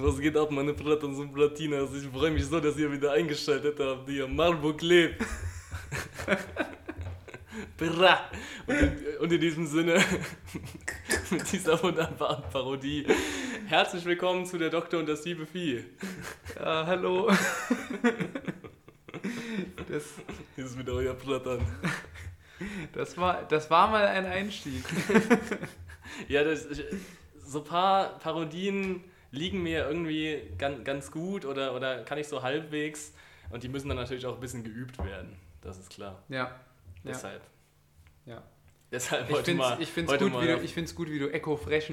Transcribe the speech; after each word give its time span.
Was 0.00 0.20
geht 0.20 0.36
ab, 0.36 0.52
meine 0.52 0.74
Platons 0.74 1.18
und 1.18 1.32
Platinas? 1.32 1.92
Ich 1.92 2.06
freue 2.06 2.30
mich 2.30 2.46
so, 2.46 2.60
dass 2.60 2.78
ihr 2.78 2.92
wieder 2.92 3.14
eingeschaltet 3.14 3.80
habt. 3.80 4.08
Ihr 4.08 4.28
Marburg 4.28 4.80
lebt. 4.80 5.20
Bra. 7.76 8.30
Und 8.68 8.76
in, 8.76 8.96
und 9.18 9.32
in 9.32 9.40
diesem 9.40 9.66
Sinne, 9.66 9.94
mit 11.32 11.50
dieser 11.50 11.82
wunderbaren 11.82 12.44
Parodie, 12.52 13.06
herzlich 13.66 14.04
willkommen 14.04 14.46
zu 14.46 14.56
der 14.56 14.70
Doktor 14.70 15.00
und 15.00 15.08
das 15.08 15.24
liebe 15.24 15.46
Vieh. 15.46 15.84
Ja, 16.54 16.86
hallo. 16.86 17.32
Das, 19.88 20.04
Hier 20.54 20.64
ist 20.64 20.78
wieder 20.78 20.92
euer 20.92 21.14
Plattern. 21.14 21.60
Das 22.92 23.16
war, 23.16 23.42
das 23.48 23.68
war 23.68 23.88
mal 23.88 24.06
ein 24.06 24.26
Einstieg. 24.26 24.84
ja, 26.28 26.44
das, 26.44 26.68
so 27.44 27.58
ein 27.58 27.64
paar 27.64 28.16
Parodien 28.20 29.02
liegen 29.30 29.62
mir 29.62 29.86
irgendwie 29.86 30.42
ganz, 30.56 30.84
ganz 30.84 31.10
gut 31.10 31.44
oder, 31.44 31.74
oder 31.74 32.04
kann 32.04 32.18
ich 32.18 32.28
so 32.28 32.42
halbwegs. 32.42 33.14
Und 33.50 33.62
die 33.62 33.68
müssen 33.68 33.88
dann 33.88 33.96
natürlich 33.96 34.26
auch 34.26 34.34
ein 34.34 34.40
bisschen 34.40 34.64
geübt 34.64 34.98
werden. 35.04 35.36
Das 35.60 35.78
ist 35.78 35.90
klar. 35.90 36.22
Ja. 36.28 36.58
Deshalb. 37.04 37.42
Ja. 38.26 38.42
Deshalb 38.90 39.28
ich 39.28 39.36
heute 39.36 39.54
mal. 39.54 39.80
Ich 39.80 39.90
finde 39.90 40.12
es 40.12 40.18
gut, 40.18 40.32
wie 40.40 40.46
du, 40.46 40.94
gut, 40.94 41.10
wie 41.10 41.18
du 41.18 41.30
Echo 41.30 41.56
Fresh 41.56 41.92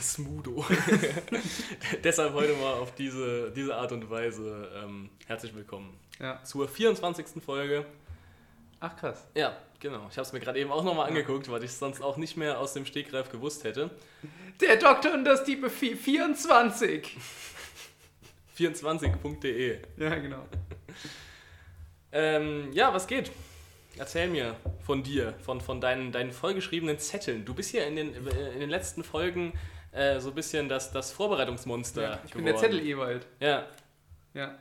Smudo. 0.00 0.64
Deshalb 2.04 2.32
heute 2.32 2.54
mal 2.54 2.74
auf 2.74 2.94
diese, 2.94 3.50
diese 3.52 3.74
Art 3.76 3.92
und 3.92 4.08
Weise 4.08 4.70
ähm, 4.82 5.10
herzlich 5.26 5.54
willkommen 5.54 5.98
ja. 6.20 6.42
zur 6.42 6.68
24. 6.68 7.42
Folge. 7.44 7.84
Ach 8.80 8.96
krass. 8.96 9.26
Ja, 9.34 9.56
genau. 9.80 10.06
Ich 10.10 10.16
habe 10.16 10.22
es 10.22 10.32
mir 10.32 10.40
gerade 10.40 10.58
eben 10.58 10.70
auch 10.70 10.84
nochmal 10.84 11.08
angeguckt, 11.08 11.50
weil 11.50 11.62
ich 11.64 11.70
es 11.70 11.78
sonst 11.78 12.00
auch 12.02 12.16
nicht 12.16 12.36
mehr 12.36 12.58
aus 12.58 12.74
dem 12.74 12.86
Stegreif 12.86 13.30
gewusst 13.30 13.64
hätte. 13.64 13.90
Der 14.60 14.76
Doktor 14.76 15.14
und 15.14 15.24
das 15.24 15.44
Diebe 15.44 15.70
24. 15.70 17.16
24.de. 18.58 19.78
Ja, 19.96 20.14
genau. 20.16 20.46
ähm, 22.12 22.72
ja, 22.72 22.92
was 22.94 23.06
geht? 23.06 23.30
Erzähl 23.96 24.28
mir 24.28 24.56
von 24.84 25.02
dir, 25.02 25.34
von, 25.44 25.60
von 25.60 25.80
deinen, 25.80 26.12
deinen 26.12 26.32
vollgeschriebenen 26.32 26.98
Zetteln. 26.98 27.44
Du 27.44 27.54
bist 27.54 27.72
ja 27.72 27.84
in 27.84 27.96
den, 27.96 28.14
in 28.14 28.60
den 28.60 28.70
letzten 28.70 29.04
Folgen 29.04 29.52
äh, 29.92 30.18
so 30.18 30.30
ein 30.30 30.34
bisschen 30.34 30.68
das, 30.68 30.90
das 30.90 31.12
Vorbereitungsmonster. 31.12 32.02
Ja, 32.02 32.14
ich 32.24 32.32
geworden. 32.32 32.34
bin 32.34 32.44
der 32.46 32.56
Zettel-Ewald. 32.56 33.26
Ja. 33.38 33.66
Ja. 34.34 34.58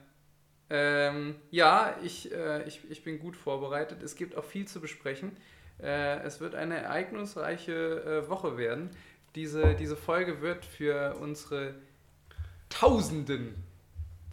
Ähm, 0.70 1.36
ja, 1.52 1.96
ich, 2.04 2.32
äh, 2.32 2.64
ich, 2.68 2.82
ich 2.90 3.04
bin 3.04 3.20
gut 3.20 3.36
vorbereitet. 3.36 4.02
Es 4.02 4.16
gibt 4.16 4.36
auch 4.36 4.46
viel 4.46 4.68
zu 4.68 4.80
besprechen. 4.82 5.36
Äh, 5.82 6.20
es 6.22 6.40
wird 6.40 6.56
eine 6.56 6.78
ereignisreiche 6.78 8.24
äh, 8.26 8.30
Woche 8.30 8.58
werden. 8.58 8.90
Diese, 9.36 9.76
diese 9.76 9.96
Folge 9.96 10.42
wird 10.42 10.66
für 10.66 11.16
unsere 11.20 11.76
Tausenden 12.70 13.64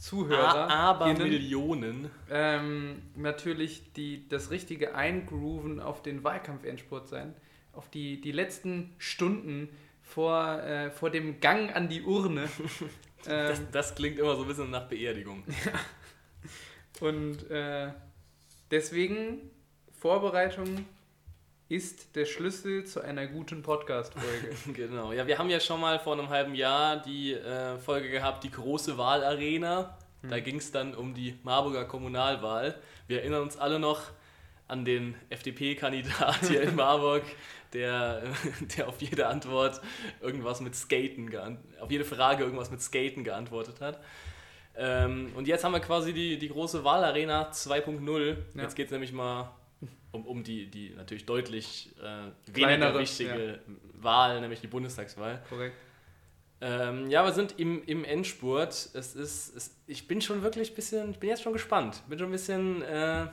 Zuhörer. 0.00 0.70
Aber 0.70 1.12
Millionen. 1.12 2.10
Ähm, 2.30 3.02
natürlich 3.16 3.92
die, 3.92 4.26
das 4.28 4.50
richtige 4.50 4.94
Eingrooven 4.94 5.78
auf 5.78 6.02
den 6.02 6.24
Wahlkampf-Endspurt 6.24 7.08
sein. 7.08 7.34
Auf 7.72 7.90
die, 7.90 8.20
die 8.20 8.32
letzten 8.32 8.94
Stunden 8.96 9.68
vor, 10.02 10.62
äh, 10.62 10.90
vor 10.90 11.10
dem 11.10 11.40
Gang 11.40 11.74
an 11.76 11.88
die 11.88 12.02
Urne. 12.02 12.48
das, 13.24 13.60
das, 13.70 13.94
klingt 13.94 14.18
immer 14.18 14.36
so 14.36 14.42
ein 14.42 14.48
bisschen 14.48 14.70
nach 14.70 14.88
Beerdigung. 14.88 15.44
Und 17.00 17.50
äh, 17.50 17.88
deswegen 18.70 19.50
Vorbereitung 19.98 20.84
ist 21.68 22.16
der 22.16 22.26
Schlüssel 22.26 22.84
zu 22.84 23.00
einer 23.00 23.26
guten 23.26 23.62
Podcast-Folge. 23.62 24.56
genau. 24.74 25.12
Ja, 25.12 25.26
wir 25.26 25.38
haben 25.38 25.48
ja 25.50 25.60
schon 25.60 25.80
mal 25.80 25.98
vor 25.98 26.14
einem 26.14 26.28
halben 26.28 26.54
Jahr 26.54 26.96
die 26.96 27.32
äh, 27.32 27.78
Folge 27.78 28.10
gehabt, 28.10 28.44
die 28.44 28.50
große 28.50 28.98
Wahlarena. 28.98 29.96
Da 30.22 30.36
hm. 30.36 30.44
ging 30.44 30.56
es 30.56 30.72
dann 30.72 30.94
um 30.94 31.14
die 31.14 31.38
Marburger 31.42 31.84
Kommunalwahl. 31.84 32.76
Wir 33.06 33.20
erinnern 33.20 33.42
uns 33.42 33.56
alle 33.56 33.78
noch 33.78 34.02
an 34.68 34.84
den 34.84 35.14
FDP-Kandidat 35.30 36.46
hier 36.46 36.62
in 36.62 36.74
Marburg, 36.76 37.22
der, 37.72 38.22
der 38.76 38.88
auf 38.88 39.00
jede 39.00 39.26
Antwort 39.26 39.80
irgendwas 40.20 40.60
mit 40.60 40.74
Skaten, 40.74 41.30
auf 41.80 41.90
jede 41.90 42.04
Frage 42.04 42.44
irgendwas 42.44 42.70
mit 42.70 42.82
Skaten 42.82 43.24
geantwortet 43.24 43.80
hat. 43.80 44.00
Ähm, 44.76 45.32
und 45.34 45.48
jetzt 45.48 45.64
haben 45.64 45.72
wir 45.72 45.80
quasi 45.80 46.12
die, 46.12 46.38
die 46.38 46.48
große 46.48 46.84
Wahlarena 46.84 47.50
2.0. 47.50 48.36
Ja. 48.54 48.62
Jetzt 48.62 48.76
geht 48.76 48.86
es 48.86 48.92
nämlich 48.92 49.12
mal 49.12 49.50
um, 50.12 50.26
um 50.26 50.42
die, 50.42 50.66
die 50.66 50.90
natürlich 50.90 51.26
deutlich 51.26 51.90
äh, 52.02 52.54
weniger 52.54 52.98
wichtige 52.98 53.60
ja. 53.66 53.74
Wahl, 53.94 54.40
nämlich 54.40 54.60
die 54.60 54.66
Bundestagswahl. 54.66 55.42
Korrekt. 55.48 55.76
Ähm, 56.62 57.08
ja, 57.08 57.24
wir 57.24 57.32
sind 57.32 57.58
im, 57.58 57.82
im 57.84 58.04
Endspurt. 58.04 58.68
Es 58.70 59.14
ist, 59.14 59.56
es, 59.56 59.76
ich 59.86 60.06
bin 60.06 60.20
schon 60.20 60.42
wirklich 60.42 60.70
ein 60.70 60.74
bisschen, 60.74 61.10
ich 61.10 61.18
bin 61.18 61.30
jetzt 61.30 61.42
schon 61.42 61.52
gespannt. 61.52 62.02
Bin 62.08 62.18
schon 62.18 62.28
ein 62.28 62.32
bisschen. 62.32 62.82
Äh, 62.82 63.26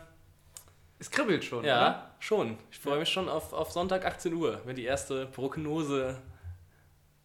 es 0.99 1.11
kribbelt 1.11 1.43
schon, 1.43 1.63
ja, 1.63 1.77
oder? 1.77 2.15
schon. 2.19 2.57
Ich 2.71 2.79
freue 2.79 2.99
mich 2.99 3.09
schon 3.09 3.29
auf, 3.29 3.53
auf 3.53 3.71
Sonntag 3.71 4.03
18 4.03 4.33
Uhr, 4.33 4.61
wenn 4.65 4.75
die 4.75 4.85
erste 4.85 5.27
Prognose 5.27 6.17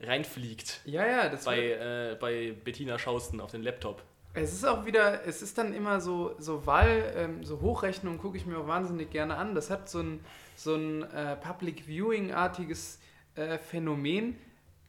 reinfliegt. 0.03 0.81
Ja, 0.85 1.07
ja, 1.07 1.29
das 1.29 1.45
bei, 1.45 1.59
äh, 1.59 2.17
bei 2.19 2.55
Bettina 2.65 2.99
Schausten 2.99 3.41
auf 3.41 3.51
den 3.51 3.63
Laptop. 3.63 4.03
Es 4.35 4.53
ist 4.53 4.65
auch 4.65 4.87
wieder, 4.87 5.27
es 5.27 5.43
ist 5.43 5.59
dann 5.59 5.75
immer 5.75 6.01
so, 6.01 6.35
so 6.39 6.67
Wahl, 6.67 7.13
ähm, 7.17 7.45
so 7.45 7.61
Hochrechnungen 7.61 8.19
gucke 8.19 8.39
ich 8.39 8.47
mir 8.47 8.59
auch 8.59 8.67
wahnsinnig 8.67 9.11
gerne 9.11 9.37
an. 9.37 9.55
Das 9.55 9.69
hat 9.69 9.91
so 9.91 10.01
ein, 10.01 10.25
so 10.57 10.75
ein 10.75 11.03
äh, 11.03 11.37
Public 11.37 11.87
Viewing-artiges 11.87 12.99
äh, 13.35 13.59
Phänomen, 13.59 14.39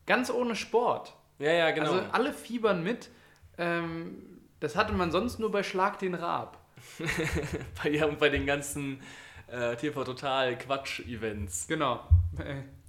ganz 0.06 0.32
ohne 0.32 0.56
Sport. 0.56 1.14
Ja, 1.40 1.52
ja, 1.52 1.72
genau. 1.72 1.92
Also 1.92 2.06
alle 2.12 2.34
fiebern 2.34 2.84
mit. 2.84 3.10
Ähm, 3.58 4.40
das 4.62 4.78
hatte 4.78 4.94
man 4.94 5.12
sonst 5.12 5.40
nur 5.40 5.52
bei 5.52 5.62
Schlag 5.62 6.00
den 6.00 6.14
Raab. 6.14 6.58
bei, 7.84 7.90
ja, 7.90 8.06
und 8.06 8.20
bei 8.20 8.30
den 8.30 8.46
ganzen 8.46 9.02
äh, 9.48 9.76
TV 9.76 10.06
Total 10.06 10.58
Quatsch-Events. 10.58 11.68
Genau. 11.68 12.00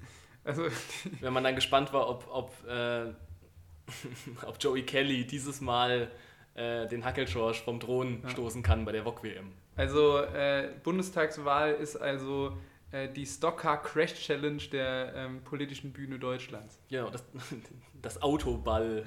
Also, 0.44 0.66
Wenn 1.20 1.32
man 1.32 1.44
dann 1.44 1.54
gespannt 1.54 1.92
war, 1.92 2.08
ob, 2.08 2.28
ob, 2.30 2.68
äh, 2.68 3.06
ob 4.46 4.56
Joey 4.60 4.82
Kelly 4.82 5.26
dieses 5.26 5.60
Mal 5.60 6.10
äh, 6.54 6.86
den 6.86 7.04
Hackelschorsch 7.04 7.62
vom 7.62 7.80
Thron 7.80 8.20
ja. 8.22 8.30
stoßen 8.30 8.62
kann 8.62 8.84
bei 8.84 8.92
der 8.92 9.04
VOG-WM. 9.04 9.52
Also 9.76 10.18
äh, 10.18 10.70
Bundestagswahl 10.82 11.72
ist 11.72 11.96
also 11.96 12.56
äh, 12.92 13.08
die 13.08 13.26
Stockcar 13.26 13.82
Crash 13.82 14.14
Challenge 14.14 14.62
der 14.70 15.12
ähm, 15.16 15.42
politischen 15.42 15.92
Bühne 15.92 16.18
Deutschlands. 16.18 16.78
Ja, 16.88 17.10
das, 17.10 17.24
das 18.02 18.22
Autoball 18.22 19.04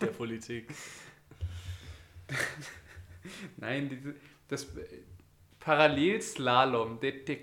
der 0.00 0.06
Politik. 0.06 0.72
Nein, 3.56 3.88
diese, 3.88 4.14
das 4.46 4.64
äh, 4.76 4.84
Parallelslalom, 5.58 7.00
der, 7.00 7.12
der 7.12 7.36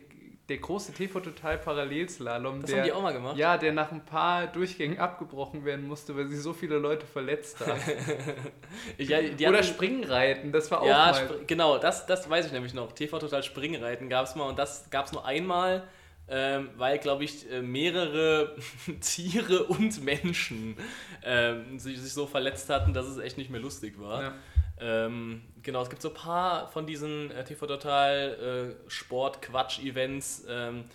der 0.51 0.57
große 0.57 0.91
TV-Total-Parallelslalom. 0.91 2.61
Das 2.61 2.73
haben 2.73 2.83
die 2.83 2.91
auch 2.91 3.01
mal 3.01 3.13
gemacht? 3.13 3.37
Ja, 3.37 3.57
der 3.57 3.71
nach 3.71 3.93
ein 3.93 4.03
paar 4.03 4.47
Durchgängen 4.47 4.99
abgebrochen 4.99 5.63
werden 5.63 5.87
musste, 5.87 6.13
weil 6.17 6.27
sich 6.27 6.41
so 6.41 6.51
viele 6.51 6.77
Leute 6.77 7.05
verletzt 7.05 7.65
haben. 7.65 7.79
ja, 8.97 9.19
Oder 9.19 9.59
hatten, 9.59 9.63
Springreiten, 9.63 10.51
das 10.51 10.69
war 10.69 10.81
auch 10.81 10.87
ja, 10.87 11.11
mal. 11.11 11.39
genau, 11.47 11.77
das, 11.77 12.05
das 12.05 12.29
weiß 12.29 12.47
ich 12.47 12.51
nämlich 12.51 12.73
noch. 12.73 12.91
TV-Total 12.91 13.43
Springreiten 13.43 14.09
gab 14.09 14.25
es 14.25 14.35
mal 14.35 14.49
und 14.49 14.59
das 14.59 14.89
gab 14.89 15.05
es 15.05 15.13
nur 15.13 15.25
einmal, 15.25 15.87
ähm, 16.27 16.71
weil, 16.75 16.97
glaube 16.99 17.23
ich, 17.23 17.49
äh, 17.49 17.61
mehrere 17.61 18.57
Tiere 18.99 19.63
und 19.63 20.03
Menschen 20.03 20.75
ähm, 21.23 21.79
sich, 21.79 21.97
sich 21.97 22.11
so 22.11 22.27
verletzt 22.27 22.69
hatten, 22.69 22.93
dass 22.93 23.05
es 23.05 23.19
echt 23.19 23.37
nicht 23.37 23.49
mehr 23.49 23.61
lustig 23.61 24.01
war. 24.01 24.21
Ja. 24.21 24.33
Ähm, 24.81 25.43
genau, 25.61 25.83
es 25.83 25.89
gibt 25.89 26.01
so 26.01 26.09
ein 26.09 26.15
paar 26.15 26.67
von 26.69 26.87
diesen 26.87 27.29
äh, 27.29 27.43
TV 27.43 27.67
Total 27.67 28.75
äh, 28.87 28.89
Sport-Quatsch-Events, 28.89 30.45
ähm, 30.49 30.85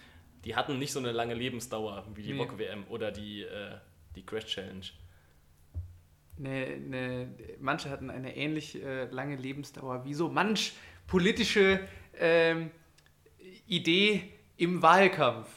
die 0.45 0.57
hatten 0.57 0.79
nicht 0.79 0.93
so 0.93 0.99
eine 0.99 1.13
lange 1.13 1.35
Lebensdauer 1.35 2.05
wie 2.15 2.23
die 2.23 2.33
nee. 2.33 2.49
WM 2.57 2.85
oder 2.89 3.13
die, 3.13 3.43
äh, 3.43 3.77
die 4.17 4.27
Crash 4.27 4.47
Challenge. 4.47 4.87
Ne, 6.39 6.77
ne, 6.79 7.29
manche 7.61 7.89
hatten 7.89 8.11
eine 8.11 8.37
ähnlich 8.37 8.83
äh, 8.83 9.05
lange 9.05 9.37
Lebensdauer 9.37 10.05
wie 10.05 10.15
so 10.15 10.29
manch 10.29 10.73
politische 11.07 11.81
ähm, 12.19 12.71
Idee 13.67 14.33
im 14.57 14.83
Wahlkampf. 14.83 15.49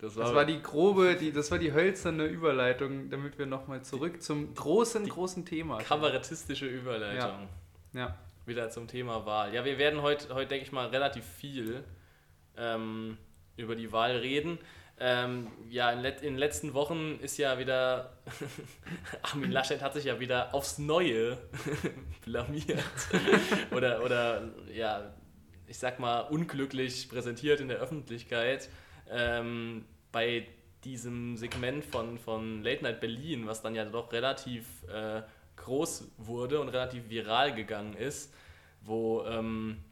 Das 0.00 0.16
war, 0.16 0.24
das 0.24 0.34
war, 0.34 0.44
die 0.46 0.62
grobe, 0.62 1.14
die, 1.14 1.30
das 1.30 1.50
war 1.50 1.58
die 1.58 1.74
hölzerne 1.74 2.24
Überleitung, 2.24 3.10
damit 3.10 3.38
wir 3.38 3.44
nochmal 3.44 3.82
zurück 3.82 4.22
zum 4.22 4.54
großen, 4.54 5.06
großen 5.06 5.44
Thema. 5.44 5.78
Kabarettistische 5.78 6.66
Überleitung. 6.66 7.48
Ja. 7.92 8.00
ja. 8.00 8.18
Wieder 8.46 8.70
zum 8.70 8.88
Thema 8.88 9.26
Wahl. 9.26 9.52
Ja, 9.52 9.64
wir 9.64 9.76
werden 9.76 10.00
heute, 10.00 10.34
heute 10.34 10.48
denke 10.48 10.64
ich 10.64 10.72
mal, 10.72 10.86
relativ 10.88 11.24
viel 11.24 11.84
ähm, 12.56 13.18
über 13.56 13.76
die 13.76 13.92
Wahl 13.92 14.16
reden. 14.16 14.58
Ähm, 14.98 15.48
ja, 15.68 15.90
in, 15.92 16.00
let, 16.00 16.22
in 16.22 16.34
den 16.34 16.38
letzten 16.38 16.72
Wochen 16.72 17.18
ist 17.20 17.36
ja 17.36 17.58
wieder, 17.58 18.16
Armin 19.22 19.50
Laschet 19.50 19.82
hat 19.82 19.92
sich 19.92 20.06
ja 20.06 20.18
wieder 20.18 20.54
aufs 20.54 20.78
Neue 20.78 21.36
blamiert. 22.24 22.84
oder, 23.70 24.02
oder, 24.02 24.48
ja, 24.72 25.14
ich 25.66 25.78
sag 25.78 26.00
mal, 26.00 26.20
unglücklich 26.20 27.08
präsentiert 27.10 27.60
in 27.60 27.68
der 27.68 27.78
Öffentlichkeit 27.78 28.70
ähm, 29.10 29.84
bei 30.12 30.46
diesem 30.84 31.36
Segment 31.36 31.84
von, 31.84 32.18
von 32.18 32.62
Late 32.62 32.82
Night 32.82 33.00
Berlin, 33.00 33.46
was 33.46 33.62
dann 33.62 33.74
ja 33.74 33.84
doch 33.84 34.12
relativ 34.12 34.66
äh, 34.88 35.22
groß 35.56 36.12
wurde 36.16 36.60
und 36.60 36.68
relativ 36.70 37.08
viral 37.08 37.54
gegangen 37.54 37.94
ist, 37.94 38.32
wo, 38.82 39.24
ähm, 39.24 39.82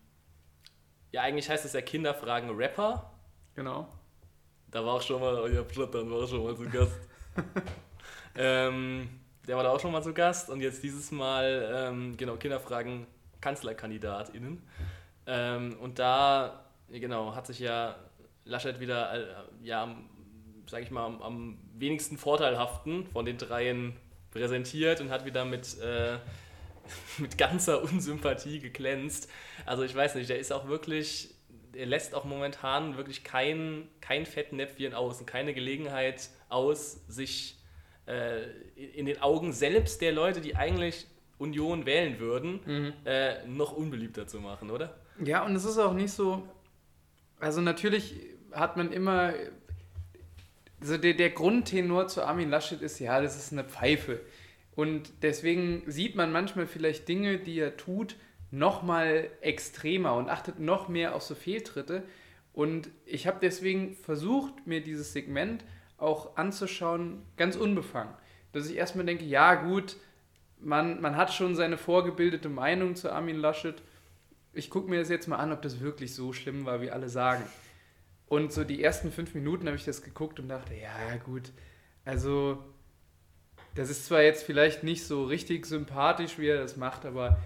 ja, 1.12 1.23
eigentlich 1.23 1.49
heißt 1.49 1.65
es 1.65 1.73
ja 1.75 1.81
Kinderfragen 1.81 2.50
Rapper. 2.50 3.12
Genau. 3.55 3.88
Da 4.70 4.85
war 4.85 4.94
auch 4.94 5.03
schon 5.03 5.20
mal, 5.20 5.35
euer 5.37 5.65
Plattern 5.65 6.11
war 6.11 6.25
auch 6.25 6.29
schon 6.29 6.44
mal 6.44 6.56
zu 6.56 6.69
Gast. 6.69 7.00
ähm, 8.37 9.09
der 9.47 9.56
war 9.56 9.65
da 9.65 9.70
auch 9.70 9.81
schon 9.81 9.93
mal 9.93 10.03
zu 10.03 10.12
Gast 10.12 10.50
und 10.50 10.61
jetzt 10.61 10.82
dieses 10.82 11.11
Mal, 11.11 11.70
ähm, 11.75 12.17
genau, 12.17 12.37
Kinderfragen 12.37 13.06
KanzlerkandidatInnen. 13.41 14.62
Ähm, 15.26 15.76
und 15.81 15.99
da, 15.99 16.65
genau, 16.88 17.35
hat 17.35 17.47
sich 17.47 17.61
ja 17.61 17.97
Laschet 18.49 18.81
wieder, 18.81 19.15
äh, 19.15 19.27
ja, 19.62 19.95
sag 20.67 20.83
ich 20.83 20.91
mal, 20.91 21.05
am, 21.05 21.23
am, 21.23 21.59
wenigsten 21.75 22.19
vorteilhaften 22.19 23.06
von 23.06 23.25
den 23.25 23.39
dreien 23.39 23.95
präsentiert 24.33 25.00
und 25.00 25.11
hat 25.11 25.25
wieder 25.25 25.45
mit, 25.45 25.79
äh, 25.81 26.19
mit 27.19 27.39
ganzer 27.39 27.83
Unsympathie 27.83 28.59
geglänzt. 28.59 29.31
Also 29.65 29.85
ich 29.85 29.95
weiß 29.95 30.17
nicht, 30.17 30.29
der 30.29 30.39
ist 30.39 30.53
auch 30.53 30.67
wirklich, 30.67 31.35
er 31.73 31.87
lässt 31.87 32.15
auch 32.15 32.25
momentan 32.25 32.97
wirklich 32.97 33.23
kein, 33.23 33.89
kein 34.00 34.27
Fettnäpfchen 34.27 34.94
aus 34.94 35.21
und 35.21 35.27
keine 35.27 35.55
Gelegenheit 35.55 36.31
aus, 36.49 37.06
sich 37.06 37.59
äh, 38.06 38.44
in 38.75 39.06
den 39.06 39.21
Augen 39.23 39.53
selbst 39.53 40.01
der 40.01 40.12
Leute, 40.12 40.41
die 40.41 40.56
eigentlich 40.56 41.06
Union 41.39 41.87
wählen 41.87 42.19
würden, 42.19 42.61
mhm. 42.65 42.93
äh, 43.05 43.47
noch 43.47 43.73
unbeliebter 43.73 44.27
zu 44.27 44.41
machen, 44.41 44.71
oder? 44.71 44.99
Ja, 45.23 45.44
und 45.44 45.55
es 45.55 45.65
ist 45.65 45.79
auch 45.79 45.93
nicht 45.93 46.11
so, 46.11 46.49
also 47.39 47.61
natürlich 47.61 48.17
hat 48.53 48.77
man 48.77 48.93
immer, 48.93 49.35
also 50.81 50.97
der, 50.97 51.15
der 51.15 51.31
Grundtenor 51.31 52.09
zu 52.09 52.25
Armin 52.25 52.50
Laschet 52.50 52.83
ist, 52.83 52.99
ja, 52.99 53.21
das 53.21 53.37
ist 53.37 53.53
eine 53.53 53.65
Pfeife. 53.65 54.21
Und 54.75 55.11
deswegen 55.23 55.83
sieht 55.87 56.15
man 56.15 56.31
manchmal 56.31 56.67
vielleicht 56.67 57.09
Dinge, 57.09 57.39
die 57.39 57.59
er 57.59 57.77
tut, 57.77 58.17
nochmal 58.50 59.29
extremer 59.41 60.15
und 60.15 60.29
achtet 60.29 60.61
noch 60.61 60.89
mehr 60.89 61.15
auf 61.15 61.23
so 61.23 61.35
Fehltritte. 61.35 62.05
Und 62.53 62.89
ich 63.05 63.27
habe 63.27 63.39
deswegen 63.43 63.95
versucht, 63.95 64.67
mir 64.67 64.83
dieses 64.83 65.12
Segment 65.12 65.65
auch 65.97 66.37
anzuschauen, 66.37 67.23
ganz 67.37 67.56
unbefangen. 67.56 68.15
Dass 68.53 68.71
ich 68.71 68.77
erstmal 68.77 69.05
denke, 69.05 69.25
ja 69.25 69.55
gut, 69.56 69.97
man, 70.61 71.01
man 71.01 71.17
hat 71.17 71.33
schon 71.33 71.55
seine 71.55 71.77
vorgebildete 71.77 72.49
Meinung 72.49 72.97
zu 72.97 73.12
Armin 73.12 73.37
Laschet. 73.37 73.83
Ich 74.53 74.71
gucke 74.71 74.89
mir 74.89 75.01
das 75.01 75.09
jetzt 75.09 75.29
mal 75.29 75.37
an, 75.37 75.53
ob 75.53 75.62
das 75.62 75.81
wirklich 75.81 76.15
so 76.15 76.33
schlimm 76.33 76.65
war, 76.65 76.81
wie 76.81 76.91
alle 76.91 77.09
sagen. 77.09 77.44
Und 78.29 78.53
so 78.53 78.65
die 78.65 78.83
ersten 78.83 79.11
fünf 79.11 79.35
Minuten 79.35 79.67
habe 79.67 79.77
ich 79.77 79.85
das 79.85 80.03
geguckt 80.03 80.39
und 80.39 80.49
dachte, 80.49 80.75
ja 80.75 81.17
gut, 81.25 81.51
also 82.05 82.63
das 83.75 83.91
ist 83.91 84.07
zwar 84.07 84.23
jetzt 84.23 84.43
vielleicht 84.43 84.83
nicht 84.83 85.05
so 85.05 85.25
richtig 85.25 85.65
sympathisch, 85.67 86.39
wie 86.39 86.49
er 86.49 86.61
das 86.61 86.77
macht, 86.77 87.07
aber 87.07 87.39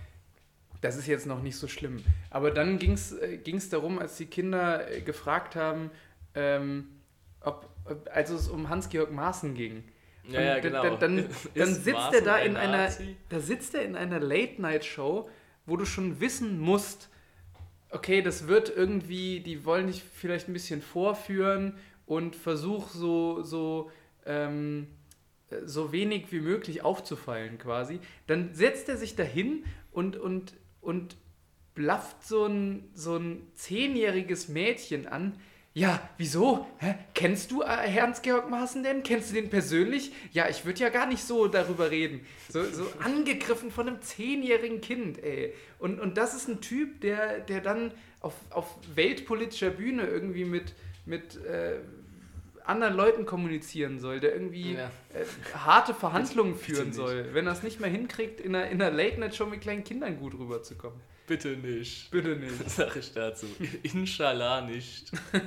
das 0.81 0.96
ist 0.96 1.06
jetzt 1.06 1.26
noch 1.26 1.43
nicht 1.43 1.56
so 1.56 1.69
schlimm. 1.69 2.02
Aber 2.31 2.50
dann 2.50 2.79
ging 2.79 2.93
es 2.93 3.12
äh, 3.12 3.69
darum, 3.70 3.99
als 3.99 4.17
die 4.17 4.26
Kinder 4.26 4.90
äh, 4.90 5.00
gefragt 5.00 5.55
haben, 5.56 5.90
ähm, 6.34 6.88
ob, 7.40 7.69
als 8.11 8.31
es 8.31 8.49
um 8.49 8.69
Hans-Georg 8.69 9.12
Maaßen 9.12 9.55
ging. 9.55 9.84
Ja, 10.29 10.40
ja, 10.40 10.58
genau. 10.58 10.82
Dann, 10.82 11.17
dann, 11.17 11.29
dann 11.55 11.75
sitzt 11.75 12.12
er 12.12 12.23
da 12.23 12.38
in 12.38 12.56
ein 12.56 12.70
einer, 12.70 12.93
da 13.29 13.40
sitzt 13.40 13.75
er 13.75 13.84
in 13.84 13.96
einer 13.96 14.19
Late-Night-Show, 14.19 15.29
wo 15.67 15.76
du 15.76 15.84
schon 15.84 16.20
wissen 16.20 16.58
musst, 16.58 17.08
okay, 17.92 18.22
das 18.22 18.48
wird 18.48 18.74
irgendwie, 18.74 19.40
die 19.40 19.64
wollen 19.64 19.86
dich 19.86 20.02
vielleicht 20.02 20.48
ein 20.48 20.52
bisschen 20.52 20.82
vorführen 20.82 21.74
und 22.06 22.34
versuch 22.34 22.88
so, 22.88 23.42
so, 23.42 23.90
ähm, 24.26 24.88
so 25.64 25.92
wenig 25.92 26.32
wie 26.32 26.40
möglich 26.40 26.82
aufzufallen 26.82 27.58
quasi. 27.58 28.00
Dann 28.26 28.54
setzt 28.54 28.88
er 28.88 28.96
sich 28.96 29.14
dahin 29.14 29.64
und, 29.92 30.16
und, 30.16 30.54
und 30.80 31.16
blafft 31.74 32.24
so 32.26 32.46
ein, 32.46 32.88
so 32.94 33.16
ein 33.16 33.46
zehnjähriges 33.54 34.48
Mädchen 34.48 35.06
an, 35.06 35.38
ja, 35.74 36.06
wieso? 36.19 36.66
Hä? 36.78 36.96
Kennst 37.14 37.50
du 37.50 37.62
äh, 37.62 37.66
Hans-Georg 37.66 38.50
Maaßen 38.50 38.82
denn? 38.82 39.02
Kennst 39.02 39.30
du 39.30 39.34
den 39.34 39.48
persönlich? 39.48 40.12
Ja, 40.32 40.48
ich 40.48 40.66
würde 40.66 40.80
ja 40.80 40.90
gar 40.90 41.06
nicht 41.06 41.24
so 41.24 41.48
darüber 41.48 41.90
reden. 41.90 42.26
So, 42.50 42.62
so 42.64 42.86
angegriffen 43.02 43.70
von 43.70 43.88
einem 43.88 44.02
zehnjährigen 44.02 44.82
Kind, 44.82 45.22
ey. 45.22 45.54
Und, 45.78 45.98
und 45.98 46.19
das 46.19 46.34
ist 46.34 46.48
ein 46.48 46.60
Typ, 46.60 47.00
der, 47.00 47.40
der 47.40 47.62
dann 47.62 47.92
auf, 48.20 48.34
auf 48.50 48.76
weltpolitischer 48.94 49.70
Bühne 49.70 50.06
irgendwie 50.06 50.44
mit, 50.44 50.74
mit 51.06 51.42
äh, 51.44 51.78
anderen 52.64 52.94
Leuten 52.94 53.24
kommunizieren 53.24 53.98
soll, 53.98 54.20
der 54.20 54.34
irgendwie 54.34 54.74
ja. 54.74 54.90
äh, 55.14 55.24
harte 55.56 55.94
Verhandlungen 55.94 56.54
führen 56.54 56.92
soll, 56.92 57.30
wenn 57.32 57.46
er 57.46 57.52
es 57.52 57.62
nicht 57.62 57.80
mehr 57.80 57.90
hinkriegt, 57.90 58.40
in 58.40 58.54
einer, 58.54 58.69
in 58.69 58.80
einer 58.80 58.94
Late-Night-Show 58.94 59.46
mit 59.46 59.62
kleinen 59.62 59.84
Kindern 59.84 60.19
gut 60.19 60.34
rüberzukommen. 60.34 61.00
Bitte 61.32 61.56
nicht. 61.56 62.11
Bitte 62.11 62.37
nicht. 62.37 62.52
Sag 62.70 62.94
ich 62.94 63.11
dazu. 63.14 63.46
Inshallah 63.82 64.61
nicht. 64.61 65.11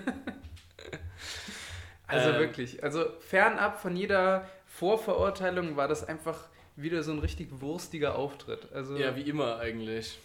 also 2.07 2.29
ähm. 2.31 2.39
wirklich, 2.39 2.83
also 2.83 3.05
fernab 3.19 3.79
von 3.79 3.95
jeder 3.95 4.49
Vorverurteilung 4.65 5.77
war 5.77 5.87
das 5.87 6.03
einfach 6.03 6.49
wieder 6.75 7.03
so 7.03 7.11
ein 7.11 7.19
richtig 7.19 7.61
wurstiger 7.61 8.15
Auftritt. 8.15 8.71
Also 8.73 8.97
ja, 8.97 9.15
wie 9.15 9.29
immer 9.29 9.59
eigentlich. 9.59 10.17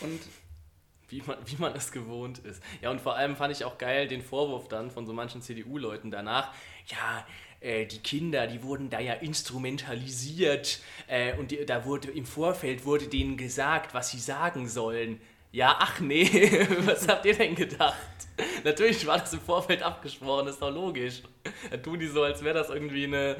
Und 0.00 0.20
wie 1.08 1.22
man, 1.26 1.36
wie 1.44 1.56
man 1.56 1.74
es 1.74 1.92
gewohnt 1.92 2.38
ist. 2.38 2.62
Ja, 2.80 2.90
und 2.90 3.02
vor 3.02 3.16
allem 3.16 3.36
fand 3.36 3.52
ich 3.52 3.66
auch 3.66 3.76
geil 3.76 4.08
den 4.08 4.22
Vorwurf 4.22 4.66
dann 4.66 4.90
von 4.90 5.04
so 5.04 5.12
manchen 5.12 5.42
CDU-Leuten 5.42 6.10
danach. 6.10 6.54
Ja, 6.86 7.26
äh, 7.62 7.86
die 7.86 7.98
Kinder, 7.98 8.46
die 8.46 8.62
wurden 8.62 8.90
da 8.90 9.00
ja 9.00 9.14
instrumentalisiert 9.14 10.80
äh, 11.06 11.36
und 11.38 11.50
die, 11.50 11.64
da 11.64 11.84
wurde 11.84 12.10
im 12.10 12.26
Vorfeld 12.26 12.84
wurde 12.84 13.06
denen 13.06 13.36
gesagt, 13.36 13.94
was 13.94 14.10
sie 14.10 14.18
sagen 14.18 14.68
sollen. 14.68 15.20
Ja, 15.52 15.76
ach 15.78 16.00
nee, 16.00 16.28
was 16.84 17.06
habt 17.08 17.26
ihr 17.26 17.34
denn 17.34 17.54
gedacht? 17.54 17.96
Natürlich 18.64 19.06
war 19.06 19.18
das 19.18 19.32
im 19.34 19.40
Vorfeld 19.40 19.82
abgesprochen, 19.82 20.48
ist 20.48 20.62
doch 20.62 20.72
logisch. 20.72 21.22
Da 21.70 21.76
tun 21.76 22.00
die 22.00 22.06
so, 22.06 22.22
als 22.22 22.42
wäre 22.42 22.54
das 22.54 22.70
irgendwie 22.70 23.04
eine 23.04 23.36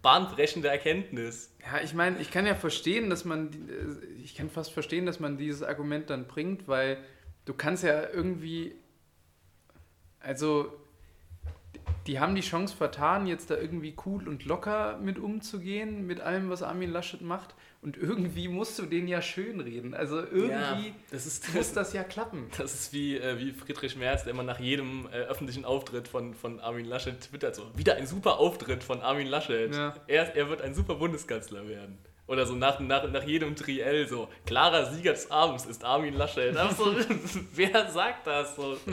bahnbrechende 0.00 0.68
Erkenntnis. 0.68 1.52
Ja, 1.60 1.82
ich 1.82 1.92
meine, 1.92 2.20
ich 2.20 2.30
kann 2.30 2.46
ja 2.46 2.54
verstehen, 2.54 3.10
dass 3.10 3.24
man, 3.24 3.50
äh, 3.68 4.22
ich 4.22 4.36
kann 4.36 4.48
fast 4.48 4.72
verstehen, 4.72 5.06
dass 5.06 5.18
man 5.18 5.36
dieses 5.36 5.62
Argument 5.62 6.08
dann 6.08 6.28
bringt, 6.28 6.68
weil 6.68 6.98
du 7.44 7.54
kannst 7.54 7.82
ja 7.82 8.08
irgendwie, 8.10 8.76
also 10.20 10.72
die 12.06 12.20
haben 12.20 12.34
die 12.34 12.40
Chance 12.40 12.76
vertan, 12.76 13.26
jetzt 13.26 13.50
da 13.50 13.56
irgendwie 13.56 13.94
cool 14.06 14.28
und 14.28 14.44
locker 14.44 14.98
mit 14.98 15.18
umzugehen, 15.18 16.06
mit 16.06 16.20
allem, 16.20 16.48
was 16.50 16.62
Armin 16.62 16.90
Laschet 16.90 17.20
macht. 17.20 17.54
Und 17.82 17.96
irgendwie 17.96 18.48
musst 18.48 18.78
du 18.78 18.86
den 18.86 19.06
ja 19.08 19.20
schönreden. 19.20 19.94
Also 19.94 20.18
irgendwie 20.18 20.88
ja, 20.88 20.94
das 21.10 21.26
ist, 21.26 21.54
muss 21.54 21.72
das 21.72 21.92
ja 21.92 22.04
klappen. 22.04 22.46
Das 22.58 22.74
ist 22.74 22.92
wie, 22.92 23.16
äh, 23.16 23.38
wie 23.38 23.52
Friedrich 23.52 23.96
Merz, 23.96 24.24
der 24.24 24.32
immer 24.32 24.42
nach 24.42 24.60
jedem 24.60 25.06
äh, 25.06 25.18
öffentlichen 25.18 25.64
Auftritt 25.64 26.08
von, 26.08 26.34
von 26.34 26.60
Armin 26.60 26.86
Laschet 26.86 27.20
twittert 27.20 27.54
so, 27.54 27.70
wieder 27.76 27.96
ein 27.96 28.06
super 28.06 28.38
Auftritt 28.38 28.82
von 28.82 29.02
Armin 29.02 29.26
Laschet. 29.26 29.74
Ja. 29.74 29.94
Er, 30.06 30.34
er 30.34 30.48
wird 30.48 30.62
ein 30.62 30.74
super 30.74 30.96
Bundeskanzler 30.96 31.68
werden. 31.68 31.98
Oder 32.26 32.44
so 32.44 32.54
nach, 32.56 32.80
nach, 32.80 33.08
nach 33.08 33.22
jedem 33.22 33.54
Triell 33.54 34.08
so, 34.08 34.28
klarer 34.46 34.86
Sieger 34.86 35.12
des 35.12 35.30
Abends 35.30 35.64
ist 35.64 35.84
Armin 35.84 36.14
Laschet. 36.14 36.56
So, 36.76 36.96
wer 37.54 37.88
sagt 37.88 38.26
das 38.26 38.56
so? 38.56 38.76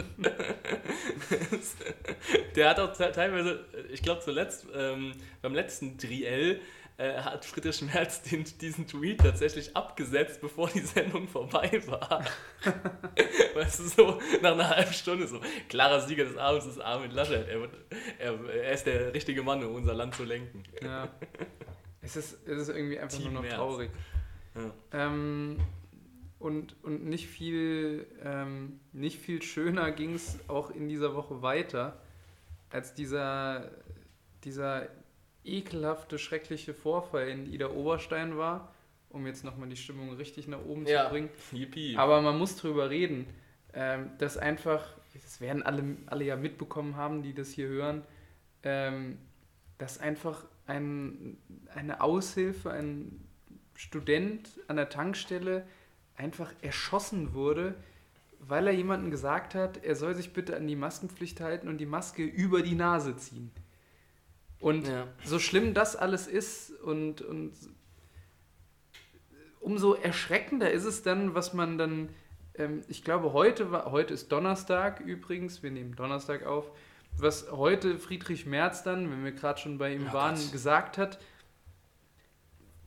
Der 2.55 2.69
hat 2.69 2.79
auch 2.79 2.93
teilweise, 2.93 3.65
ich 3.91 4.03
glaube 4.03 4.21
zuletzt, 4.21 4.67
ähm, 4.75 5.13
beim 5.41 5.55
letzten 5.55 5.97
Triell 5.97 6.61
äh, 6.97 7.15
hat 7.15 7.43
Friedrich 7.43 7.81
Merz 7.81 8.21
den, 8.21 8.45
diesen 8.61 8.85
Tweet 8.85 9.19
tatsächlich 9.21 9.75
abgesetzt, 9.75 10.39
bevor 10.39 10.69
die 10.69 10.81
Sendung 10.81 11.27
vorbei 11.27 11.81
war. 11.87 12.23
weißt 13.55 13.79
du, 13.79 13.83
so 13.83 14.21
nach 14.43 14.51
einer 14.51 14.69
halben 14.69 14.93
Stunde 14.93 15.25
so, 15.25 15.41
klarer 15.69 16.01
Sieger 16.01 16.25
des 16.25 16.37
Abends 16.37 16.67
ist 16.67 16.79
Armin 16.79 17.09
Laschet. 17.09 17.47
Er, 17.47 17.61
wird, 17.61 17.71
er, 18.19 18.45
er 18.47 18.73
ist 18.73 18.85
der 18.85 19.11
richtige 19.11 19.41
Mann, 19.41 19.63
um 19.63 19.73
unser 19.73 19.95
Land 19.95 20.13
zu 20.13 20.23
lenken. 20.23 20.63
Ja. 20.83 21.09
Es 22.03 22.15
ist, 22.15 22.48
es 22.48 22.67
ist 22.67 22.69
irgendwie 22.69 23.00
einfach 23.00 23.17
Team 23.17 23.33
nur 23.33 23.41
noch 23.41 23.41
März. 23.43 23.55
traurig. 23.55 23.91
Ja. 24.55 24.74
Ähm, 24.91 25.57
und, 26.39 26.75
und 26.83 27.05
nicht 27.05 27.27
viel, 27.27 28.05
ähm, 28.22 28.79
nicht 28.91 29.19
viel 29.19 29.41
schöner 29.41 29.91
ging 29.91 30.13
es 30.13 30.38
auch 30.50 30.72
in 30.72 30.89
dieser 30.89 31.15
Woche 31.15 31.41
weiter, 31.41 31.98
als 32.69 32.93
dieser, 32.93 33.72
dieser 34.43 34.89
ekelhafte, 35.45 36.19
schreckliche 36.19 36.74
Vorfall 36.74 37.29
in 37.29 37.51
Ida 37.51 37.69
Oberstein 37.69 38.38
war, 38.38 38.74
um 39.10 39.25
jetzt 39.25 39.43
nochmal 39.45 39.69
die 39.69 39.77
Stimmung 39.77 40.13
richtig 40.15 40.48
nach 40.48 40.63
oben 40.65 40.86
ja. 40.86 41.05
zu 41.05 41.12
bringen. 41.12 41.29
Yippie. 41.51 41.95
Aber 41.98 42.22
man 42.22 42.38
muss 42.38 42.57
drüber 42.57 42.89
reden, 42.89 43.27
ähm, 43.74 44.12
dass 44.17 44.38
einfach, 44.38 44.86
das 45.13 45.39
werden 45.39 45.63
alle, 45.63 45.98
alle 46.07 46.25
ja 46.25 46.36
mitbekommen 46.36 46.98
haben, 46.98 47.24
die 47.24 47.33
das 47.33 47.51
hier 47.51 47.67
hören, 47.67 48.03
ähm, 48.63 49.17
dass 49.77 50.00
einfach 50.00 50.45
ein, 50.65 51.38
eine 51.74 52.01
Aushilfe, 52.01 52.72
ein 52.72 53.20
Student 53.75 54.50
an 54.67 54.75
der 54.77 54.89
Tankstelle 54.89 55.65
einfach 56.15 56.53
erschossen 56.62 57.34
wurde 57.34 57.75
weil 58.48 58.67
er 58.67 58.74
jemanden 58.74 59.12
gesagt 59.12 59.55
hat, 59.55 59.84
er 59.84 59.96
soll 59.96 60.15
sich 60.15 60.34
bitte 60.34 60.55
an 60.55 60.67
die 60.67 60.75
Maskenpflicht 60.75 61.39
halten 61.39 61.67
und 61.67 61.77
die 61.77 61.86
Maske 61.86 62.24
über 62.24 62.62
die 62.62 62.75
Nase 62.75 63.15
ziehen. 63.15 63.51
Und 64.60 64.88
Ja. 64.88 65.08
so 65.24 65.39
schlimm 65.39 65.74
das 65.74 65.96
alles 65.96 66.27
ist 66.27 66.72
und, 66.82 67.22
und 67.22 67.53
umso 69.60 69.93
erschreckender 69.93 70.72
ist 70.72 70.86
es 70.86 71.03
dann, 71.03 71.36
was 71.36 71.53
man 71.53 71.77
dann, 71.77 72.10
ähm, 72.55 72.82
ich 72.88 73.03
glaube, 73.03 73.34
heute, 73.34 73.72
war, 73.72 73.91
heute 73.91 74.13
ist 74.13 74.32
Donnerstag 74.32 75.00
übrigens, 75.00 75.63
wir 75.63 75.72
nehmen 75.72 75.96
Donnerstag 75.96 76.46
auf, 76.46 76.70
was 77.17 77.51
heute 77.51 77.98
Friedrich 77.98 78.46
Merz 78.46 78.84
dann, 78.84 79.10
wenn 79.12 79.24
wir 79.24 79.32
gerade 79.32 79.60
schon 79.60 79.77
bei 79.77 79.93
ihm 79.93 80.08
Oh 80.10 80.13
waren, 80.13 80.36
Gott. 80.36 80.51
gesagt 80.51 80.98
hat, 80.98 81.20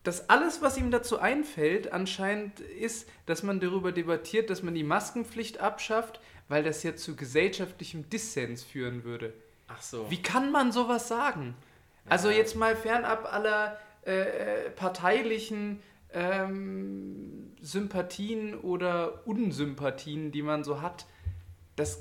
dass 0.02 0.28
alles, 0.30 0.62
was 0.62 0.76
ihm 0.78 0.90
dazu 0.90 1.18
einfällt, 1.18 1.92
anscheinend 1.92 2.60
ist, 2.60 3.08
dass 3.26 3.42
man 3.42 3.58
darüber 3.58 3.90
debattiert, 3.90 4.50
dass 4.50 4.62
man 4.62 4.74
die 4.74 4.84
Maskenpflicht 4.84 5.58
abschafft, 5.58 6.20
weil 6.48 6.62
das 6.62 6.82
ja 6.84 6.94
zu 6.94 7.16
gesellschaftlichem 7.16 8.08
Dissens 8.08 8.62
führen 8.62 9.02
würde. 9.02 9.32
Ach 9.66 9.82
so. 9.82 10.08
Wie 10.10 10.22
kann 10.22 10.52
man 10.52 10.70
sowas 10.70 11.08
sagen? 11.08 11.56
Also 12.08 12.28
Ja. 12.30 12.36
jetzt 12.36 12.54
mal 12.54 12.76
fernab 12.76 13.32
aller 13.32 13.76
äh, 14.02 14.70
parteilichen 14.70 15.82
ähm, 16.12 17.52
Sympathien 17.60 18.54
oder 18.54 19.26
Unsympathien, 19.26 20.30
die 20.30 20.42
man 20.42 20.62
so 20.62 20.80
hat. 20.82 21.06
Das, 21.74 21.98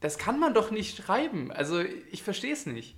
das 0.00 0.18
kann 0.18 0.38
man 0.38 0.54
doch 0.54 0.70
nicht 0.70 0.96
schreiben. 0.96 1.50
Also 1.52 1.80
ich 2.10 2.22
verstehe 2.22 2.52
es 2.52 2.66
nicht. 2.66 2.96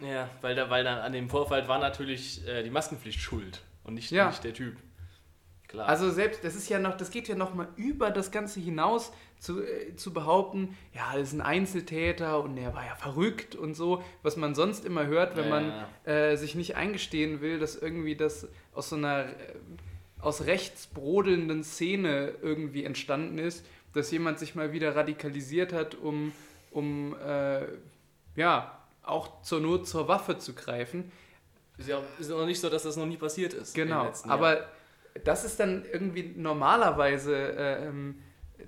Ja, 0.00 0.28
weil, 0.40 0.54
da, 0.54 0.70
weil 0.70 0.82
da 0.84 1.00
an 1.02 1.12
dem 1.12 1.28
Vorfall 1.28 1.68
war 1.68 1.78
natürlich 1.78 2.46
äh, 2.46 2.62
die 2.62 2.70
Maskenpflicht 2.70 3.20
schuld 3.20 3.62
und 3.84 3.94
nicht, 3.94 4.10
Ja. 4.10 4.28
nicht 4.28 4.42
der 4.44 4.54
Typ. 4.54 4.76
Klar. 5.68 5.86
Also 5.88 6.10
selbst, 6.10 6.42
das 6.42 6.56
ist 6.56 6.68
ja 6.68 6.80
noch, 6.80 6.96
das 6.96 7.10
geht 7.12 7.28
ja 7.28 7.36
noch 7.36 7.54
mal 7.54 7.68
über 7.76 8.10
das 8.10 8.32
Ganze 8.32 8.58
hinaus 8.58 9.12
zu, 9.38 9.62
äh, 9.62 9.94
zu 9.94 10.12
behaupten, 10.12 10.76
ja, 10.94 11.12
das 11.14 11.28
ist 11.28 11.34
ein 11.34 11.42
Einzeltäter 11.42 12.42
und 12.42 12.56
der 12.56 12.74
war 12.74 12.84
ja 12.84 12.96
verrückt 12.96 13.54
und 13.54 13.74
so, 13.74 14.02
was 14.22 14.36
man 14.36 14.54
sonst 14.56 14.84
immer 14.84 15.06
hört, 15.06 15.36
wenn 15.36 15.44
Ja, 15.44 15.50
man 15.50 15.68
ja, 16.06 16.12
äh, 16.12 16.36
sich 16.36 16.54
nicht 16.56 16.74
eingestehen 16.76 17.40
will, 17.40 17.58
dass 17.60 17.76
irgendwie 17.76 18.16
das 18.16 18.48
aus 18.74 18.88
so 18.88 18.96
einer 18.96 19.26
äh, 19.26 19.34
aus 20.20 20.44
rechts 20.46 20.86
brodelnden 20.88 21.62
Szene 21.62 22.34
irgendwie 22.42 22.84
entstanden 22.84 23.38
ist, 23.38 23.64
dass 23.92 24.10
jemand 24.10 24.38
sich 24.38 24.54
mal 24.54 24.72
wieder 24.72 24.94
radikalisiert 24.94 25.72
hat, 25.72 25.94
um, 25.94 26.32
um 26.70 27.16
äh, 27.18 27.66
ja, 28.36 28.78
auch 29.02 29.42
zur 29.42 29.60
Not 29.60 29.88
zur 29.88 30.08
Waffe 30.08 30.38
zu 30.38 30.54
greifen. 30.54 31.10
ist 31.78 31.88
ja 31.88 31.98
auch, 31.98 32.04
ist 32.18 32.30
auch 32.30 32.46
nicht 32.46 32.60
so, 32.60 32.68
dass 32.68 32.84
das 32.84 32.96
noch 32.96 33.06
nie 33.06 33.16
passiert 33.16 33.52
ist. 33.52 33.74
Genau, 33.74 34.12
aber 34.28 34.68
das 35.24 35.44
ist 35.44 35.58
dann 35.58 35.84
irgendwie 35.90 36.32
normalerweise 36.36 37.34
äh, 37.34 37.86
ähm, 37.86 38.22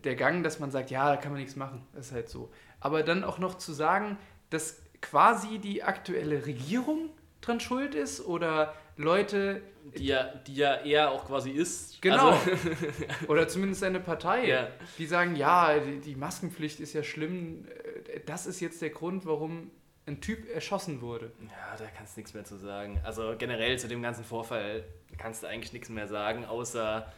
der 0.05 0.17
Gang, 0.17 0.43
dass 0.43 0.59
man 0.59 0.71
sagt, 0.71 0.91
ja, 0.91 1.11
da 1.11 1.17
kann 1.17 1.33
man 1.33 1.41
nichts 1.41 1.57
machen, 1.57 1.87
das 1.95 2.07
ist 2.07 2.13
halt 2.13 2.29
so. 2.29 2.51
Aber 2.81 3.03
dann 3.03 3.23
auch 3.25 3.39
noch 3.39 3.57
zu 3.57 3.73
sagen, 3.73 4.19
dass 4.51 4.81
quasi 5.01 5.59
die 5.59 5.83
aktuelle 5.83 6.47
Regierung 6.47 7.11
dran 7.41 7.61
schuld 7.61 7.95
ist 7.95 8.25
oder 8.25 8.75
Leute, 8.97 9.63
Die 9.97 10.07
ja, 10.07 10.25
die 10.47 10.55
ja 10.55 10.75
er 10.75 11.11
auch 11.11 11.27
quasi 11.27 11.51
ist. 11.51 12.01
genau, 12.03 12.31
Also, 12.31 12.51
oder 13.29 13.49
zumindest 13.49 13.83
eine 13.85 14.01
Partei, 14.01 14.47
Ja. 14.49 14.69
die 14.99 15.07
sagen, 15.07 15.35
ja, 15.37 15.79
die, 15.79 15.99
die 16.01 16.15
Maskenpflicht 16.15 16.79
ist 16.81 16.93
ja 16.93 17.03
schlimm, 17.03 17.67
äh, 18.13 18.21
das 18.27 18.47
ist 18.47 18.61
jetzt 18.61 18.81
der 18.83 18.91
Grund, 18.91 19.27
warum 19.27 19.71
ein 20.07 20.21
Typ 20.21 20.49
erschossen 20.53 21.01
wurde. 21.01 21.33
ja, 21.43 21.77
da 21.79 21.85
kannst 21.97 22.17
du 22.17 22.21
nichts 22.21 22.35
mehr 22.35 22.45
zu 22.45 22.57
sagen. 22.57 23.01
Also 23.05 23.35
generell 23.39 23.79
zu 23.79 23.89
dem 23.89 24.03
ganzen 24.03 24.25
Vorfall 24.25 24.85
kannst 25.19 25.43
du 25.43 25.47
eigentlich 25.47 25.73
nichts 25.73 25.89
mehr 25.89 26.09
sagen, 26.09 26.45
außer 26.45 27.11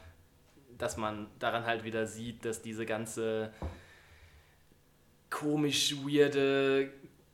dass 0.76 0.96
man 0.96 1.28
daran 1.38 1.64
halt 1.66 1.84
wieder 1.84 2.06
sieht, 2.06 2.44
dass 2.44 2.60
diese 2.60 2.84
ganze 2.84 3.52
komisch 5.30 5.94
weirde 6.04 6.90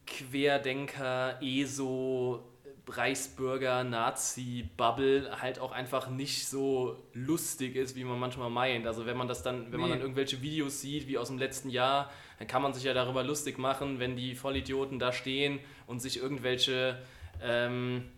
Querdenker, 0.07 1.39
ESO, 1.43 2.43
Reichsbürger, 2.97 3.85
Nazi-Bubble 3.85 5.41
halt 5.41 5.59
auch 5.59 5.73
einfach 5.73 6.09
nicht 6.09 6.47
so 6.49 6.97
lustig 7.13 7.77
ist, 7.77 7.97
wie 7.97 8.05
man 8.05 8.19
manchmal 8.19 8.51
meint. 8.51 8.87
Also 8.87 9.07
wenn 9.07 9.17
man 9.17 9.29
das 9.29 9.43
dann, 9.43 9.73
wenn 9.73 9.81
man 9.81 9.89
Nee. 9.91 9.97
dann 9.97 10.03
irgendwelche 10.03 10.43
Videos 10.43 10.81
sieht, 10.81 11.07
wie 11.09 11.19
aus 11.19 11.29
dem 11.29 11.39
letzten 11.39 11.71
Jahr, 11.71 12.11
dann 12.39 12.47
kann 12.49 12.63
man 12.63 12.75
sich 12.75 12.85
ja 12.85 12.95
darüber 12.95 13.23
lustig 13.23 13.59
machen, 13.59 13.99
wenn 13.99 14.17
die 14.17 14.35
Vollidioten 14.35 14.99
da 14.99 15.13
stehen 15.13 15.61
und 15.87 16.01
sich 16.01 16.19
irgendwelche 16.23 16.99
ähm, 17.43 18.11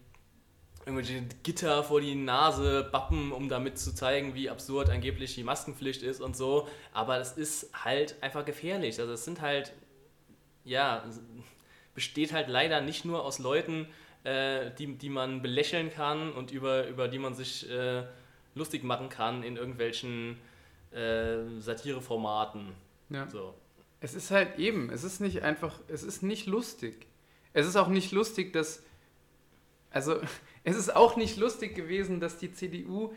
irgendwelche 0.84 1.22
Gitter 1.44 1.84
vor 1.84 2.00
die 2.00 2.16
Nase 2.16 2.88
bappen, 2.90 3.30
um 3.30 3.48
damit 3.48 3.78
zu 3.78 3.94
zeigen, 3.94 4.34
wie 4.34 4.50
absurd 4.50 4.90
angeblich 4.90 5.34
die 5.36 5.44
Maskenpflicht 5.44 6.02
ist 6.02 6.20
und 6.20 6.36
so. 6.36 6.66
Aber 6.92 7.18
es 7.18 7.32
ist 7.32 7.70
halt 7.84 8.20
einfach 8.20 8.44
gefährlich. 8.44 8.98
Also 8.98 9.12
es 9.12 9.24
sind 9.24 9.40
halt, 9.40 9.72
ja, 10.64 11.04
es 11.08 11.20
besteht 11.94 12.32
halt 12.32 12.48
leider 12.48 12.80
nicht 12.80 13.04
nur 13.04 13.24
aus 13.24 13.38
Leuten, 13.38 13.86
äh, 14.24 14.70
die, 14.78 14.96
die 14.96 15.08
man 15.08 15.42
belächeln 15.42 15.90
kann 15.90 16.32
und 16.32 16.50
über, 16.50 16.86
über 16.86 17.08
die 17.08 17.18
man 17.18 17.34
sich 17.34 17.68
äh, 17.70 18.04
lustig 18.54 18.84
machen 18.84 19.08
kann 19.08 19.42
in 19.42 19.56
irgendwelchen 19.56 20.38
äh, 20.92 21.38
Satireformaten. 21.58 22.68
Ja. 23.10 23.28
So. 23.28 23.54
Es 24.00 24.14
ist 24.14 24.30
halt 24.30 24.58
eben, 24.58 24.90
es 24.90 25.04
ist 25.04 25.20
nicht 25.20 25.42
einfach, 25.42 25.80
es 25.88 26.02
ist 26.02 26.22
nicht 26.22 26.46
lustig. 26.46 27.06
Es 27.52 27.66
ist 27.66 27.76
auch 27.76 27.88
nicht 27.88 28.12
lustig, 28.12 28.52
dass, 28.52 28.82
also 29.90 30.20
es 30.64 30.76
ist 30.76 30.94
auch 30.94 31.16
nicht 31.16 31.36
lustig 31.36 31.74
gewesen, 31.74 32.20
dass 32.20 32.38
die 32.38 32.52
CDU, 32.52 33.12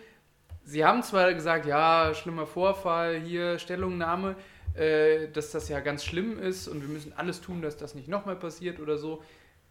sie 0.63 0.85
haben 0.85 1.03
zwar 1.03 1.33
gesagt, 1.33 1.65
ja, 1.65 2.13
schlimmer 2.13 2.47
Vorfall, 2.47 3.19
hier 3.19 3.59
Stellungnahme, 3.59 4.35
äh, 4.73 5.27
dass 5.29 5.51
das 5.51 5.69
ja 5.69 5.79
ganz 5.79 6.03
schlimm 6.03 6.39
ist 6.39 6.67
und 6.67 6.81
wir 6.81 6.89
müssen 6.89 7.13
alles 7.13 7.41
tun, 7.41 7.61
dass 7.61 7.77
das 7.77 7.95
nicht 7.95 8.07
nochmal 8.07 8.35
passiert 8.35 8.79
oder 8.79 8.97
so, 8.97 9.23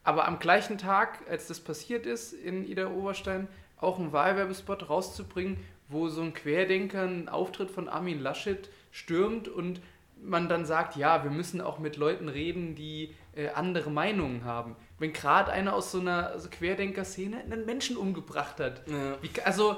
aber 0.04 0.28
am 0.28 0.38
gleichen 0.38 0.78
Tag, 0.78 1.20
als 1.28 1.48
das 1.48 1.60
passiert 1.60 2.06
ist 2.06 2.34
in 2.34 2.68
Ida 2.68 2.88
Oberstein, 2.90 3.48
auch 3.78 3.98
einen 3.98 4.12
Wahlwerbespot 4.12 4.88
rauszubringen, 4.88 5.56
wo 5.88 6.08
so 6.08 6.22
ein 6.22 6.34
Querdenker 6.34 7.02
einen 7.02 7.28
Auftritt 7.28 7.70
von 7.70 7.88
Armin 7.88 8.20
Laschet 8.20 8.70
stürmt 8.90 9.48
und 9.48 9.80
man 10.22 10.48
dann 10.48 10.64
sagt, 10.64 10.96
ja, 10.96 11.24
wir 11.24 11.30
müssen 11.30 11.60
auch 11.60 11.78
mit 11.78 11.96
Leuten 11.96 12.28
reden, 12.28 12.74
die 12.74 13.14
äh, 13.34 13.48
andere 13.48 13.90
Meinungen 13.90 14.44
haben. 14.44 14.76
Wenn 14.98 15.12
gerade 15.12 15.52
einer 15.52 15.74
aus 15.74 15.92
so 15.92 16.00
einer 16.00 16.38
so 16.38 16.48
Querdenker-Szene 16.48 17.40
einen 17.40 17.66
Menschen 17.66 17.96
umgebracht 17.96 18.60
hat. 18.60 18.86
Ja. 18.86 19.18
Wie, 19.20 19.30
also, 19.42 19.76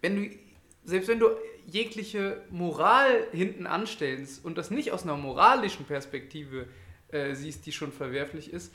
wenn 0.00 0.16
du, 0.16 0.36
selbst 0.84 1.08
wenn 1.08 1.18
du 1.18 1.28
jegliche 1.66 2.42
Moral 2.50 3.26
hinten 3.32 3.66
anstellst 3.66 4.44
und 4.44 4.56
das 4.56 4.70
nicht 4.70 4.92
aus 4.92 5.02
einer 5.02 5.16
moralischen 5.16 5.86
Perspektive 5.86 6.66
äh, 7.14 7.34
siehst, 7.34 7.64
die 7.66 7.72
schon 7.72 7.92
verwerflich 7.92 8.52
ist, 8.52 8.72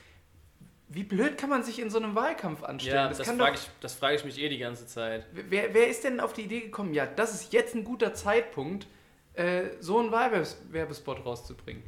wie 0.88 1.04
blöd 1.04 1.38
kann 1.38 1.50
man 1.50 1.64
sich 1.64 1.80
in 1.80 1.92
so 1.92 2.00
einem 2.00 2.16
Wahlkampf 2.16 2.64
anstellen? 2.64 2.96
Ja, 2.96 3.08
das, 3.10 3.20
kann 3.20 3.38
frage 3.38 3.56
ich, 3.56 3.70
das 3.80 3.94
frage 3.94 4.16
ich 4.16 4.26
mich 4.26 4.40
eh 4.40 4.50
die 4.50 4.58
ganze 4.58 4.88
Zeit. 4.88 5.28
Wer, 5.32 5.74
wer 5.74 5.88
ist 5.88 6.04
denn 6.04 6.20
auf 6.20 6.34
die 6.34 6.42
Idee 6.42 6.62
gekommen, 6.62 6.96
ja, 6.96 7.06
das 7.06 7.36
ist 7.36 7.54
jetzt 7.54 7.76
ein 7.76 7.84
guter 7.84 8.16
Zeitpunkt, 8.16 8.88
äh, 9.34 9.66
so 9.80 10.00
einen 10.00 10.12
Wahlwerbespot 10.12 11.24
rauszubringen? 11.26 11.84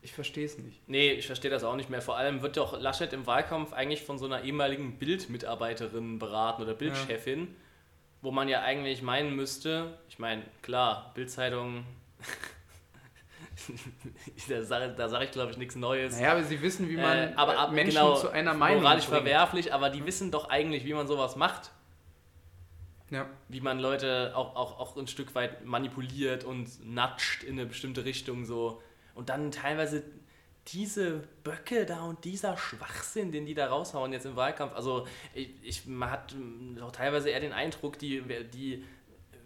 Ich 0.00 0.12
verstehe 0.12 0.46
es 0.46 0.56
nicht. 0.56 0.88
Nee, 0.88 1.12
ich 1.12 1.26
verstehe 1.26 1.50
das 1.50 1.64
auch 1.64 1.76
nicht 1.76 1.90
mehr. 1.90 2.00
Vor 2.00 2.16
allem 2.16 2.40
wird 2.40 2.56
doch 2.56 2.80
Laschet 2.80 3.12
im 3.12 3.26
Wahlkampf 3.26 3.72
eigentlich 3.72 4.04
von 4.04 4.18
so 4.18 4.24
einer 4.24 4.42
ehemaligen 4.42 4.98
Bildmitarbeiterin 4.98 6.18
beraten 6.18 6.62
oder 6.62 6.74
Bildchefin, 6.74 7.54
wo 8.22 8.30
man 8.30 8.48
ja 8.48 8.62
eigentlich 8.62 9.02
meinen 9.02 9.34
müsste, 9.34 9.98
ich 10.08 10.18
meine, 10.18 10.42
klar, 10.62 11.10
Bildzeitung, 11.14 11.84
da 14.48 14.62
sage 14.62 14.94
sag 15.08 15.22
ich 15.22 15.30
glaube 15.30 15.52
ich 15.52 15.56
nichts 15.56 15.76
Neues. 15.76 16.16
Naja, 16.16 16.32
aber 16.32 16.44
sie 16.44 16.60
wissen, 16.60 16.88
wie 16.88 16.96
man 16.96 17.18
Äh, 17.18 17.32
aber 17.36 17.58
ab, 17.58 17.72
Menschen 17.72 17.94
genau, 17.94 18.16
zu 18.16 18.30
einer 18.30 18.54
Meinung 18.54 18.82
moralisch 18.82 19.06
bringt. 19.06 19.22
verwerflich, 19.22 19.72
aber 19.72 19.90
die 19.90 20.04
wissen 20.04 20.30
doch 20.30 20.48
eigentlich, 20.48 20.84
wie 20.84 20.94
man 20.94 21.06
sowas 21.06 21.36
macht. 21.36 21.70
Ja. 23.10 23.26
Wie 23.48 23.60
man 23.60 23.78
Leute 23.78 24.32
auch, 24.34 24.56
auch, 24.56 24.78
auch 24.80 24.96
ein 24.96 25.06
Stück 25.06 25.34
weit 25.34 25.64
manipuliert 25.64 26.44
und 26.44 26.68
natscht 26.84 27.44
in 27.44 27.52
eine 27.52 27.66
bestimmte 27.66 28.04
Richtung 28.04 28.44
so. 28.44 28.82
Und 29.14 29.28
dann 29.28 29.52
teilweise 29.52 30.02
diese 30.68 31.22
Böcke 31.44 31.86
da 31.86 32.02
und 32.02 32.24
dieser 32.24 32.56
Schwachsinn, 32.56 33.30
den 33.30 33.46
die 33.46 33.54
da 33.54 33.68
raushauen 33.68 34.12
jetzt 34.12 34.26
im 34.26 34.34
Wahlkampf. 34.34 34.74
Also 34.74 35.06
ich, 35.32 35.50
ich, 35.62 35.86
man 35.86 36.10
hat 36.10 36.32
ähm, 36.32 36.78
auch 36.82 36.90
teilweise 36.90 37.30
eher 37.30 37.40
den 37.40 37.52
Eindruck, 37.52 37.98
die, 37.98 38.22
die 38.52 38.84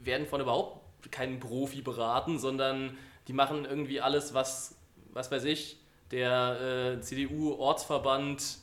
werden 0.03 0.27
von 0.27 0.41
überhaupt 0.41 1.13
keinem 1.13 1.39
Profi 1.39 1.83
beraten, 1.83 2.39
sondern 2.39 2.97
die 3.29 3.33
machen 3.33 3.65
irgendwie 3.65 4.01
alles, 4.01 4.35
was, 4.35 4.77
was 5.13 5.31
weiß 5.31 5.45
ich, 5.45 5.79
der 6.11 6.97
äh, 6.97 7.01
CDU-Ortsverband 7.01 8.59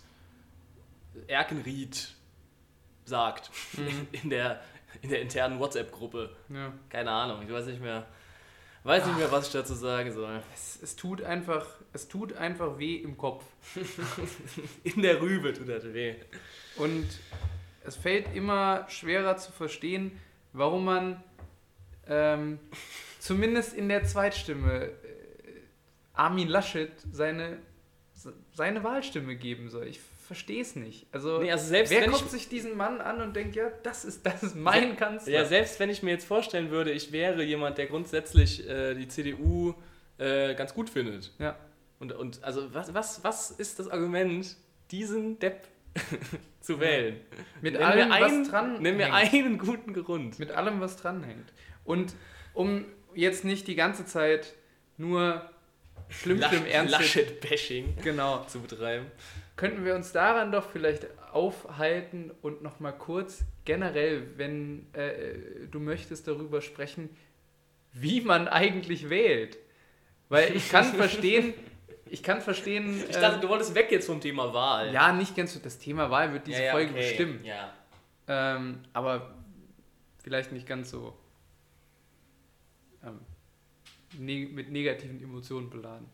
Erkenried 1.28 2.14
sagt 3.06 3.50
in, 4.12 4.30
der, 4.30 4.62
in 5.02 5.10
der 5.10 5.22
internen 5.22 5.60
WhatsApp-Gruppe. 5.60 6.36
ja. 6.50 6.74
Keine 6.90 7.12
Ahnung, 7.12 7.42
ich 7.44 7.52
weiß 7.52 7.66
nicht 7.68 7.82
mehr, 7.82 8.06
weiß 8.84 9.06
nicht 9.06 9.18
mehr, 9.18 9.32
was 9.32 9.48
ich 9.48 9.54
dazu 9.54 9.74
sagen 9.74 10.12
soll. 10.12 10.42
Es, 10.54 10.80
es, 10.82 10.96
tut 10.96 11.24
einfach, 11.24 11.66
es 11.94 12.08
tut 12.08 12.34
einfach 12.34 12.78
weh 12.78 12.96
im 12.98 13.18
Kopf. 13.18 13.44
In 14.84 15.02
der 15.02 15.22
Rübe 15.22 15.54
tut 15.54 15.70
das 15.70 15.86
weh. 15.94 16.16
Und 16.76 17.08
es 17.84 17.96
fällt 17.96 18.36
immer 18.36 18.86
schwerer 18.90 19.38
zu 19.38 19.52
verstehen, 19.52 20.20
warum 20.54 20.86
man 20.86 21.24
ähm, 22.08 22.60
zumindest 23.20 23.74
in 23.74 23.90
der 23.90 24.04
Zweitstimme 24.04 24.86
äh, 24.86 24.92
Armin 26.14 26.48
Laschet 26.48 26.92
seine, 27.12 27.58
seine 28.54 28.84
Wahlstimme 28.84 29.36
geben 29.36 29.70
soll. 29.70 29.88
Ich 29.88 30.00
verstehe 30.00 30.62
es 30.62 30.76
nicht. 30.76 31.08
Also, 31.12 31.40
Nee, 31.40 31.52
also 31.52 31.68
selbst 31.68 31.92
wer 31.92 32.02
wenn 32.02 32.12
guckt 32.12 32.24
ich- 32.26 32.32
sich 32.32 32.50
diesen 32.50 32.76
Mann 32.76 33.00
an 33.02 33.22
und 33.22 33.36
denkt, 33.36 33.56
ja, 33.56 33.70
das 33.84 34.04
ist, 34.04 34.26
das 34.26 34.44
ist 34.44 34.56
mein 34.56 34.98
Kanzler. 34.98 35.32
Ja, 35.32 35.46
selbst 35.46 35.80
wenn 35.80 35.90
ich 35.90 36.04
mir 36.04 36.12
jetzt 36.12 36.26
vorstellen 36.26 36.70
würde, 36.72 36.92
ich 36.92 37.12
wäre 37.12 37.44
jemand, 37.44 37.78
der 37.78 37.86
grundsätzlich 37.88 38.68
äh, 38.68 38.94
die 38.96 39.08
CDU 39.08 39.74
äh, 40.18 40.54
ganz 40.56 40.74
gut 40.74 40.90
findet. 40.90 41.32
Ja. 41.40 41.56
Und, 42.00 42.12
und 42.12 42.44
also 42.44 42.74
was, 42.74 42.94
was, 42.94 43.24
was 43.24 43.52
ist 43.52 43.80
das 43.80 43.88
Argument, 43.88 44.56
diesen 44.92 45.40
Depp 45.40 45.62
zu 46.62 46.80
wählen? 46.80 47.20
Mit 47.62 47.78
allem, 47.78 48.10
was 48.10 48.50
dran 48.50 48.82
Nenn 48.82 48.98
mir 48.98 49.14
einen 49.14 49.58
guten 49.58 49.94
Grund. 49.94 50.40
Mit 50.40 50.52
allem, 50.52 50.82
was 50.82 50.98
dranhängt. 50.98 51.54
Und 51.86 52.14
um 52.54 52.86
jetzt 53.18 53.44
nicht 53.46 53.68
die 53.68 53.76
ganze 53.76 54.06
Zeit 54.06 54.54
nur 54.98 55.42
schlimm, 56.10 56.42
schlimm 56.42 56.66
ernst 56.66 56.92
Laschet-Bashing 56.94 57.96
Genau. 58.04 58.44
zu 58.46 58.62
betreiben. 58.62 59.08
Könnten 59.56 59.84
wir 59.84 59.96
uns 59.96 60.12
daran 60.12 60.52
doch 60.52 60.70
vielleicht 60.70 61.08
aufhalten 61.34 62.32
und 62.42 62.62
nochmal 62.62 62.94
kurz 62.98 63.44
generell, 63.66 64.38
wenn 64.38 64.86
äh, 64.94 65.68
du 65.72 65.80
möchtest, 65.80 66.28
darüber 66.28 66.62
sprechen, 66.62 67.10
wie 67.94 68.22
man 68.22 68.48
eigentlich 68.48 69.10
wählt. 69.10 69.58
Weil 70.30 70.56
ich 70.56 70.70
kann 70.70 70.86
verstehen, 70.94 71.54
ich 72.10 72.22
kann 72.24 72.42
verstehen, 72.42 73.04
Ich 73.10 73.18
dachte, 73.18 73.38
äh, 73.40 73.42
du 73.42 73.50
wolltest 73.50 73.74
weg 73.76 73.92
jetzt 73.92 74.06
vom 74.06 74.22
Thema 74.22 74.54
Wahl. 74.54 74.94
ja, 74.94 75.12
nicht 75.12 75.36
ganz 75.36 75.54
so, 75.54 75.60
das 75.60 75.80
Thema 75.80 76.10
Wahl 76.12 76.32
wird 76.34 76.46
diese 76.48 76.60
Ja, 76.60 76.66
ja, 76.66 76.72
Folge 76.74 76.92
okay. 76.92 77.00
bestimmen. 77.02 77.44
Ja. 77.44 77.74
Ähm, 78.28 78.80
aber 78.94 79.34
vielleicht 80.24 80.52
nicht 80.52 80.68
ganz 80.68 80.92
so 80.92 81.18
ne 84.18 84.46
mit 84.46 84.72
negativen 84.72 85.22
Emotionen 85.22 85.70
beladen. 85.70 86.08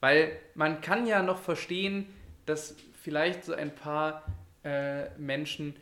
Weil 0.00 0.38
man 0.54 0.80
kann 0.80 1.06
ja 1.06 1.22
noch 1.22 1.38
verstehen, 1.38 2.06
dass 2.46 2.76
vielleicht 2.92 3.44
so 3.44 3.54
ein 3.54 3.74
paar 3.74 4.22
äh, 4.62 5.08
Menschen 5.18 5.76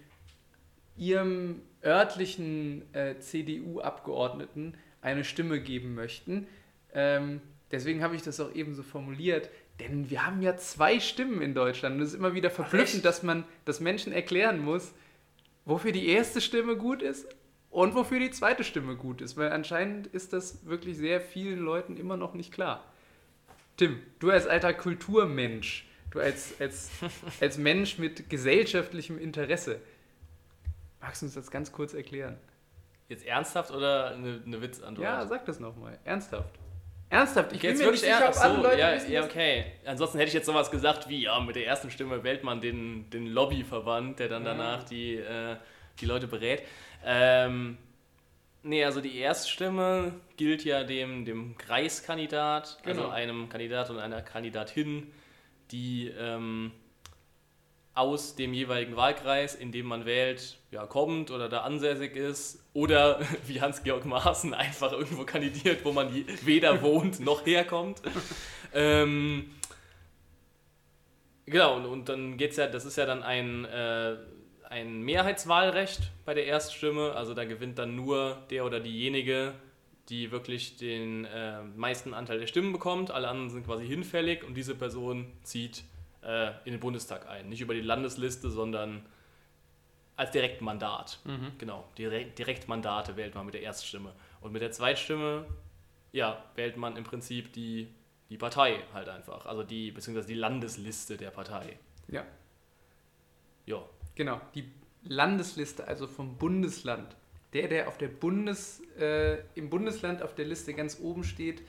ihrem 0.96 1.62
örtlichen 1.84 2.82
äh, 2.94 3.18
CDU-Abgeordneten 3.18 4.74
eine 5.00 5.24
Stimme 5.24 5.60
geben 5.60 5.94
möchten. 5.94 6.46
Ähm, 6.94 7.40
deswegen 7.70 8.02
habe 8.02 8.14
ich 8.14 8.22
das 8.22 8.38
auch 8.38 8.54
eben 8.54 8.74
so 8.74 8.82
formuliert. 8.82 9.50
Denn 9.80 10.10
wir 10.10 10.24
haben 10.26 10.42
ja 10.42 10.56
zwei 10.56 11.00
Stimmen 11.00 11.42
in 11.42 11.54
Deutschland. 11.54 11.96
Und 11.96 12.02
es 12.02 12.10
ist 12.10 12.14
immer 12.14 12.34
wieder 12.34 12.50
verblüffend, 12.50 13.04
dass 13.04 13.22
man 13.22 13.44
das 13.64 13.80
Menschen 13.80 14.12
erklären 14.12 14.60
muss, 14.60 14.92
wofür 15.64 15.92
die 15.92 16.08
erste 16.08 16.40
Stimme 16.40 16.76
gut 16.76 17.02
ist 17.02 17.26
und 17.72 17.94
wofür 17.94 18.20
die 18.20 18.30
zweite 18.30 18.62
Stimme 18.64 18.96
gut 18.96 19.20
ist. 19.22 19.36
Weil 19.36 19.50
anscheinend 19.50 20.06
ist 20.06 20.32
das 20.32 20.66
wirklich 20.66 20.96
sehr 20.98 21.20
vielen 21.20 21.58
Leuten 21.58 21.96
immer 21.96 22.16
noch 22.16 22.34
nicht 22.34 22.52
klar. 22.52 22.84
Tim, 23.78 23.98
du 24.20 24.30
als 24.30 24.46
alter 24.46 24.74
Kulturmensch, 24.74 25.86
du 26.10 26.20
als, 26.20 26.54
als, 26.60 26.90
als 27.40 27.56
Mensch 27.58 27.98
mit 27.98 28.28
gesellschaftlichem 28.28 29.18
Interesse, 29.18 29.80
magst 31.00 31.22
du 31.22 31.26
uns 31.26 31.34
das 31.34 31.50
ganz 31.50 31.72
kurz 31.72 31.94
erklären? 31.94 32.38
Jetzt 33.08 33.24
ernsthaft 33.26 33.70
oder 33.70 34.10
eine, 34.10 34.42
eine 34.46 34.60
Witzantwort? 34.62 35.04
Ja, 35.04 35.26
sag 35.26 35.46
das 35.46 35.58
nochmal. 35.58 35.98
Ernsthaft. 36.04 36.54
Ernsthaft, 37.08 37.52
ich 37.52 37.58
Okay, 37.58 37.68
bin 37.68 37.70
jetzt 37.70 37.84
mir 37.86 37.90
nicht 37.92 38.02
wirklich 38.02 38.12
sicher, 38.14 38.18
ob 38.18 38.24
ernst. 38.24 38.40
alle 38.42 38.54
So, 38.56 38.62
Leute 38.62 38.78
ja, 38.78 38.94
wissen, 38.94 39.12
ja, 39.12 39.24
okay. 39.24 39.64
Ansonsten 39.86 40.18
hätte 40.18 40.28
ich 40.28 40.34
jetzt 40.34 40.46
sowas 40.46 40.70
gesagt 40.70 41.08
wie, 41.08 41.22
ja, 41.22 41.40
mit 41.40 41.56
der 41.56 41.66
ersten 41.66 41.90
Stimme 41.90 42.22
wählt 42.22 42.44
man 42.44 42.60
den, 42.60 43.08
den 43.10 43.26
Lobbyverband, 43.26 44.18
der 44.18 44.28
dann 44.28 44.44
danach 44.44 44.84
die, 44.84 45.16
äh, 45.16 45.56
die 46.00 46.06
Leute 46.06 46.26
berät. 46.26 46.62
Ähm, 47.04 47.78
nee, 48.62 48.84
also 48.84 49.00
die 49.00 49.18
Erststimme 49.18 50.14
gilt 50.36 50.64
ja 50.64 50.84
dem, 50.84 51.24
dem 51.24 51.56
Kreiskandidat, 51.58 52.78
Genau. 52.84 53.02
also 53.02 53.12
einem 53.12 53.48
Kandidat 53.48 53.90
und 53.90 53.98
einer 53.98 54.22
Kandidatin, 54.22 55.12
die 55.70 56.08
ähm, 56.08 56.72
aus 57.94 58.36
dem 58.36 58.54
jeweiligen 58.54 58.96
Wahlkreis, 58.96 59.54
in 59.54 59.70
dem 59.70 59.86
man 59.86 60.06
wählt, 60.06 60.58
ja, 60.70 60.86
kommt 60.86 61.30
oder 61.30 61.48
da 61.50 61.60
ansässig 61.60 62.16
ist 62.16 62.64
oder 62.72 63.20
wie 63.46 63.60
Hans-Georg 63.60 64.04
Maaßen 64.06 64.54
einfach 64.54 64.92
irgendwo 64.92 65.24
kandidiert, 65.24 65.84
wo 65.84 65.92
man 65.92 66.08
weder 66.44 66.80
wohnt 66.82 67.20
noch 67.20 67.44
herkommt. 67.44 68.00
ähm, 68.72 69.50
genau, 71.44 71.76
und, 71.76 71.84
und 71.86 72.08
dann 72.08 72.38
geht's 72.38 72.56
ja, 72.56 72.66
das 72.66 72.84
ist 72.86 72.96
ja 72.96 73.04
dann 73.04 73.22
ein, 73.22 73.66
äh, 73.66 74.16
ein 74.72 75.02
Mehrheitswahlrecht 75.02 76.10
bei 76.24 76.32
der 76.34 76.46
Erststimme, 76.46 77.12
also 77.12 77.34
da 77.34 77.44
gewinnt 77.44 77.78
dann 77.78 77.94
nur 77.94 78.38
der 78.50 78.64
oder 78.64 78.80
diejenige, 78.80 79.54
die 80.08 80.32
wirklich 80.32 80.78
den 80.78 81.26
äh, 81.26 81.62
meisten 81.62 82.14
Anteil 82.14 82.38
der 82.40 82.46
Stimmen 82.46 82.72
bekommt. 82.72 83.10
Alle 83.10 83.28
anderen 83.28 83.50
sind 83.50 83.66
quasi 83.66 83.86
hinfällig 83.86 84.42
und 84.44 84.54
diese 84.54 84.74
Person 84.74 85.30
zieht 85.42 85.84
äh, 86.22 86.48
in 86.64 86.72
den 86.72 86.80
Bundestag 86.80 87.28
ein. 87.28 87.48
Nicht 87.50 87.60
über 87.60 87.74
die 87.74 87.82
Landesliste, 87.82 88.50
sondern 88.50 89.04
als 90.16 90.30
Direktmandat. 90.30 91.20
Mhm. 91.24 91.52
Genau, 91.58 91.88
Direkt, 91.98 92.38
Direktmandate 92.38 93.16
wählt 93.16 93.34
man 93.34 93.44
mit 93.44 93.54
der 93.54 93.62
Erststimme. 93.62 94.12
Und 94.40 94.52
mit 94.52 94.62
der 94.62 94.72
Zweitstimme, 94.72 95.46
ja, 96.12 96.42
wählt 96.56 96.76
man 96.76 96.96
im 96.96 97.04
Prinzip 97.04 97.52
die, 97.52 97.88
die 98.30 98.38
Partei 98.38 98.82
halt 98.92 99.08
einfach. 99.08 99.46
Also 99.46 99.62
die, 99.62 99.92
beziehungsweise 99.92 100.28
die 100.28 100.34
Landesliste 100.34 101.16
der 101.16 101.30
Partei. 101.30 101.78
Ja, 102.08 102.24
Ja. 103.66 103.82
Genau. 104.14 104.40
Die 104.54 104.64
Landesliste, 105.04 105.86
also 105.88 106.06
vom 106.06 106.36
Bundesland. 106.36 107.16
Der, 107.52 107.68
der 107.68 107.88
auf 107.88 107.98
der 107.98 108.08
Bundes, 108.08 108.80
äh, 108.98 109.38
im 109.54 109.68
Bundesland 109.68 110.22
auf 110.22 110.34
der 110.34 110.46
Liste 110.46 110.72
ganz 110.74 110.98
oben 111.00 111.22
steht, 111.24 111.60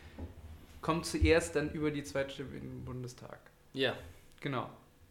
kommt 0.81 1.05
zuerst 1.05 1.55
dann 1.55 1.71
über 1.71 1.91
die 1.91 2.03
Zweitstimme 2.03 2.55
in 2.55 2.61
den 2.61 2.85
Bundestag. 2.85 3.39
Ja. 3.73 3.93
Genau. 4.39 4.69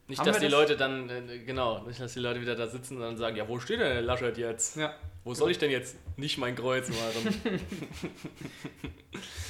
Nicht, 0.09 0.19
Haben 0.21 0.27
dass 0.27 0.39
die 0.39 0.45
das- 0.47 0.53
Leute 0.53 0.77
dann, 0.77 1.09
äh, 1.11 1.39
genau, 1.41 1.83
nicht, 1.87 2.01
dass 2.01 2.13
die 2.15 2.21
Leute 2.21 2.41
wieder 2.41 2.55
da 2.57 2.67
sitzen 2.69 2.97
und 2.97 3.03
dann 3.03 3.17
sagen, 3.17 3.37
ja, 3.37 3.47
wo 3.49 3.59
steht 3.61 3.81
denn 3.81 3.93
der 3.93 4.03
Laschet 4.03 4.37
jetzt? 4.37 4.77
Ja, 4.77 4.95
Wo 5.25 5.33
soll 5.35 5.51
ich 5.53 5.59
denn 5.59 5.71
jetzt 5.71 5.97
nicht 6.17 6.39
mein 6.39 6.55
Kreuz 6.57 6.89
machen? 6.89 7.61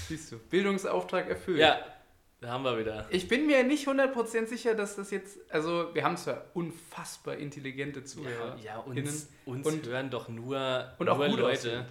siehst 0.09 0.33
du. 0.33 0.39
Bildungsauftrag 0.51 1.29
erfüllt. 1.29 1.59
ja, 1.59 1.79
da 2.43 2.51
haben 2.51 2.65
wir 2.65 2.79
wieder. 2.79 3.07
Ich 3.11 3.29
bin 3.29 3.47
mir 3.47 3.63
nicht 3.63 3.87
100% 3.87 4.47
sicher, 4.47 4.75
dass 4.75 4.97
das 4.97 5.11
jetzt, 5.13 5.39
also 5.51 5.95
wir 5.95 6.03
haben 6.05 6.17
zwar 6.17 6.45
unfassbar 6.55 7.37
intelligente 7.37 8.03
Zuhörer. 8.05 8.59
Ja, 8.63 8.79
uns, 8.79 8.97
innen 8.99 9.23
uns 9.47 9.67
und- 9.67 9.87
hören 9.87 10.11
doch 10.11 10.29
nur, 10.29 10.93
und 10.99 11.09
auch 11.09 11.19
nur 11.19 11.29
gut 11.29 11.39
Leute. 11.39 11.53
aussehend. 11.59 11.87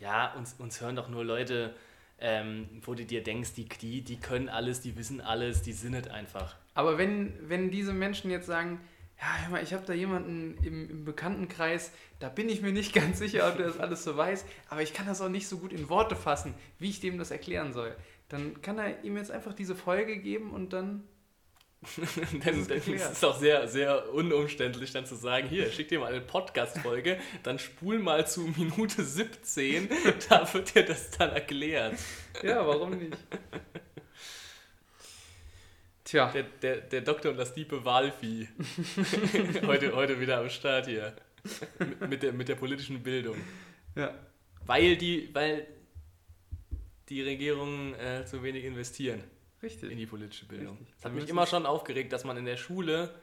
Ja, 0.00 0.32
uns, 0.34 0.54
uns 0.58 0.80
hören 0.80 0.96
doch 0.96 1.08
nur 1.08 1.24
Leute, 1.24 1.74
ähm, 2.18 2.68
wo 2.84 2.94
du 2.94 3.04
dir 3.04 3.22
denkst, 3.22 3.52
die, 3.54 3.68
die, 3.68 4.00
die 4.02 4.16
können 4.18 4.48
alles, 4.48 4.80
die 4.80 4.96
wissen 4.96 5.20
alles, 5.20 5.62
die 5.62 5.72
sind 5.72 5.94
es 5.94 6.08
einfach. 6.08 6.56
Aber 6.74 6.96
wenn, 6.96 7.34
wenn 7.48 7.70
diese 7.70 7.92
Menschen 7.92 8.30
jetzt 8.30 8.46
sagen, 8.46 8.80
ja, 9.20 9.26
hör 9.42 9.50
mal, 9.50 9.62
ich 9.62 9.74
habe 9.74 9.84
da 9.86 9.92
jemanden 9.92 10.56
im, 10.64 10.88
im 10.90 11.04
Bekanntenkreis, 11.04 11.92
da 12.18 12.28
bin 12.30 12.48
ich 12.48 12.62
mir 12.62 12.72
nicht 12.72 12.94
ganz 12.94 13.18
sicher, 13.18 13.46
ob 13.48 13.58
der 13.58 13.66
das 13.66 13.78
alles 13.78 14.02
so 14.04 14.16
weiß, 14.16 14.44
aber 14.70 14.80
ich 14.82 14.94
kann 14.94 15.06
das 15.06 15.20
auch 15.20 15.28
nicht 15.28 15.46
so 15.48 15.58
gut 15.58 15.72
in 15.72 15.88
Worte 15.90 16.16
fassen, 16.16 16.54
wie 16.78 16.88
ich 16.88 17.00
dem 17.00 17.18
das 17.18 17.30
erklären 17.30 17.72
soll. 17.74 17.94
Dann 18.32 18.60
kann 18.62 18.78
er 18.78 19.04
ihm 19.04 19.16
jetzt 19.16 19.30
einfach 19.30 19.52
diese 19.52 19.76
Folge 19.76 20.16
geben 20.18 20.50
und 20.52 20.72
dann. 20.72 21.04
Denn 22.44 22.60
ist 22.60 22.70
es 22.70 22.86
ist 22.88 23.24
auch 23.24 23.36
sehr, 23.38 23.66
sehr 23.68 24.12
unumständlich, 24.14 24.92
dann 24.92 25.04
zu 25.04 25.16
sagen, 25.16 25.48
hier, 25.48 25.70
schick 25.70 25.88
dir 25.88 25.98
mal 25.98 26.12
eine 26.12 26.20
Podcast-Folge, 26.20 27.18
dann 27.42 27.58
spul 27.58 27.98
mal 27.98 28.24
zu 28.26 28.42
Minute 28.56 29.02
17, 29.04 29.88
da 30.28 30.54
wird 30.54 30.74
dir 30.74 30.84
das 30.84 31.10
dann 31.10 31.30
erklärt. 31.30 31.96
Ja, 32.42 32.64
warum 32.66 32.90
nicht? 32.98 33.16
Tja, 36.04 36.30
Der, 36.32 36.42
der, 36.44 36.76
der 36.82 37.00
Doktor 37.00 37.30
und 37.32 37.36
das 37.36 37.54
diepe 37.54 37.84
Walvieh. 37.84 38.48
heute, 39.66 39.94
heute 39.94 40.20
wieder 40.20 40.38
am 40.38 40.50
Start 40.50 40.86
hier. 40.86 41.14
Mit- 41.78 42.08
Mit 42.10 42.22
der, 42.22 42.32
mit 42.32 42.48
der 42.48 42.54
politischen 42.56 43.02
Bildung. 43.02 43.36
ja. 43.96 44.14
Weil 44.64 44.96
die, 44.96 45.28
weil 45.34 45.66
die 47.08 47.22
Regierungen 47.22 47.94
äh, 47.94 48.24
zu 48.24 48.42
wenig 48.42 48.64
investieren 48.64 49.20
in 49.60 49.68
Richtig. 49.68 49.96
die 49.96 50.06
politische 50.06 50.46
Bildung. 50.46 50.76
Richtig. 50.78 50.94
Das 50.96 51.04
hat 51.04 51.12
mich 51.12 51.28
immer 51.28 51.46
schon 51.46 51.66
aufgeregt, 51.66 52.12
dass 52.12 52.24
man 52.24 52.36
in 52.36 52.44
der 52.44 52.56
Schule 52.56 53.14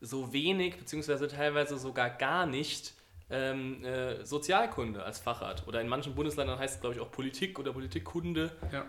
so 0.00 0.32
wenig, 0.32 0.76
beziehungsweise 0.76 1.28
teilweise 1.28 1.78
sogar 1.78 2.10
gar 2.10 2.46
nicht 2.46 2.94
ähm, 3.30 3.84
äh, 3.84 4.24
Sozialkunde 4.24 5.02
als 5.02 5.18
Fach 5.18 5.40
hat. 5.40 5.66
Oder 5.66 5.80
in 5.80 5.88
manchen 5.88 6.14
Bundesländern 6.14 6.58
heißt 6.58 6.74
es, 6.76 6.80
glaube 6.80 6.94
ich, 6.96 7.00
auch 7.00 7.10
Politik 7.10 7.58
oder 7.58 7.72
Politikkunde, 7.72 8.50
Ja. 8.72 8.84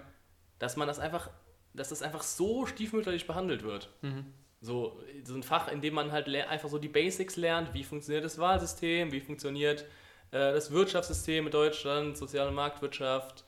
dass 0.60 0.76
man 0.78 0.88
das 0.88 1.00
einfach, 1.00 1.30
dass 1.74 1.90
das 1.90 2.02
einfach 2.02 2.24
so 2.24 2.66
stiefmütterlich 2.66 3.28
behandelt 3.28 3.64
wird. 3.64 3.90
Mhm. 4.02 4.26
So, 4.62 5.00
so 5.24 5.36
ein 5.36 5.44
Fach, 5.44 5.68
in 5.72 5.82
dem 5.82 5.94
man 5.94 6.12
halt 6.12 6.28
einfach 6.28 6.70
so 6.70 6.80
die 6.80 6.88
Basics 6.90 7.36
lernt, 7.36 7.74
wie 7.74 7.84
funktioniert 7.84 8.26
das 8.26 8.40
Wahlsystem, 8.40 9.12
wie 9.12 9.22
funktioniert 9.22 9.84
äh, 10.32 10.54
das 10.54 10.72
Wirtschaftssystem 10.72 11.46
in 11.46 11.52
Deutschland, 11.52 12.18
soziale 12.18 12.52
Marktwirtschaft, 12.52 13.46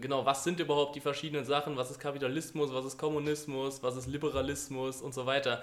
genau, 0.00 0.24
was 0.24 0.44
sind 0.44 0.60
überhaupt 0.60 0.94
die 0.96 1.00
verschiedenen 1.00 1.44
Sachen, 1.44 1.76
was 1.76 1.90
ist 1.90 1.98
Kapitalismus, 1.98 2.72
was 2.72 2.84
ist 2.84 2.98
Kommunismus, 2.98 3.82
was 3.82 3.96
ist 3.96 4.06
Liberalismus 4.06 5.02
und 5.02 5.14
so 5.14 5.26
weiter. 5.26 5.62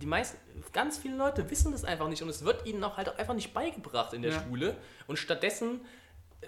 Die, 0.00 0.06
meisten, 0.06 0.38
ganz 0.72 0.98
viele 0.98 1.16
Leute 1.16 1.48
wissen 1.50 1.72
das 1.72 1.84
einfach 1.84 2.08
nicht 2.08 2.22
und 2.22 2.28
es 2.28 2.44
wird 2.44 2.66
ihnen 2.66 2.82
auch 2.84 2.96
halt 2.96 3.08
auch 3.08 3.18
einfach 3.18 3.34
nicht 3.34 3.54
beigebracht 3.54 4.12
in 4.12 4.22
der 4.22 4.32
Ja. 4.32 4.42
Schule 4.42 4.76
und 5.06 5.18
stattdessen 5.18 5.80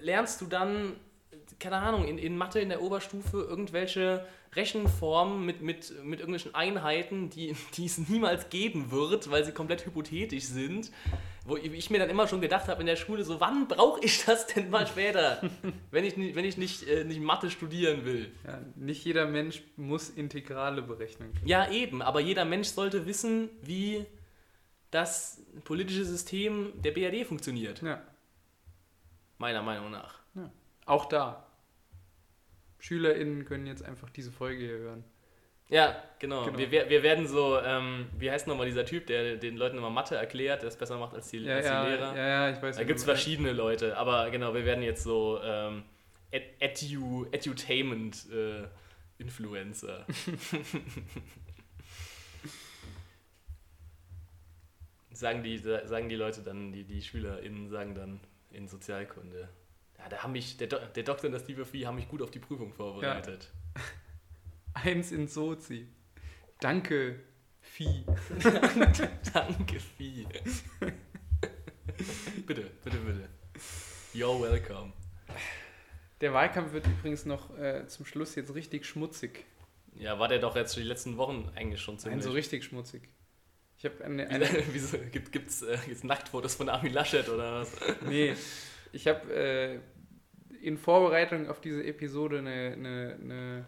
lernst 0.01 0.41
du 0.41 0.47
dann 0.47 0.97
keine 1.59 1.77
Ahnung, 1.77 2.07
in, 2.07 2.19
in 2.19 2.37
Mathe 2.37 2.61
in 2.61 2.69
der 2.69 2.83
Oberstufe 2.83 3.39
irgendwelche 3.39 4.27
Rechenformen 4.55 5.45
mit, 5.45 5.63
mit, 5.63 5.93
mit 6.05 6.21
irgendwelchen 6.21 6.55
Einheiten, 6.55 7.31
die, 7.31 7.55
die 7.77 7.87
es 7.87 7.99
niemals 7.99 8.49
geben 8.51 8.91
wird, 8.91 9.31
weil 9.31 9.45
sie 9.45 9.53
komplett 9.53 9.87
hypothetisch 9.87 10.45
sind. 10.45 10.91
Wo 11.47 11.57
ich 11.57 11.91
mir 11.91 11.99
dann 11.99 12.11
immer 12.11 12.27
schon 12.27 12.41
gedacht 12.41 12.67
habe 12.69 12.81
in 12.81 12.87
der 12.87 12.97
Schule, 12.97 13.25
so 13.25 13.39
wann 13.41 13.69
brauche 13.69 14.05
ich 14.05 14.25
das 14.25 14.47
denn 14.49 14.69
mal 14.69 14.87
später, 14.87 15.41
wenn 15.93 16.05
ich, 16.05 16.17
nicht, 16.17 16.35
wenn 16.35 16.45
ich 16.45 16.57
nicht, 16.57 16.89
äh, 16.89 17.05
nicht 17.05 17.21
Mathe 17.21 17.51
studieren 17.51 18.05
will. 18.05 18.33
Ja, 18.45 18.61
nicht 18.75 19.05
jeder 19.05 19.27
Mensch 19.27 19.63
muss 19.77 20.11
Integrale 20.11 20.83
berechnen. 20.83 21.33
können. 21.35 21.47
Ja, 21.47 21.71
eben, 21.71 22.03
aber 22.03 22.21
jeder 22.21 22.45
Mensch 22.45 22.69
sollte 22.69 23.07
wissen, 23.07 23.49
wie 23.63 24.05
das 24.91 25.41
politische 25.65 26.05
System 26.05 26.73
der 26.83 26.91
BRD 26.93 27.25
funktioniert. 27.27 27.81
Ja, 27.83 28.03
Meiner 29.39 29.63
Meinung 29.63 29.91
nach. 29.91 30.21
ja. 30.35 30.51
Auch 30.87 31.07
da. 31.07 31.47
SchülerInnen 32.79 33.45
können 33.45 33.67
jetzt 33.67 33.83
einfach 33.85 34.11
diese 34.11 34.33
Folge 34.33 34.65
hier 34.65 34.79
hören. 34.79 35.05
Ja, 35.69 36.01
genau. 36.21 36.45
Genau. 36.45 36.59
Wir, 36.59 36.89
wir 36.89 37.03
werden 37.03 37.27
so, 37.27 37.61
ähm, 37.61 38.07
wie 38.19 38.31
heißt 38.31 38.47
nochmal 38.47 38.67
dieser 38.67 38.85
Typ, 38.85 39.07
der 39.09 39.37
den 39.37 39.57
Leuten 39.57 39.77
immer 39.79 39.91
Mathe 39.91 40.15
erklärt, 40.15 40.63
der 40.63 40.69
es 40.69 40.77
besser 40.77 40.97
macht 40.97 41.15
als 41.15 41.29
die, 41.29 41.39
Ja, 41.39 41.57
als 41.57 41.67
ja, 41.67 41.85
die 41.85 41.91
Lehrer? 41.91 42.17
ja, 42.17 42.27
ja, 42.29 42.51
ich 42.57 42.63
weiß 42.63 42.77
Da 42.77 42.85
gibt 42.85 42.99
es 43.01 43.05
verschiedene 43.05 43.53
Leute, 43.53 43.97
aber 43.97 44.31
genau, 44.31 44.55
wir 44.55 44.65
werden 44.65 44.85
jetzt 44.85 45.03
so 45.03 45.41
ähm, 45.43 45.83
Ed- 46.31 46.55
Edu, 46.61 47.27
Edutainment 47.33 48.31
äh, 48.33 48.69
Influencer. 49.19 50.07
sagen, 55.11 55.43
die, 55.43 55.59
sagen 55.59 56.09
die 56.09 56.17
Leute 56.17 56.43
dann, 56.43 56.73
die, 56.73 56.85
die 56.85 57.03
SchülerInnen 57.03 57.69
sagen 57.69 57.95
dann 57.95 58.21
in 58.51 58.69
Sozialkunde. 58.69 59.49
Ja, 59.99 60.09
da 60.09 60.19
haben 60.19 60.33
mich, 60.33 60.57
der, 60.59 60.69
Do 60.69 60.77
der 60.95 61.03
Doktor 61.03 61.27
und 61.27 61.33
das 61.33 61.43
Vieh 61.45 61.87
haben 61.87 61.97
mich 61.97 62.09
gut 62.09 62.23
auf 62.23 62.31
die 62.31 62.39
Prüfung 62.39 62.73
vorbereitet. 62.73 63.51
Eins 64.85 65.11
in 65.11 65.27
Sozi. 65.27 65.89
Danke, 66.61 67.21
Vieh. 67.61 68.05
Danke, 69.33 69.81
Vieh. 69.81 70.27
bitte, 72.47 72.71
bitte, 72.85 72.99
bitte. 72.99 73.29
You're 74.13 74.39
welcome. 74.39 74.93
Der 76.21 76.35
Wahlkampf 76.35 76.73
wird 76.73 76.87
übrigens 76.87 77.25
noch 77.25 77.57
äh, 77.59 77.87
zum 77.87 78.05
Schluss 78.05 78.35
jetzt 78.35 78.55
richtig 78.55 78.85
schmutzig. 78.85 79.47
Ja, 79.95 80.19
war 80.19 80.29
der 80.29 80.41
doch 80.41 80.55
jetzt 80.57 80.77
die 80.77 80.83
letzten 80.83 81.17
Wochen 81.17 81.51
eigentlich 81.57 81.81
schon 81.81 81.95
Nein, 81.95 82.01
ziemlich. 82.03 82.25
so 82.25 82.31
richtig 82.33 82.65
schmutzig. 82.65 83.09
Ich 83.79 83.85
habe 83.87 84.05
eine, 84.05 84.29
eine 84.29 84.47
Wieso, 84.73 84.99
gibt, 85.11 85.33
gibt's 85.33 85.63
äh, 85.63 85.79
jetzt 85.89 86.05
Nacktfotos 86.05 86.55
von 86.55 86.69
Armin 86.69 86.93
Laschet 86.93 87.27
oder 87.31 87.61
was? 87.61 87.73
Nee, 88.07 88.35
ich 88.93 89.07
habe 89.07 89.35
äh, 89.35 89.81
in 90.61 90.77
Vorbereitung 90.77 91.49
auf 91.49 91.63
diese 91.63 91.83
Episode 91.83 92.39
eine, 92.39 92.73
eine, 92.75 93.19
eine 93.23 93.67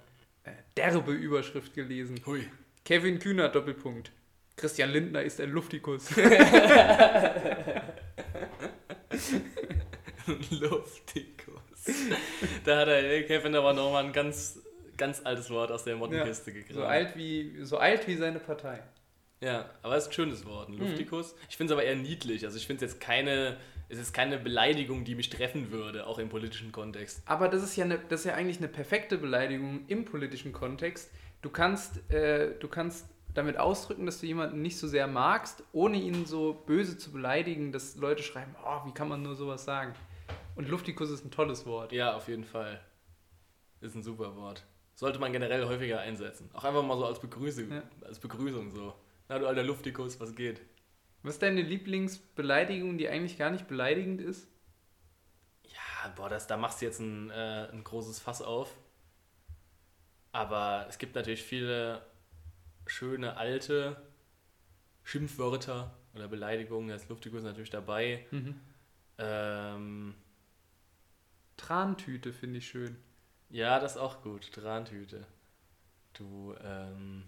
derbe 0.77 1.13
Überschrift 1.13 1.75
gelesen. 1.75 2.21
Hui. 2.27 2.47
Kevin 2.85 3.19
Kühner, 3.19 3.49
Doppelpunkt. 3.49 4.11
Christian 4.57 4.91
Lindner 4.91 5.23
ist 5.23 5.41
ein 5.41 5.51
Luftikus. 5.51 6.11
Luftikus. 10.51 11.55
Da 12.65 12.81
hat 12.81 12.89
der 12.89 13.25
Kevin 13.25 13.55
aber 13.55 13.73
nochmal 13.73 14.05
ein 14.05 14.13
ganz, 14.13 14.61
ganz 14.97 15.21
altes 15.25 15.51
Wort 15.51 15.71
aus 15.73 15.85
der 15.85 15.97
Mottenkiste 15.97 16.53
gegraben. 16.53 16.75
so, 16.75 16.85
alt 16.85 17.17
wie, 17.17 17.57
so 17.63 17.79
alt 17.79 18.07
wie 18.07 18.17
seine 18.17 18.39
Partei. 18.41 18.83
Ja, 19.41 19.71
aber 19.83 19.97
es 19.97 20.05
ist 20.05 20.11
ein 20.11 20.15
schönes 20.15 20.45
Wort, 20.47 20.69
ein 20.69 20.75
Mhm. 20.75 20.81
Luftikus. 20.81 21.35
Ich 21.49 21.57
finde 21.57 21.73
es 21.73 21.79
aber 21.79 21.87
eher 21.87 21.97
niedlich. 21.97 22.45
Also 22.45 22.57
ich 22.59 22.67
finde 22.67 22.85
es 22.85 22.93
jetzt 22.93 23.01
keine, 23.01 23.57
es 23.89 23.99
ist 23.99 24.13
keine 24.13 24.39
Beleidigung, 24.39 25.05
die 25.05 25.15
mich 25.15 25.31
treffen 25.31 25.71
würde, 25.71 26.07
auch 26.07 26.19
im 26.19 26.29
politischen 26.29 26.73
Kontext. 26.73 27.23
Aber 27.27 27.49
das 27.49 27.63
ist 27.63 27.77
ja, 27.77 27.85
eine, 27.85 27.99
das 27.99 28.21
ist 28.21 28.27
ja 28.27 28.35
eigentlich 28.35 28.59
eine 28.59 28.69
perfekte 28.69 29.17
Beleidigung 29.19 29.87
im 29.89 30.05
politischen 30.05 30.53
Kontext. 30.53 31.11
Du 31.43 31.51
kannst, 31.51 32.11
äh, 32.11 32.59
du 32.59 32.69
kannst 32.69 33.07
damit 33.35 33.57
ausdrücken, 33.57 34.05
dass 34.07 34.21
du 34.21 34.27
jemanden 34.27 34.63
nicht 34.63 34.79
so 34.79 34.89
sehr 34.89 35.07
magst, 35.07 35.63
ohne 35.73 35.97
ihn 35.99 36.27
so 36.27 36.55
böse 36.67 36.99
zu 36.99 37.13
beleidigen, 37.13 37.73
dass 37.73 37.97
Leute 37.97 38.23
schreiben, 38.23 38.55
oh, 38.65 38.87
wie 38.87 38.93
kann 38.93 39.09
man 39.09 39.23
nur 39.23 39.37
sowas 39.37 39.65
sagen? 39.65 39.95
Und 40.57 40.69
Luftikus 40.69 41.11
ist 41.11 41.25
ein 41.25 41.31
tolles 41.31 41.65
Wort. 41.67 41.93
Ja, 41.93 42.15
auf 42.17 42.29
jeden 42.29 42.45
Fall. 42.45 42.81
Ist 43.81 43.95
ein 43.95 44.03
super 44.03 44.35
Wort. 44.35 44.65
Sollte 44.95 45.21
man 45.21 45.33
generell 45.33 45.65
häufiger 45.67 46.01
einsetzen. 46.01 46.51
Auch 46.53 46.65
einfach 46.65 46.83
mal 46.83 46.97
so 46.99 47.07
als 47.07 47.21
Begrüßung, 47.21 47.71
Ja. 47.71 47.83
als 48.05 48.19
Begrüßung 48.19 48.73
so. 48.73 48.93
Na 49.29 49.39
du 49.39 49.47
alter 49.47 49.63
Luftikus, 49.63 50.19
was 50.19 50.35
geht? 50.35 50.61
Was 51.23 51.35
ist 51.35 51.43
deine 51.43 51.63
Lieblingsbeleidigung, 51.63 52.97
die 52.99 53.09
eigentlich 53.09 53.39
gar 53.39 53.51
nicht 53.51 53.67
beleidigend 53.69 54.21
ist? 54.21 54.49
Ja, 55.65 56.09
boah, 56.17 56.29
das, 56.29 56.47
da 56.47 56.57
machst 56.57 56.81
du 56.81 56.87
jetzt 56.87 57.01
ein, 57.01 57.31
äh, 57.31 57.69
ein 57.73 57.85
großes 57.85 58.21
Fass 58.21 58.41
auf. 58.43 58.77
Aber 60.33 60.87
es 60.89 60.99
gibt 60.99 61.15
natürlich 61.15 61.43
viele 61.43 62.03
schöne 62.87 63.37
alte 63.37 63.97
Schimpfwörter 65.03 65.97
oder 66.15 66.29
Beleidigungen. 66.29 66.89
Das 66.91 67.09
Luftikus 67.09 67.39
ist 67.39 67.45
natürlich 67.45 67.71
dabei. 67.71 68.27
Ähm, 69.19 70.15
Trantüte 71.57 72.33
finde 72.33 72.59
ich 72.59 72.69
schön. 72.69 72.97
ja, 73.51 73.81
das 73.81 73.93
ist 73.97 73.99
auch 73.99 74.23
gut. 74.23 74.53
Trantüte. 74.53 75.27
Du, 76.13 76.55
ähm, 76.63 77.25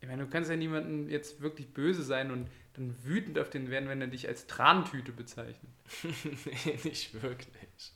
Ich 0.00 0.08
meine, 0.08 0.24
du 0.24 0.30
kannst 0.30 0.50
ja 0.50 0.56
niemanden 0.56 1.08
jetzt 1.08 1.40
wirklich 1.40 1.72
böse 1.74 2.02
sein 2.02 2.30
und 2.30 2.48
dann 2.74 3.04
wütend 3.04 3.38
auf 3.38 3.50
den 3.50 3.70
werden, 3.70 3.88
wenn 3.88 4.00
er 4.00 4.06
dich 4.06 4.26
als 4.26 4.46
Trantüte 4.46 5.12
bezeichnet. 5.12 5.72
nee, 6.02 6.80
nicht 6.84 7.22
wirklich. 7.22 7.92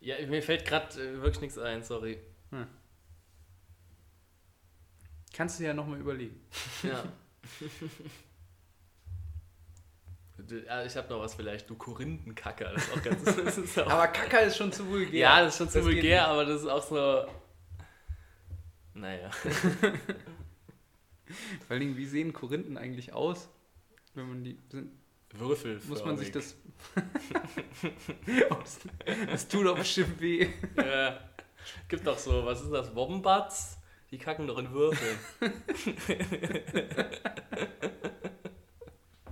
Ja, 0.00 0.14
mir 0.26 0.42
fällt 0.42 0.64
gerade 0.64 0.94
äh, 0.94 1.20
wirklich 1.20 1.42
nichts 1.42 1.58
ein, 1.58 1.82
sorry. 1.82 2.18
Kannst 5.32 5.60
du 5.60 5.64
ja 5.64 5.74
nochmal 5.74 6.00
überlegen. 6.00 6.40
Ja. 6.82 7.04
Ich 10.86 10.96
habe 10.96 11.08
noch 11.10 11.20
was 11.20 11.34
vielleicht. 11.34 11.68
Du 11.68 11.76
Korinthenkacker. 11.76 12.72
Das 12.72 12.82
ist 12.82 12.92
auch 12.92 13.02
ganz. 13.02 13.36
Das 13.44 13.58
ist 13.58 13.78
auch, 13.78 13.90
Aber 13.90 14.08
Kacker 14.08 14.42
ist 14.42 14.56
schon 14.56 14.72
zu 14.72 14.88
vulgär. 14.88 15.20
ja, 15.20 15.44
das 15.44 15.52
ist 15.52 15.58
schon 15.58 15.68
zu 15.68 15.78
Das 15.78 15.86
vulgär, 15.86 16.26
aber 16.26 16.46
das 16.46 16.62
ist 16.62 16.66
auch 16.66 16.82
so. 16.82 17.26
Naja. 18.94 19.30
Vor 21.66 21.70
allen 21.70 21.80
Dingen, 21.80 21.96
wie 21.96 22.06
sehen 22.06 22.32
Korinthen 22.32 22.76
eigentlich 22.76 23.12
aus? 23.12 23.48
Wenn 24.14 24.28
man 24.28 24.44
die 24.44 24.58
sind, 24.70 24.90
Würfel. 25.32 25.80
muss 25.86 26.04
man 26.04 26.16
sich 26.16 26.32
das. 26.32 26.56
Das, 29.30 29.48
tut 29.48 29.66
doch 29.66 29.76
bestimmt 29.78 30.20
weh. 30.20 30.48
Ja. 30.76 31.20
Gibt 31.88 32.06
doch 32.06 32.18
so, 32.18 32.44
was 32.44 32.62
ist 32.62 32.70
das? 32.72 32.94
Wombats? 32.94 33.78
Die 34.10 34.18
kacken 34.18 34.46
doch 34.46 34.58
in 34.58 34.70
Würfeln. 34.72 35.18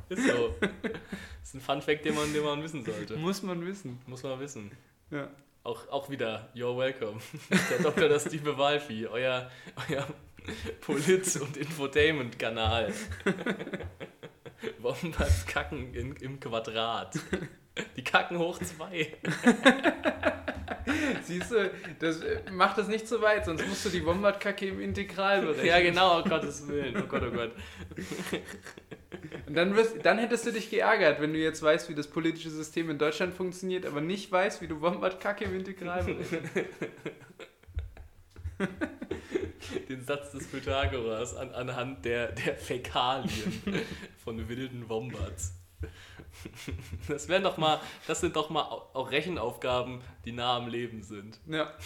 ist 0.08 0.26
so. 0.26 0.54
Das 0.60 1.42
ist 1.42 1.54
ein 1.54 1.60
Fun-Fact, 1.60 2.04
den 2.04 2.14
man, 2.14 2.32
den 2.32 2.44
man 2.44 2.62
wissen 2.62 2.84
sollte. 2.84 3.16
Muss 3.16 3.42
man 3.42 3.64
wissen. 3.66 3.98
Muss 4.06 4.22
man 4.22 4.38
wissen. 4.38 4.70
Ja. 5.10 5.28
Auch, 5.64 5.88
auch 5.88 6.08
wieder, 6.08 6.48
you're 6.54 6.78
welcome. 6.78 7.20
Der 7.70 7.78
Doktor, 7.80 8.08
das 8.08 8.30
liebe 8.30 8.56
Wahlvieh, 8.56 9.06
euer, 9.06 9.50
euer 9.90 10.06
Polit- 10.80 11.40
und 11.40 11.56
Infotainment-Kanal. 11.56 12.92
Wombats 14.78 15.46
kacken 15.46 15.94
in, 15.94 16.16
im 16.16 16.40
Quadrat. 16.40 17.14
Die 17.96 18.02
kacken 18.02 18.38
hoch 18.38 18.58
zwei. 18.58 19.14
Siehst 21.22 21.52
du, 21.52 21.70
das 22.00 22.22
äh, 22.22 22.40
mach 22.50 22.74
das 22.74 22.88
nicht 22.88 23.06
so 23.06 23.20
weit, 23.20 23.44
sonst 23.44 23.68
musst 23.68 23.84
du 23.84 23.90
die 23.90 24.04
Wombat-Kacke 24.04 24.66
im 24.66 24.80
Integral 24.80 25.42
berechnen. 25.42 25.66
Ja, 25.66 25.80
genau, 25.80 26.22
um 26.22 26.28
Gottes 26.28 26.66
Willen. 26.66 26.96
Oh 26.96 27.06
Gott, 27.06 27.22
oh 27.26 27.30
Gott. 27.30 27.52
Und 29.46 29.54
dann, 29.54 29.76
wirst, 29.76 30.04
dann 30.04 30.18
hättest 30.18 30.46
du 30.46 30.52
dich 30.52 30.70
geärgert, 30.70 31.20
wenn 31.20 31.32
du 31.32 31.38
jetzt 31.38 31.62
weißt, 31.62 31.88
wie 31.88 31.94
das 31.94 32.08
politische 32.08 32.50
System 32.50 32.90
in 32.90 32.98
Deutschland 32.98 33.32
funktioniert, 33.34 33.86
aber 33.86 34.00
nicht 34.00 34.32
weißt, 34.32 34.60
wie 34.60 34.66
du 34.66 34.80
Wombat-Kacke 34.80 35.44
im 35.44 35.54
Integral 35.54 36.02
berechnest. 36.04 36.42
Den 39.88 40.04
Satz 40.04 40.32
des 40.32 40.46
Pythagoras 40.48 41.34
an, 41.34 41.50
anhand 41.52 42.04
der, 42.04 42.32
der 42.32 42.56
Fäkalien 42.56 43.62
von 44.24 44.48
wilden 44.48 44.88
Wombats. 44.88 45.54
Das 47.08 47.28
wären 47.28 47.42
doch 47.42 47.56
mal, 47.56 47.80
das 48.06 48.20
sind 48.20 48.36
doch 48.36 48.50
mal 48.50 48.62
au- 48.64 48.88
auch 48.92 49.10
Rechenaufgaben, 49.10 50.00
die 50.24 50.32
nah 50.32 50.56
am 50.56 50.68
Leben 50.68 51.02
sind. 51.02 51.40
Ja. 51.46 51.72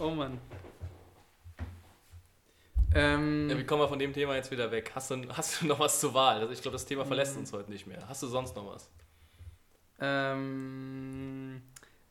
oh 0.00 0.10
Mann. 0.10 0.38
Ähm, 2.94 3.48
Ja, 3.50 3.58
wie 3.58 3.64
kommen 3.64 3.82
wir 3.82 3.88
von 3.88 3.98
dem 3.98 4.12
Thema 4.12 4.34
jetzt 4.36 4.50
wieder 4.50 4.70
weg? 4.70 4.92
Hast 4.94 5.10
du, 5.10 5.22
hast 5.36 5.60
du 5.62 5.66
noch 5.66 5.78
was 5.78 6.00
zur 6.00 6.14
Wahl? 6.14 6.40
Also 6.40 6.52
ich 6.52 6.62
glaube, 6.62 6.74
das 6.74 6.86
Thema 6.86 7.04
verlässt 7.04 7.36
uns 7.36 7.52
heute 7.52 7.70
nicht 7.70 7.86
mehr. 7.86 8.06
Hast 8.08 8.22
du 8.22 8.26
sonst 8.26 8.56
noch 8.56 8.66
was? 8.66 8.90
ähm, 9.98 11.62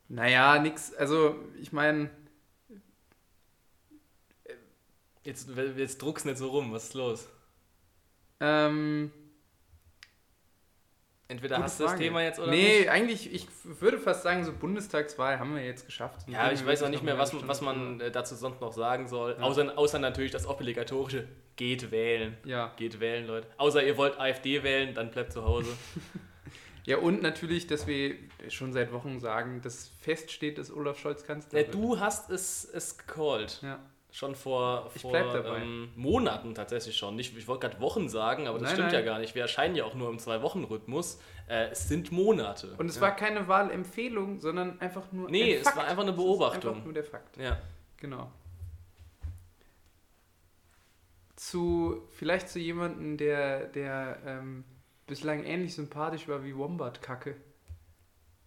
naja, 0.08 0.58
nix. 0.60 0.94
Also, 0.96 1.36
ich 1.60 1.72
meine, 1.72 2.10
Jetzt, 5.26 5.50
jetzt 5.76 6.02
druckst 6.02 6.26
nicht 6.26 6.38
so 6.38 6.50
rum, 6.50 6.72
was 6.72 6.86
ist 6.86 6.94
los? 6.94 7.28
ähm, 8.40 9.12
Entweder 11.28 11.58
hast 11.58 11.80
du 11.80 11.86
das. 11.86 11.96
Thema 11.96 12.22
jetzt 12.22 12.40
oder 12.40 12.52
nee, 12.52 12.80
nicht. 12.80 12.90
eigentlich, 12.90 13.34
ich 13.34 13.48
würde 13.64 13.98
fast 13.98 14.22
sagen, 14.22 14.46
so 14.46 14.54
Bundestagswahl 14.54 15.40
haben 15.40 15.56
wir 15.56 15.66
jetzt 15.66 15.88
geschafft. 15.88 16.28
Ja, 16.28 16.52
ich 16.52 16.64
weiß 16.64 16.84
auch 16.84 16.90
nicht 16.90 17.02
mehr, 17.02 17.18
was, 17.18 17.30
Stunde 17.30 17.48
was 17.48 17.62
man 17.62 18.00
äh, 18.00 18.12
dazu 18.12 18.36
sonst 18.36 18.62
noch 18.62 18.72
sagen 18.72 19.08
soll. 19.08 19.32
Ja. 19.32 19.44
Außer, 19.44 19.76
außer 19.76 19.98
natürlich 19.98 20.30
das 20.32 20.46
obligatorische, 20.46 21.28
geht 21.56 21.90
wählen. 21.90 22.38
Ja. 22.46 22.74
Geht 22.78 23.00
wählen, 23.00 23.26
Leute. 23.26 23.48
Außer 23.58 23.84
ihr 23.84 23.98
wollt 23.98 24.20
AfD 24.20 24.62
wählen, 24.62 24.94
dann 24.94 25.10
bleibt 25.10 25.34
zu 25.34 25.44
Hause. 25.44 25.76
ja, 26.86 26.98
und 26.98 27.24
natürlich, 27.24 27.66
dass 27.66 27.88
wir 27.88 28.18
schon 28.50 28.72
seit 28.72 28.94
Wochen 28.94 29.20
sagen, 29.20 29.64
dass 29.64 29.88
feststeht, 30.00 30.60
dass 30.60 30.72
Olaf 30.72 31.00
Scholz 31.00 31.24
Kanzler 31.24 31.62
Ja, 31.62 31.68
du 31.68 32.00
hast 32.00 32.30
es, 32.30 32.66
es 32.72 33.00
gecallt. 33.00 33.62
Ja. 33.64 33.80
Schon 34.16 34.34
vor, 34.34 34.90
vor. 34.92 35.14
Ähm, 35.14 35.92
Monaten 35.98 36.56
tatsächlich 36.56 36.96
schon. 36.96 37.18
Nicht, 37.18 37.38
ich 37.38 37.50
wollte 37.50 37.68
gerade 37.68 37.82
Wochen 37.82 38.08
sagen, 38.08 38.48
aber 38.48 38.60
das 38.60 38.68
Nein, 38.70 38.76
stimmt 38.76 38.94
nein. 38.94 39.04
ja 39.04 39.12
gar 39.12 39.20
nicht. 39.20 39.36
Wir 39.36 39.42
erscheinen 39.42 39.76
ja 39.76 39.84
auch 39.84 39.94
nur 39.94 40.10
im 40.10 40.20
Zwei-Wochen-Rhythmus. 40.20 41.20
Äh, 41.50 41.72
es 41.72 41.90
sind 41.90 42.14
Monate. 42.14 42.76
Und 42.78 42.88
es 42.88 42.96
ja. 42.96 43.02
war 43.02 43.14
keine 43.14 43.46
Wahlempfehlung, 43.50 44.40
sondern 44.40 44.80
einfach 44.80 45.12
nur 45.12 45.30
Nee, 45.30 45.56
ein 45.56 45.58
es 45.58 45.64
Fakt. 45.64 45.76
war 45.76 45.84
einfach 45.84 46.04
eine 46.04 46.14
Beobachtung. 46.14 46.76
Einfach 46.76 46.86
nur 46.86 46.94
der 46.94 47.04
Fakt. 47.04 47.36
Ja. 47.36 47.60
Genau. 47.98 48.32
Zu, 51.36 52.08
vielleicht 52.12 52.48
zu 52.48 52.58
jemandem, 52.60 53.18
der, 53.18 53.66
der 53.66 54.20
ähm, 54.26 54.64
bislang 55.08 55.44
ähnlich 55.44 55.76
sympathisch 55.76 56.26
war 56.30 56.42
wie 56.46 56.56
Wombat-Kacke. 56.56 57.36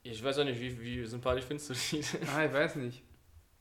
Ich 0.02 0.24
weiß 0.24 0.38
auch 0.38 0.44
nicht, 0.44 0.60
wie, 0.60 0.80
wie 0.80 1.04
sympathisch 1.04 1.44
findest 1.44 1.68
du 1.68 1.74
die? 1.74 2.02
Ah, 2.34 2.46
ich 2.46 2.52
weiß 2.54 2.76
nicht. 2.76 3.02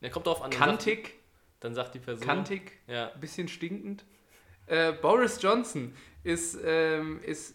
Ja, 0.00 0.08
kommt 0.08 0.26
drauf 0.26 0.40
an. 0.40 0.50
Kantig, 0.50 1.17
dann 1.60 1.74
sagt 1.74 1.94
die 1.94 1.98
Person. 1.98 2.26
kantig, 2.26 2.72
Ja. 2.86 3.06
bisschen 3.20 3.48
stinkend. 3.48 4.04
Äh, 4.66 4.92
Boris 4.92 5.40
Johnson 5.42 5.94
ist, 6.24 6.58
ähm, 6.64 7.20
ist 7.24 7.54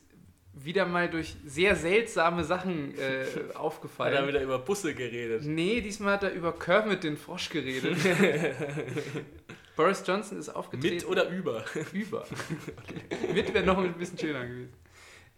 wieder 0.55 0.85
mal 0.85 1.09
durch 1.09 1.35
sehr 1.45 1.75
seltsame 1.75 2.43
Sachen 2.43 2.95
äh, 2.97 3.25
Hat 3.25 3.49
er 3.53 3.59
aufgefallen. 3.59 4.27
wieder 4.27 4.41
über 4.41 4.59
Busse 4.59 4.93
geredet. 4.93 5.43
Nee, 5.45 5.81
diesmal 5.81 6.13
hat 6.13 6.23
er 6.23 6.33
über 6.33 6.57
Kermit 6.57 7.03
den 7.03 7.17
Frosch 7.17 7.49
geredet. 7.49 7.97
Boris 9.75 10.03
Johnson 10.05 10.37
ist 10.37 10.49
aufgetreten. 10.49 10.95
Mit 10.95 11.07
oder 11.07 11.29
über? 11.29 11.65
Über. 11.93 12.25
Mit 13.33 13.53
wäre 13.53 13.65
noch 13.65 13.77
ein 13.79 13.93
bisschen 13.93 14.19
schöner 14.19 14.45
gewesen. 14.45 14.73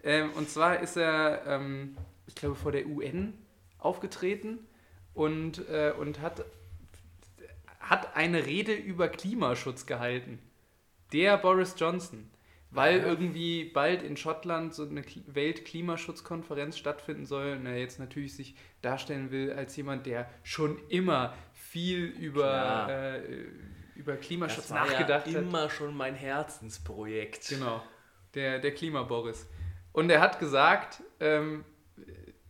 Ähm, 0.04 0.32
und 0.34 0.49
zwar 0.49 0.82
ist 0.82 0.97
er, 0.97 1.43
ähm, 1.47 1.95
ich 2.28 2.36
glaube, 2.36 2.56
vor 2.56 2.71
der 2.73 2.86
UN 2.86 3.34
aufgetreten 3.80 4.60
und, 5.13 5.67
äh, 5.69 5.93
und 5.97 6.19
hat, 6.21 6.43
hat 7.89 8.15
eine 8.15 8.45
Rede 8.45 8.74
über 8.74 9.08
Klimaschutz 9.10 9.86
gehalten. 9.86 10.39
Der 11.13 11.38
Boris 11.38 11.76
Johnson. 11.78 12.30
Weil 12.71 13.00
Ja. 13.00 13.06
irgendwie 13.06 13.63
bald 13.63 14.04
in 14.04 14.17
Schottland 14.17 14.74
so 14.74 14.84
eine 14.84 15.02
Kli- 15.02 15.24
Weltklimaschutzkonferenz 15.28 16.78
stattfinden 16.78 17.26
soll 17.26 17.54
und 17.54 17.65
er 17.65 17.78
jetzt 17.78 18.00
natürlich 18.00 18.36
sich 18.36 18.56
darstellen 18.82 19.32
will 19.32 19.54
als 19.54 19.76
jemand, 19.78 20.06
der 20.06 20.30
schon 20.43 20.78
immer 20.89 21.34
viel 21.54 22.06
über, 22.06 22.88
äh, 22.89 23.45
über 23.95 24.17
Klimaschutz 24.17 24.67
Das 24.67 24.71
war 24.71 24.86
nachgedacht 24.88 25.28
ja 25.28 25.36
hat. 25.36 25.41
immer 25.43 25.69
schon 25.69 25.95
mein 25.95 26.15
Herzensprojekt. 26.15 27.48
Genau, 27.48 27.82
der, 28.34 28.60
der 28.60 28.74
Klima-Boris. 28.74 29.48
Und 29.93 30.10
er 30.10 30.19
hat 30.19 30.39
gesagt, 30.39 31.02
ähm, 31.21 31.63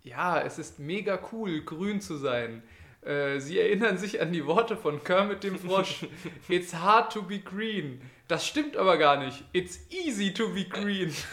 ja, 0.02 0.42
es 0.42 0.58
ist 0.58 0.80
mega 0.80 1.20
cool, 1.32 1.62
grün 1.62 2.02
zu 2.02 2.16
sein. 2.18 2.64
Äh, 3.06 3.40
Sie 3.40 3.60
erinnern 3.60 3.98
sich 4.00 4.20
an 4.20 4.34
die 4.34 4.46
Worte 4.46 4.76
von 4.76 5.04
Kermit 5.04 5.44
dem 5.44 5.60
Frosch. 5.60 6.08
It's 6.50 6.74
hard 6.74 7.14
to 7.14 7.22
be 7.22 7.40
green. 7.40 8.02
Das 8.28 8.48
stimmt 8.48 8.76
aber 8.78 8.98
gar 8.98 9.18
nicht. 9.18 9.44
It's 9.54 9.80
easy 9.92 10.34
to 10.34 10.50
be 10.52 10.66
green. 10.66 11.14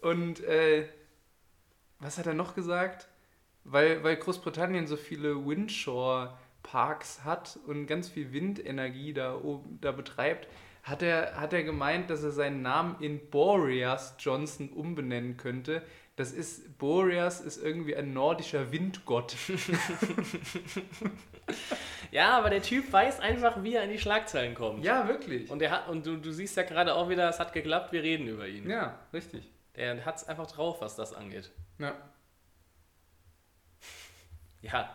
Und 0.00 0.44
äh, 0.44 0.88
was 1.98 2.18
hat 2.18 2.26
er 2.26 2.34
noch 2.34 2.54
gesagt? 2.54 3.08
Weil, 3.64 4.04
weil 4.04 4.16
Großbritannien 4.16 4.86
so 4.86 4.96
viele 4.96 5.44
Windshore-Parks 5.44 7.24
hat 7.24 7.58
und 7.66 7.86
ganz 7.86 8.08
viel 8.08 8.32
Windenergie 8.32 9.12
da, 9.12 9.34
oben, 9.36 9.78
da 9.80 9.92
betreibt, 9.92 10.48
hat 10.84 11.02
er, 11.02 11.38
hat 11.38 11.52
er 11.52 11.64
gemeint, 11.64 12.08
dass 12.08 12.22
er 12.22 12.30
seinen 12.30 12.62
Namen 12.62 12.96
in 13.00 13.28
Boreas 13.28 14.14
Johnson 14.18 14.70
umbenennen 14.70 15.36
könnte. 15.36 15.82
Das 16.18 16.32
ist, 16.32 16.76
Boreas 16.78 17.40
ist 17.40 17.62
irgendwie 17.62 17.94
ein 17.94 18.12
nordischer 18.12 18.72
Windgott. 18.72 19.36
Ja, 22.10 22.36
aber 22.38 22.50
der 22.50 22.62
Typ 22.62 22.90
weiß 22.90 23.20
einfach, 23.20 23.62
wie 23.62 23.74
er 23.74 23.84
in 23.84 23.90
die 23.90 23.98
Schlagzeilen 23.98 24.54
kommt. 24.54 24.82
Ja, 24.84 25.08
wirklich. 25.08 25.50
Und, 25.50 25.60
er 25.60 25.70
hat, 25.70 25.88
und 25.88 26.06
du, 26.06 26.16
du 26.16 26.32
siehst 26.32 26.56
ja 26.56 26.62
gerade 26.62 26.94
auch 26.94 27.08
wieder, 27.08 27.28
es 27.28 27.38
hat 27.38 27.52
geklappt, 27.52 27.92
wir 27.92 28.02
reden 28.02 28.26
über 28.28 28.46
ihn. 28.46 28.68
Ja, 28.68 28.98
richtig. 29.12 29.50
Der 29.76 30.04
hat 30.04 30.16
es 30.16 30.24
einfach 30.24 30.46
drauf, 30.46 30.80
was 30.80 30.96
das 30.96 31.12
angeht. 31.12 31.50
Ja. 31.78 31.94
Ja. 34.62 34.94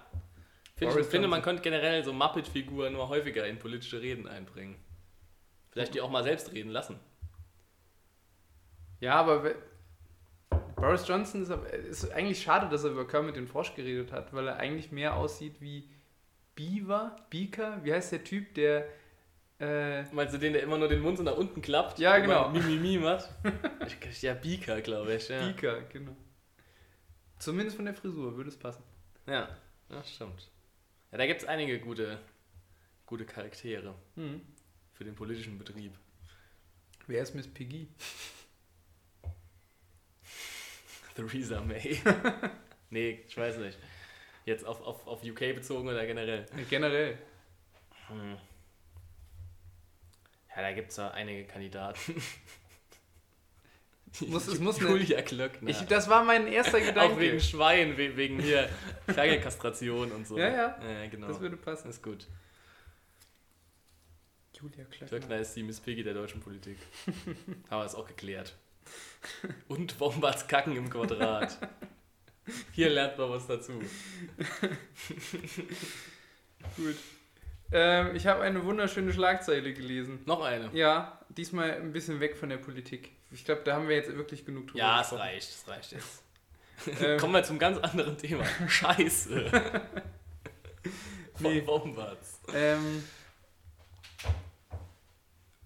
Find 0.75 0.95
ich 0.95 1.05
finde, 1.05 1.27
man 1.27 1.43
könnte 1.43 1.61
generell 1.61 2.03
so 2.03 2.13
Muppet-Figuren 2.13 2.93
nur 2.93 3.09
häufiger 3.09 3.45
in 3.45 3.59
politische 3.59 4.01
Reden 4.01 4.27
einbringen. 4.27 4.75
Vielleicht 5.71 5.93
die 5.93 6.01
auch 6.01 6.09
mal 6.09 6.23
selbst 6.23 6.51
reden 6.51 6.71
lassen. 6.71 6.99
Ja, 8.99 9.15
aber 9.15 9.53
Boris 10.75 11.07
Johnson 11.07 11.43
ist, 11.43 11.49
ist 11.49 12.11
eigentlich 12.11 12.41
schade, 12.41 12.67
dass 12.69 12.83
er 12.83 12.91
über 12.91 13.07
Kermit 13.07 13.35
den 13.35 13.47
Frosch 13.47 13.73
geredet 13.75 14.11
hat, 14.11 14.33
weil 14.33 14.47
er 14.47 14.57
eigentlich 14.57 14.91
mehr 14.91 15.15
aussieht 15.15 15.61
wie 15.61 15.89
Beaver, 16.55 17.15
Beaker, 17.29 17.83
wie 17.83 17.93
heißt 17.93 18.11
der 18.11 18.23
Typ, 18.23 18.53
der 18.55 18.87
äh, 19.59 20.03
Meinst 20.11 20.33
du 20.33 20.39
den, 20.39 20.53
der 20.53 20.63
immer 20.63 20.77
nur 20.77 20.87
den 20.87 20.99
Mund 21.01 21.17
so 21.17 21.23
nach 21.23 21.37
unten 21.37 21.61
klappt? 21.61 21.99
Ja, 21.99 22.17
genau. 22.19 22.49
Mimimi 22.49 22.97
macht? 23.01 23.29
Ja, 24.21 24.33
Beaker, 24.33 24.81
glaube 24.81 25.15
ich. 25.15 25.29
Ja. 25.29 25.45
Beaker, 25.45 25.81
genau. 25.83 26.15
Zumindest 27.39 27.75
von 27.75 27.85
der 27.85 27.93
Frisur 27.93 28.35
würde 28.35 28.49
es 28.49 28.57
passen. 28.57 28.83
Ja, 29.27 29.49
ja 29.89 30.03
stimmt. 30.03 30.49
Ja, 31.11 31.17
da 31.17 31.25
gibt 31.27 31.41
es 31.41 31.47
einige 31.47 31.79
gute, 31.79 32.19
gute 33.05 33.25
Charaktere 33.25 33.93
Hm. 34.15 34.41
für 34.93 35.03
den 35.03 35.15
politischen 35.15 35.57
Betrieb. 35.57 35.93
Wer 37.07 37.21
ist 37.21 37.35
Miss 37.35 37.47
Piggy? 37.47 37.87
Theresa 41.15 41.61
May. 41.61 41.99
nee, 42.89 43.23
ich 43.27 43.37
weiß 43.37 43.57
nicht. 43.57 43.77
Jetzt 44.45 44.65
auf, 44.65 44.81
auf, 44.81 45.07
auf 45.07 45.23
UK 45.23 45.55
bezogen 45.55 45.87
oder 45.87 46.05
generell? 46.05 46.45
Generell. 46.69 47.17
Hm. 48.07 48.37
Ja, 50.55 50.61
da 50.61 50.71
gibt 50.73 50.91
es 50.91 50.97
ja 50.97 51.09
einige 51.11 51.45
Kandidaten. 51.45 52.21
Muss- 54.27 54.47
es 54.47 54.59
muss 54.59 54.79
Julia 54.79 55.23
Klöckner. 55.23 55.67
Ich, 55.71 55.81
das 55.87 56.07
war 56.07 56.23
mein 56.23 56.45
erster 56.47 56.79
Gedanke. 56.79 57.15
Auch 57.15 57.19
wegen 57.19 57.39
Schwein, 57.39 57.97
we- 57.97 58.15
wegen 58.15 58.39
hier 58.39 58.69
Ferkelkastration 59.07 60.11
und 60.11 60.27
so. 60.27 60.37
Ja, 60.37 60.49
ja. 60.49 60.77
ja 60.87 61.07
genau. 61.07 61.27
Das 61.27 61.39
würde 61.39 61.57
passen. 61.57 61.89
ist 61.89 62.03
gut. 62.03 62.27
Julia 64.55 64.85
Klöckner. 64.85 65.07
Klöckner 65.07 65.37
ist 65.37 65.55
die 65.55 65.63
Miss 65.63 65.79
Piggy 65.79 66.03
der 66.03 66.13
deutschen 66.13 66.41
Politik. 66.41 66.77
Wir 67.69 67.83
es 67.83 67.95
auch 67.95 68.07
geklärt. 68.07 68.55
Und 69.67 69.99
Wombats 69.99 70.47
Kacken 70.47 70.75
im 70.75 70.89
Quadrat. 70.89 71.57
Hier 72.73 72.89
lernt 72.89 73.17
man 73.17 73.29
was 73.29 73.47
dazu. 73.47 73.71
Gut. 76.75 76.95
Ähm, 77.71 78.15
ich 78.15 78.27
habe 78.27 78.41
eine 78.43 78.63
wunderschöne 78.65 79.13
Schlagzeile 79.13 79.73
gelesen. 79.73 80.19
Noch 80.25 80.41
eine. 80.43 80.69
Ja, 80.73 81.19
diesmal 81.29 81.71
ein 81.71 81.91
bisschen 81.93 82.19
weg 82.19 82.35
von 82.37 82.49
der 82.49 82.57
Politik. 82.57 83.11
Ich 83.31 83.45
glaube, 83.45 83.61
da 83.63 83.75
haben 83.75 83.87
wir 83.87 83.95
jetzt 83.95 84.13
wirklich 84.15 84.45
genug 84.45 84.67
drüber 84.67 84.79
Ja, 84.79 85.01
es 85.01 85.13
reicht, 85.13 85.49
es 85.49 85.67
reicht 85.67 85.91
jetzt. 85.93 86.21
Ähm, 87.01 87.17
Kommen 87.19 87.33
wir 87.33 87.43
zum 87.43 87.59
ganz 87.59 87.77
anderen 87.77 88.17
Thema. 88.17 88.43
Scheiße. 88.67 89.49
Von 91.35 91.53
Nee. 91.53 91.65
Wombats. 91.65 92.41
Ähm, 92.53 93.03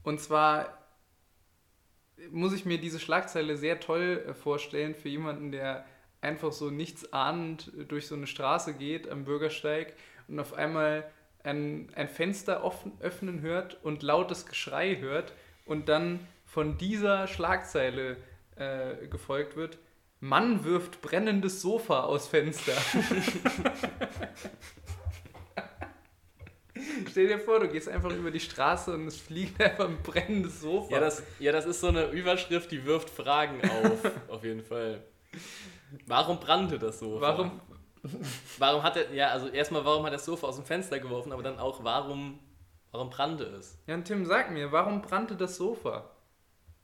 und 0.04 0.22
zwar 0.22 0.78
muss 2.32 2.54
ich 2.54 2.66
mir 2.66 2.80
diese 2.80 3.00
Schlagzeile 3.00 3.58
sehr 3.58 3.80
toll 3.80 4.24
äh, 4.28 4.34
vorstellen 4.34 4.96
für 4.96 5.10
jemanden, 5.10 5.52
der 5.52 5.86
einfach 6.22 6.52
so 6.52 6.70
nichts 6.70 7.14
ahnend 7.14 7.72
durch 7.88 8.08
so 8.08 8.16
eine 8.16 8.28
Straße 8.28 8.74
geht 8.74 9.10
am 9.10 9.26
Bürgersteig 9.26 9.94
und 10.28 10.40
auf 10.40 10.54
einmal 10.54 11.10
ein, 11.44 11.90
ein 11.96 12.10
Fenster 12.10 12.64
offen, 12.64 12.92
öffnen 13.00 13.42
hört 13.42 13.84
und 13.84 14.04
lautes 14.04 14.46
Geschrei 14.46 14.98
hört 14.98 15.34
und 15.66 15.90
dann 15.90 16.20
von 16.46 16.78
dieser 16.78 17.28
Schlagzeile 17.28 18.18
äh, 18.56 19.08
gefolgt 19.08 19.56
wird. 19.56 19.78
Mann 20.20 20.64
wirft 20.64 21.02
brennendes 21.02 21.62
Sofa 21.62 22.02
aus 22.02 22.28
Fenster. 22.28 22.74
Stell 27.18 27.30
dir 27.30 27.40
vor, 27.40 27.60
du 27.60 27.68
gehst 27.68 27.90
einfach 27.90 28.12
über 28.12 28.30
die 28.30 28.40
Straße 28.40 28.94
und 28.94 29.08
es 29.08 29.20
fliegt 29.20 29.60
einfach 29.64 29.90
ein 29.90 30.04
brennendes 30.04 30.62
Sofa. 30.62 30.94
Ja 30.94 31.00
das, 31.00 31.24
ja, 31.40 31.52
das 31.52 31.66
ist 31.66 31.80
so 31.80 31.88
eine 31.88 32.12
Überschrift, 32.12 32.70
die 32.70 32.86
wirft 32.86 33.10
Fragen 33.10 33.60
auf. 33.68 34.12
auf 34.28 34.44
jeden 34.44 34.62
Fall. 34.62 35.02
Warum 36.06 36.40
brannte 36.40 36.78
das 36.78 37.00
Sofa? 37.00 37.20
Warum? 37.20 37.60
Warum 38.60 38.84
hat 38.84 38.98
er, 38.98 39.12
ja, 39.16 39.30
also 39.30 39.48
erstmal, 39.48 39.84
warum 39.84 40.04
hat 40.04 40.12
er 40.12 40.18
das 40.18 40.26
Sofa 40.26 40.46
aus 40.46 40.58
dem 40.58 40.66
Fenster 40.66 41.00
geworfen, 41.00 41.32
aber 41.32 41.42
dann 41.42 41.58
auch, 41.58 41.84
warum, 41.84 42.38
warum 42.92 43.10
brannte 43.10 43.46
es? 43.46 43.80
Ja, 43.88 43.96
und 43.96 44.06
Tim, 44.06 44.24
sag 44.28 44.52
mir, 44.52 44.72
warum 44.72 45.02
brannte 45.02 45.36
das 45.36 45.58
Sofa? 45.58 46.12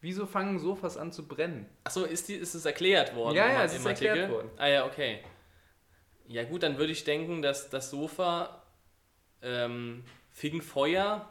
Wieso 0.02 0.26
fangen 0.26 0.58
Sofas 0.58 0.98
an 0.98 1.12
zu 1.12 1.28
brennen? 1.28 1.69
Achso, 1.84 2.06
ist, 2.06 2.28
die, 2.28 2.34
ist 2.34 2.56
es 2.56 2.65
erklärt 2.65 3.15
worden? 3.15 3.36
Ja, 3.36 3.52
ja, 3.52 3.65
es 3.65 3.76
ist 3.76 3.86
erklärt 3.86 4.17
Artikel? 4.17 4.36
worden. 4.36 4.50
Ah 4.58 4.67
ja, 4.67 4.86
okay. 4.88 5.19
Ja 6.26 6.43
gut, 6.43 6.63
dann 6.63 6.80
würde 6.80 6.91
ich 6.91 7.04
denken, 7.04 7.43
dass 7.43 7.69
das 7.69 7.91
Sofa 7.91 8.63
ähm, 9.43 10.04
fing 10.34 10.62
Feuer 10.62 11.30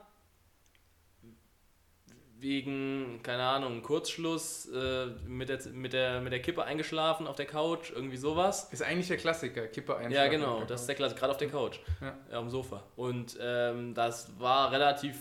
wegen, 2.39 3.21
keine 3.23 3.45
Ahnung, 3.45 3.83
Kurzschluss, 3.83 4.67
äh, 4.69 5.07
mit, 5.27 5.49
der, 5.49 5.61
mit, 5.73 5.93
der, 5.93 6.21
mit 6.21 6.33
der 6.33 6.43
Kippe 6.43 6.65
eingeschlafen 6.65 7.29
auf 7.29 7.37
der 7.37 7.47
Couch, 7.47 7.93
irgendwie 7.95 8.17
sowas. 8.17 8.69
Ist 8.73 8.83
eigentlich 8.83 9.07
der 9.09 9.17
Klassiker, 9.17 9.69
Kippe 9.69 9.97
einschlafen. 9.97 10.13
Ja, 10.13 10.27
genau, 10.27 10.65
das 10.65 10.81
ist 10.81 10.87
der 10.89 10.97
Klasse, 10.97 11.15
gerade 11.15 11.31
auf 11.31 11.37
der 11.39 11.49
Couch, 11.49 11.79
Ja. 12.01 12.19
ja. 12.31 12.39
am 12.39 12.51
Sofa. 12.51 12.83
Und 12.97 13.39
ähm, 13.41 13.95
das 13.95 14.41
war 14.41 14.73
relativ 14.73 15.17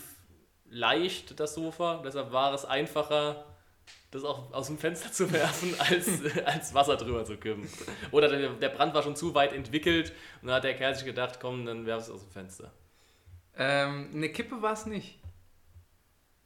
leicht, 0.67 1.39
das 1.39 1.53
Sofa, 1.53 2.01
deshalb 2.03 2.31
war 2.31 2.53
es 2.55 2.65
einfacher, 2.65 3.45
das 4.09 4.23
auch 4.23 4.51
aus 4.51 4.67
dem 4.67 4.79
Fenster 4.79 5.11
zu 5.11 5.31
werfen, 5.33 5.75
als, 5.77 6.07
als 6.45 6.73
Wasser 6.73 6.97
drüber 6.97 7.23
zu 7.23 7.37
kippen. 7.37 7.69
Oder 8.11 8.29
der, 8.29 8.49
der 8.53 8.69
Brand 8.69 8.95
war 8.95 9.03
schon 9.03 9.15
zu 9.15 9.35
weit 9.35 9.53
entwickelt 9.53 10.11
und 10.41 10.47
dann 10.47 10.55
hat 10.55 10.63
der 10.63 10.75
Kerl 10.75 10.95
sich 10.95 11.05
gedacht, 11.05 11.39
komm, 11.39 11.67
dann 11.67 11.85
werf 11.85 12.01
es 12.01 12.09
aus 12.09 12.21
dem 12.21 12.31
Fenster. 12.31 12.71
Ähm, 13.57 14.09
eine 14.13 14.29
Kippe 14.29 14.61
war 14.61 14.73
es 14.73 14.85
nicht. 14.85 15.19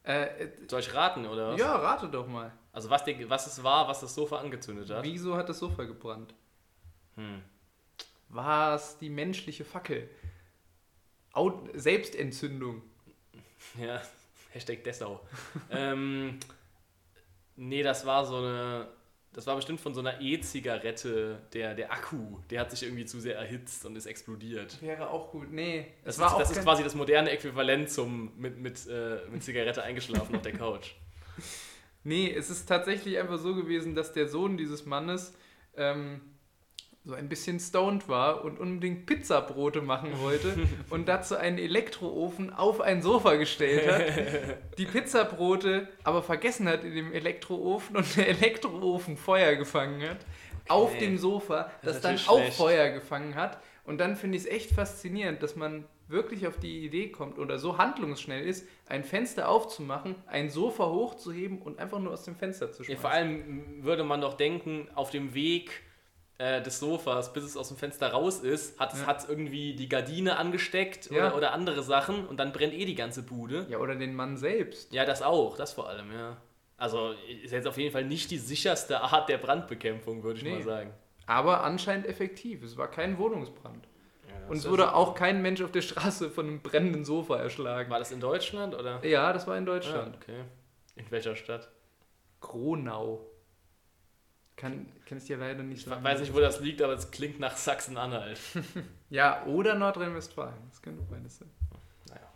Äh, 0.03 0.43
äh, 0.43 0.51
Soll 0.67 0.81
ich 0.81 0.93
raten, 0.93 1.25
oder 1.25 1.51
was? 1.53 1.59
ja, 1.59 1.75
rate 1.75 2.07
doch 2.09 2.27
mal. 2.27 2.51
Also 2.71 2.89
was, 2.89 3.03
der, 3.03 3.29
was 3.29 3.47
es 3.47 3.63
war, 3.63 3.87
was 3.87 4.01
das 4.01 4.13
Sofa 4.13 4.37
angezündet 4.37 4.89
hat? 4.89 5.03
Wieso 5.03 5.35
hat 5.35 5.49
das 5.49 5.59
Sofa 5.59 5.83
gebrannt? 5.85 6.33
Hm. 7.15 7.41
War 8.29 8.75
es 8.75 8.97
die 8.97 9.09
menschliche 9.09 9.65
Fackel? 9.65 10.09
Au 11.33 11.67
Selbstentzündung. 11.73 12.81
Ja, 13.79 13.99
Hashtag 14.51 14.83
Dessau. 14.83 15.19
ähm, 15.71 16.39
nee, 17.55 17.81
das 17.81 18.05
war 18.05 18.25
so 18.25 18.37
eine. 18.37 18.87
Das 19.35 19.45
war 19.47 19.57
bestimmt 19.57 19.81
von 19.81 19.93
so 19.93 19.99
einer 19.99 20.21
E-Zigarette, 20.21 21.39
der, 21.51 21.75
der 21.75 21.91
Akku, 21.91 22.37
der 22.49 22.61
hat 22.61 22.71
sich 22.71 22.83
irgendwie 22.83 23.05
zu 23.05 23.19
sehr 23.19 23.35
erhitzt 23.35 23.85
und 23.85 23.97
ist 23.97 24.05
explodiert. 24.05 24.81
Wäre 24.81 25.09
auch 25.09 25.29
gut. 25.29 25.51
Nee, 25.51 25.87
Das, 26.05 26.17
war 26.19 26.27
ist, 26.27 26.33
auch 26.33 26.39
das 26.39 26.51
ist 26.51 26.63
quasi 26.63 26.83
das 26.83 26.95
moderne 26.95 27.31
Äquivalent 27.31 27.89
zum 27.89 28.31
mit, 28.37 28.57
mit, 28.57 28.87
äh, 28.87 29.17
mit 29.29 29.43
Zigarette 29.43 29.83
eingeschlafen 29.83 30.37
auf 30.37 30.41
der 30.41 30.53
Couch. 30.53 30.91
Nee, 32.05 32.33
es 32.33 32.49
ist 32.49 32.65
tatsächlich 32.65 33.17
einfach 33.17 33.37
so 33.37 33.55
gewesen, 33.55 33.93
dass 33.93 34.13
der 34.13 34.29
Sohn 34.29 34.55
dieses 34.55 34.85
Mannes 34.85 35.33
ähm, 35.75 36.21
so 37.05 37.13
ein 37.13 37.29
bisschen 37.29 37.59
stoned 37.59 38.09
war 38.09 38.43
und 38.43 38.59
unbedingt 38.59 39.05
Pizzabrote 39.05 39.81
machen 39.81 40.19
wollte 40.19 40.55
und 40.89 41.07
dazu 41.07 41.35
einen 41.37 41.59
Elektroofen 41.59 42.51
auf 42.51 42.81
ein 42.81 43.01
Sofa 43.03 43.35
gestellt 43.35 43.87
hat, 43.91 44.57
die 44.77 44.85
Pizzabrote 44.85 45.87
aber 46.03 46.23
vergessen 46.23 46.67
hat 46.67 46.83
in 46.83 46.95
dem 46.95 47.13
Elektroofen 47.13 47.95
und 47.95 48.17
der 48.17 48.27
Elektroofen 48.29 49.17
Feuer 49.17 49.55
gefangen 49.55 50.01
hat 50.09 50.17
auf 50.67 50.91
Okay. 50.95 50.99
dem 51.05 51.17
Sofa, 51.19 51.69
Das 51.83 52.01
das, 52.01 52.01
dann 52.01 52.15
auch 52.27 52.39
schlecht. 52.39 52.57
Feuer 52.57 52.89
gefangen 52.89 53.35
hat. 53.35 53.59
Und 53.83 53.99
dann 53.99 54.15
finde 54.15 54.35
ich 54.37 54.45
es 54.45 54.49
echt 54.49 54.71
faszinierend, 54.71 55.43
dass 55.43 55.55
man 55.55 55.85
wirklich 56.07 56.47
auf 56.47 56.57
die 56.57 56.83
Idee 56.83 57.09
kommt 57.09 57.37
oder 57.37 57.59
so 57.59 57.77
handlungsschnell 57.77 58.43
ist, 58.47 58.67
ein 58.89 59.03
Fenster 59.03 59.47
aufzumachen, 59.47 60.15
ein 60.25 60.49
Sofa 60.49 60.87
hochzuheben 60.89 61.61
und 61.61 61.77
einfach 61.77 61.99
nur 61.99 62.13
aus 62.13 62.23
dem 62.23 62.35
Fenster 62.35 62.71
zu 62.71 62.81
Ja, 62.81 62.85
schmeißen. 62.87 63.01
vor 63.01 63.11
allem 63.11 63.83
würde 63.83 64.03
man 64.03 64.21
doch 64.21 64.33
denken, 64.33 64.87
auf 64.95 65.11
dem 65.11 65.35
Weg 65.35 65.83
äh, 66.37 66.61
des 66.61 66.79
Sofas, 66.79 67.31
bis 67.33 67.43
es 67.43 67.55
aus 67.57 67.69
dem 67.69 67.77
Fenster 67.77 68.09
raus 68.11 68.39
ist, 68.39 68.79
hat 68.79 68.93
es 68.93 68.99
Ja. 69.01 69.05
hat's 69.07 69.25
irgendwie 69.29 69.73
die 69.75 69.87
Gardine 69.87 70.37
angesteckt 70.37 71.09
Ja. 71.09 71.27
oder, 71.27 71.37
oder 71.37 71.51
andere 71.53 71.81
Sachen 71.83 72.27
und 72.27 72.37
dann 72.37 72.51
brennt 72.51 72.73
eh 72.73 72.85
die 72.85 72.95
ganze 72.95 73.23
Bude. 73.23 73.65
Ja, 73.69 73.77
oder 73.77 73.95
den 73.95 74.15
Mann 74.15 74.35
selbst. 74.37 74.93
Ja, 74.93 75.05
das 75.05 75.21
auch, 75.21 75.55
das 75.57 75.73
vor 75.73 75.87
allem, 75.89 76.11
ja. 76.13 76.37
Also 76.77 77.13
ist 77.43 77.51
jetzt 77.53 77.67
auf 77.67 77.77
jeden 77.77 77.91
Fall 77.93 78.03
nicht 78.03 78.31
die 78.31 78.37
sicherste 78.37 78.99
Art 78.99 79.29
der 79.29 79.37
Brandbekämpfung, 79.37 80.23
würde 80.23 80.39
ich 80.39 80.43
Nee. 80.43 80.55
mal 80.55 80.63
sagen. 80.63 80.93
Aber 81.25 81.63
anscheinend 81.63 82.05
effektiv. 82.05 82.63
Es 82.63 82.75
war 82.75 82.91
kein 82.91 83.17
Wohnungsbrand. 83.17 83.87
Ja, 84.27 84.49
Und 84.49 84.57
es 84.57 84.69
wurde 84.69 84.93
auch 84.93 85.15
kein 85.15 85.41
Mensch 85.41 85.61
auf 85.61 85.71
der 85.71 85.81
Straße 85.81 86.29
von 86.29 86.47
einem 86.47 86.61
brennenden 86.61 87.05
Sofa 87.05 87.37
erschlagen. 87.37 87.89
War 87.89 87.99
das 87.99 88.11
in 88.11 88.19
Deutschland 88.19 88.75
oder? 88.75 89.03
Ja, 89.05 89.31
das 89.31 89.47
war 89.47 89.57
in 89.57 89.63
Ah, 89.63 89.67
Deutschland. 89.67 90.17
okay. 90.17 90.41
In 90.97 91.09
welcher 91.11 91.35
Stadt? 91.37 91.69
Gronau. 92.41 93.25
Kann, 94.55 94.85
kann 95.05 95.17
ich 95.17 95.25
dir 95.25 95.37
leider 95.37 95.63
nicht 95.63 95.79
Ich 95.79 95.85
sagen. 95.85 96.03
weiß 96.03 96.21
nicht, 96.21 96.33
wo 96.33 96.39
das 96.39 96.59
liegt, 96.61 96.81
aber 96.81 96.93
es 96.93 97.11
klingt 97.11 97.39
nach 97.39 97.55
Sachsen-Anhalt. 97.57 98.39
Ja, 99.11 99.45
oder 99.45 99.75
Nordrhein-Westfalen. 99.75 100.55
Das 100.69 100.81
könnte 100.81 101.03
beides 101.03 101.37
sein. 101.37 101.49
Naja. 102.09 102.27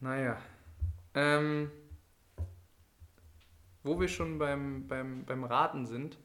Naja. 0.00 0.42
Ähm, 1.14 1.70
wo 3.82 4.00
wir 4.00 4.08
schon 4.08 4.38
beim, 4.38 4.86
beim, 4.88 5.24
beim 5.24 5.44
Raten 5.44 5.86
sind, 5.86 6.18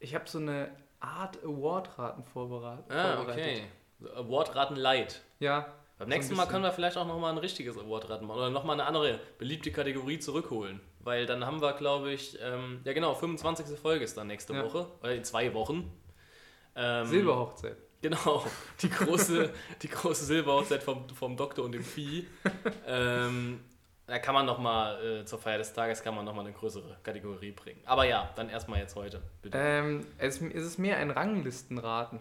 ich 0.00 0.14
habe 0.14 0.28
so 0.28 0.38
eine 0.38 0.70
Art 1.00 1.42
Award-Raten 1.44 2.24
vorbereitet. 2.24 2.84
Ah, 2.90 3.16
vorbereitet. 3.16 3.44
okay. 3.44 3.62
So, 4.00 4.12
Awardraten 4.14 4.76
Light. 4.76 5.22
Ja, 5.38 5.72
Beim 5.98 6.08
nächsten 6.08 6.34
Mal 6.34 6.46
können 6.46 6.64
wir 6.64 6.72
vielleicht 6.72 6.96
auch 6.96 7.06
nochmal 7.06 7.32
ein 7.32 7.38
richtiges 7.38 7.78
Awardraten 7.78 8.26
machen 8.26 8.38
oder 8.38 8.50
nochmal 8.50 8.74
eine 8.80 8.86
andere 8.88 9.20
beliebte 9.38 9.70
Kategorie 9.70 10.18
zurückholen. 10.18 10.80
Weil 11.04 11.26
dann 11.26 11.44
haben 11.44 11.60
wir, 11.60 11.72
glaube 11.74 12.12
ich, 12.12 12.38
ähm, 12.42 12.80
ja 12.84 12.92
genau, 12.92 13.14
25. 13.14 13.78
Folge 13.78 14.04
ist 14.04 14.16
dann 14.16 14.28
nächste 14.28 14.54
Ja. 14.54 14.64
Woche, 14.64 14.86
oder 15.00 15.14
in 15.14 15.24
zwei 15.24 15.52
Wochen. 15.54 15.90
Ähm, 16.76 17.06
Silberhochzeit. 17.06 17.76
Genau, 18.00 18.44
die 18.82 18.90
große, 18.90 19.52
die 19.82 19.88
große 19.88 20.24
Silberhochzeit 20.24 20.82
vom, 20.82 21.08
vom 21.10 21.36
Doktor 21.36 21.64
und 21.64 21.72
dem 21.72 21.84
Vieh. 21.84 22.26
ähm, 22.86 23.60
da 24.06 24.18
kann 24.18 24.34
man 24.34 24.44
nochmal 24.46 25.20
äh, 25.20 25.24
zur 25.24 25.38
Feier 25.38 25.58
des 25.58 25.72
Tages 25.72 26.02
kann 26.02 26.14
man 26.14 26.24
noch 26.24 26.34
mal 26.34 26.40
eine 26.42 26.52
größere 26.52 26.98
Kategorie 27.02 27.52
bringen. 27.52 27.80
Aber 27.84 28.04
ja, 28.04 28.30
dann 28.34 28.48
erstmal 28.48 28.80
jetzt 28.80 28.96
heute, 28.96 29.22
bitte. 29.40 29.56
Ähm, 29.56 30.06
es 30.18 30.40
es 30.40 30.64
ist 30.64 30.78
mehr 30.78 30.96
ein 30.96 31.10
Ranglistenraten. 31.10 32.18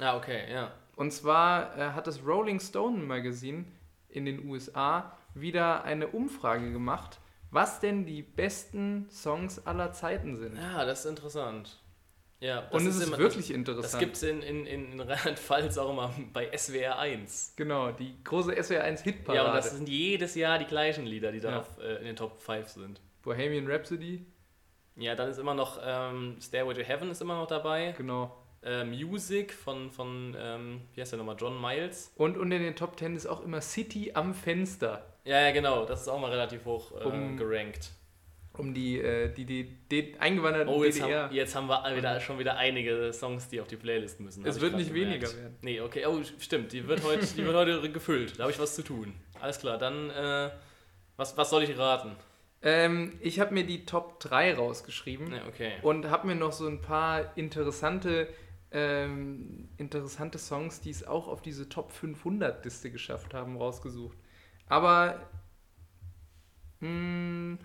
ah, 0.00 0.16
okay, 0.16 0.52
ja. 0.52 0.70
Und 0.96 1.12
zwar 1.12 1.76
äh, 1.76 1.90
hat 1.90 2.06
das 2.06 2.24
Rolling 2.24 2.60
Stone 2.60 2.98
Magazine 2.98 3.64
in 4.08 4.24
den 4.24 4.48
USA 4.48 5.16
wieder 5.34 5.82
eine 5.82 6.06
Umfrage 6.06 6.70
gemacht, 6.70 7.18
was 7.54 7.80
denn 7.80 8.04
die 8.04 8.22
besten 8.22 9.08
Songs 9.10 9.64
aller 9.66 9.92
Zeiten 9.92 10.36
sind. 10.36 10.56
Ja, 10.56 10.84
das 10.84 11.00
ist 11.00 11.06
interessant. 11.10 11.80
Ja, 12.40 12.62
das 12.62 12.72
Und 12.82 12.86
es 12.88 12.96
ist 12.96 13.06
immer- 13.06 13.16
wirklich 13.18 13.46
Das 13.48 13.56
interessant. 13.56 14.00
gibt 14.00 14.16
es 14.16 14.22
in, 14.24 14.42
in, 14.42 14.66
in, 14.66 14.92
in 14.92 15.00
Rheinland-Pfalz 15.00 15.78
auch 15.78 15.90
immer 15.90 16.12
bei 16.34 16.50
SWR 16.56 16.98
1. 16.98 17.54
genau, 17.56 17.92
die 17.92 18.22
große 18.22 18.52
SWR1 18.52 19.02
Hitparade. 19.02 19.36
Ja, 19.44 19.48
und 19.50 19.56
das 19.56 19.70
sind 19.70 19.88
jedes 19.88 20.34
Jahr 20.34 20.58
die 20.58 20.66
gleichen 20.66 21.06
Lieder, 21.06 21.32
die 21.32 21.40
da 21.40 21.50
Ja. 21.78 21.82
äh, 21.82 21.98
in 22.00 22.04
den 22.04 22.16
Top 22.16 22.40
5 22.40 22.68
sind. 22.68 23.00
Bohemian 23.22 23.66
Rhapsody, 23.70 24.26
Ja, 24.96 25.14
dann 25.14 25.30
ist 25.30 25.38
immer 25.38 25.54
noch 25.54 25.80
ähm, 25.82 26.36
Stairway 26.42 26.74
to 26.74 26.82
Heaven 26.82 27.10
ist 27.10 27.22
immer 27.22 27.36
noch 27.36 27.46
dabei. 27.46 27.94
genau. 27.96 28.36
Äh, 28.62 28.84
Music 28.84 29.52
von, 29.52 29.90
von 29.90 30.34
ähm, 30.38 30.80
wie 30.94 31.00
heißt 31.02 31.12
der 31.12 31.18
nochmal, 31.18 31.36
John 31.38 31.60
Miles. 31.60 32.12
Und 32.16 32.36
unter 32.38 32.58
den 32.58 32.74
Top 32.76 32.98
10 32.98 33.14
ist 33.16 33.26
auch 33.26 33.42
immer 33.42 33.60
City 33.60 34.12
am 34.14 34.34
Fenster, 34.34 35.13
Ja, 35.24 35.40
ja, 35.40 35.50
genau, 35.52 35.84
das 35.86 36.02
ist 36.02 36.08
auch 36.08 36.20
mal 36.20 36.30
relativ 36.30 36.64
hoch 36.64 36.92
äh, 36.92 37.04
Um- 37.04 37.36
gerankt. 37.36 37.90
um 38.58 38.74
die, 38.74 38.98
äh, 39.00 39.32
die, 39.32 39.44
die, 39.46 39.64
die 39.90 40.14
eingewanderten 40.18 40.68
Oh, 40.72 40.84
jetzt, 40.84 40.98
DDR. 40.98 41.24
haben, 41.24 41.34
jetzt 41.34 41.54
haben 41.56 41.66
wir 41.66 41.96
wieder, 41.96 42.20
schon 42.20 42.38
wieder 42.38 42.56
einige 42.56 43.12
Songs, 43.12 43.48
die 43.48 43.60
auf 43.60 43.66
die 43.68 43.76
Playlist 43.76 44.20
müssen. 44.20 44.44
Es 44.46 44.60
wird 44.60 44.76
nicht 44.76 44.92
gemerkt. 44.94 45.22
weniger 45.22 45.36
werden. 45.42 45.56
Nee, 45.62 45.80
okay, 45.80 46.04
oh, 46.06 46.20
stimmt, 46.38 46.72
die 46.72 46.86
wird 46.86 47.02
heute, 47.02 47.26
die 47.26 47.44
wird 47.44 47.56
heute 47.56 47.90
gefüllt. 47.90 48.38
Da 48.38 48.42
habe 48.44 48.52
ich 48.52 48.58
was 48.58 48.74
zu 48.74 48.82
tun. 48.82 49.14
Alles 49.40 49.58
klar, 49.58 49.78
dann, 49.78 50.10
äh, 50.10 50.50
was, 51.16 51.36
was 51.36 51.50
soll 51.50 51.62
ich 51.64 51.76
raten? 51.78 52.12
Ähm, 52.62 53.18
ich 53.20 53.40
habe 53.40 53.52
mir 53.54 53.64
die 53.66 53.84
Top 53.86 54.20
3 54.20 54.54
rausgeschrieben. 54.54 55.32
Ja, 55.34 55.46
okay. 55.48 55.72
und 55.82 56.08
habe 56.10 56.26
mir 56.26 56.34
noch 56.34 56.52
so 56.52 56.66
ein 56.66 56.80
paar 56.80 57.36
interessante, 57.36 58.28
ähm, 58.70 59.68
interessante 59.78 60.38
Songs, 60.38 60.80
die 60.80 60.90
es 60.90 61.06
auch 61.06 61.28
auf 61.28 61.42
diese 61.42 61.68
Top 61.68 61.92
500 61.92 62.64
Liste 62.64 62.90
geschafft 62.90 63.34
haben, 63.34 63.56
rausgesucht. 63.56 64.16
Aber 64.68 65.20
mh, 66.80 67.58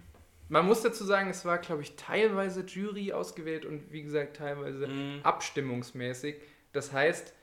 man 0.50 0.66
muss 0.66 0.82
dazu 0.82 1.04
sagen, 1.04 1.30
es 1.30 1.46
war, 1.46 1.58
glaube 1.60 1.82
ich, 1.84 1.96
teilweise 1.96 2.62
Jury 2.66 3.14
ausgewählt 3.14 3.66
und 3.66 3.92
wie 3.92 4.02
gesagt, 4.04 4.38
teilweise 4.38 4.88
Mhm. 4.88 5.20
abstimmungsmäßig. 5.24 6.36
Das 6.74 6.92
heißt, 6.92 7.34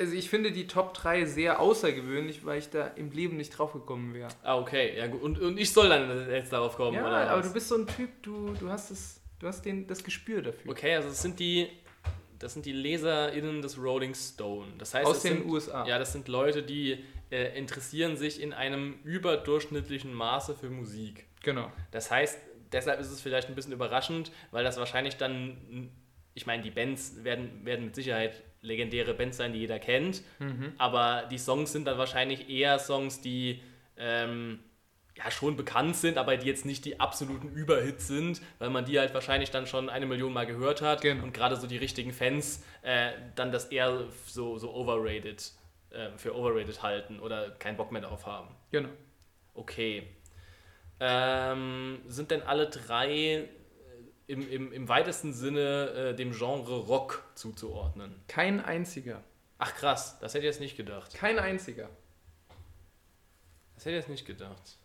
also 0.00 0.14
ich 0.14 0.28
finde 0.30 0.50
die 0.52 0.66
Top 0.66 0.94
3 0.94 1.26
sehr 1.26 1.60
außergewöhnlich, 1.60 2.44
weil 2.44 2.58
ich 2.58 2.70
da 2.70 2.88
im 2.88 3.10
Leben 3.12 3.36
nicht 3.36 3.50
drauf 3.50 3.72
gekommen 3.72 4.14
wäre. 4.14 4.28
Ah, 4.42 4.58
okay, 4.58 4.96
ja 4.96 5.06
gut. 5.06 5.22
Und, 5.22 5.38
und 5.38 5.58
ich 5.58 5.72
soll 5.72 5.88
dann 5.88 6.28
jetzt 6.30 6.52
darauf 6.52 6.76
kommen, 6.76 6.94
Ja, 6.96 7.06
oder? 7.06 7.30
aber 7.30 7.38
was? 7.40 7.46
du 7.48 7.52
bist 7.52 7.68
so 7.68 7.76
ein 7.76 7.86
Typ, 7.86 8.10
du, 8.22 8.52
du 8.54 8.68
hast, 8.68 8.90
das, 8.90 9.20
du 9.38 9.46
hast 9.46 9.62
den, 9.64 9.86
das 9.86 10.02
Gespür 10.02 10.42
dafür. 10.42 10.70
Okay, 10.72 10.96
also 10.96 11.08
das 11.10 11.22
sind 11.22 11.38
die, 11.38 11.68
das 12.38 12.54
sind 12.54 12.66
die 12.66 12.72
LeserInnen 12.72 13.62
des 13.62 13.78
Rolling 13.78 14.14
Stone. 14.14 14.66
Das 14.78 14.92
heißt, 14.94 15.06
Aus 15.06 15.18
es 15.18 15.22
den 15.22 15.38
sind, 15.42 15.46
USA. 15.50 15.86
Ja, 15.86 15.98
das 15.98 16.12
sind 16.12 16.26
Leute, 16.26 16.62
die 16.64 17.04
äh, 17.30 17.56
interessieren 17.58 18.16
sich 18.16 18.40
in 18.40 18.52
einem 18.52 18.98
überdurchschnittlichen 19.04 20.12
Maße 20.12 20.54
für 20.54 20.70
Musik. 20.70 21.26
Genau. 21.42 21.70
Das 21.90 22.10
heißt, 22.10 22.38
deshalb 22.72 23.00
ist 23.00 23.10
es 23.10 23.20
vielleicht 23.20 23.48
ein 23.48 23.54
bisschen 23.54 23.72
überraschend, 23.72 24.32
weil 24.50 24.64
das 24.64 24.76
wahrscheinlich 24.78 25.16
dann, 25.16 25.90
ich 26.34 26.46
meine, 26.46 26.62
die 26.62 26.70
Bands 26.70 27.22
werden, 27.24 27.64
werden 27.64 27.84
mit 27.86 27.94
Sicherheit 27.94 28.42
legendäre 28.60 29.14
Bands 29.14 29.36
sein, 29.36 29.52
die 29.52 29.60
jeder 29.60 29.78
kennt, 29.78 30.22
Mhm. 30.40 30.72
aber 30.78 31.28
die 31.30 31.38
Songs 31.38 31.72
sind 31.72 31.86
dann 31.86 31.98
wahrscheinlich 31.98 32.48
eher 32.50 32.78
Songs, 32.78 33.20
die, 33.20 33.62
ähm, 33.96 34.58
ja 35.16 35.30
schon 35.30 35.56
bekannt 35.56 35.96
sind, 35.96 36.18
aber 36.18 36.36
die 36.36 36.46
jetzt 36.46 36.66
nicht 36.66 36.84
die 36.84 37.00
absoluten 37.00 37.48
Überhits 37.48 38.06
sind, 38.06 38.42
weil 38.58 38.68
man 38.68 38.84
die 38.84 38.98
halt 38.98 39.14
wahrscheinlich 39.14 39.50
dann 39.50 39.66
schon 39.66 39.88
eine 39.88 40.04
Million 40.04 40.32
Mal 40.32 40.44
gehört 40.46 40.82
hat 40.82 41.00
Genau. 41.00 41.24
und 41.24 41.32
gerade 41.32 41.56
so 41.56 41.66
die 41.66 41.78
richtigen 41.78 42.12
Fans 42.12 42.62
äh, 42.82 43.12
dann 43.34 43.50
das 43.50 43.66
eher 43.66 44.04
so, 44.26 44.58
so 44.58 44.74
overrated, 44.74 45.52
äh, 45.90 46.10
für 46.16 46.34
overrated 46.34 46.82
halten 46.82 47.20
oder 47.20 47.50
keinen 47.52 47.76
Bock 47.76 47.92
mehr 47.92 48.02
darauf 48.02 48.26
haben. 48.26 48.54
Genau. 48.70 48.88
Okay. 49.54 50.06
Ähm, 51.00 52.00
sind 52.06 52.30
denn 52.30 52.42
alle 52.42 52.68
drei 52.68 53.10
äh, 53.10 53.48
im, 54.26 54.50
im, 54.50 54.72
im 54.72 54.88
weitesten 54.88 55.32
Sinne 55.32 55.90
äh, 55.90 56.14
dem 56.14 56.32
Genre 56.32 56.76
Rock 56.78 57.24
zuzuordnen? 57.34 58.22
Kein 58.28 58.64
einziger. 58.64 59.22
Ach 59.58 59.74
krass, 59.74 60.18
das 60.20 60.34
hätte 60.34 60.44
ich 60.44 60.50
jetzt 60.50 60.60
nicht 60.60 60.76
gedacht. 60.76 61.14
Kein 61.14 61.38
einziger. 61.38 61.88
Das 63.74 63.84
hätte 63.84 63.96
ich 63.96 64.02
jetzt 64.02 64.10
nicht 64.10 64.26
gedacht. 64.26 64.78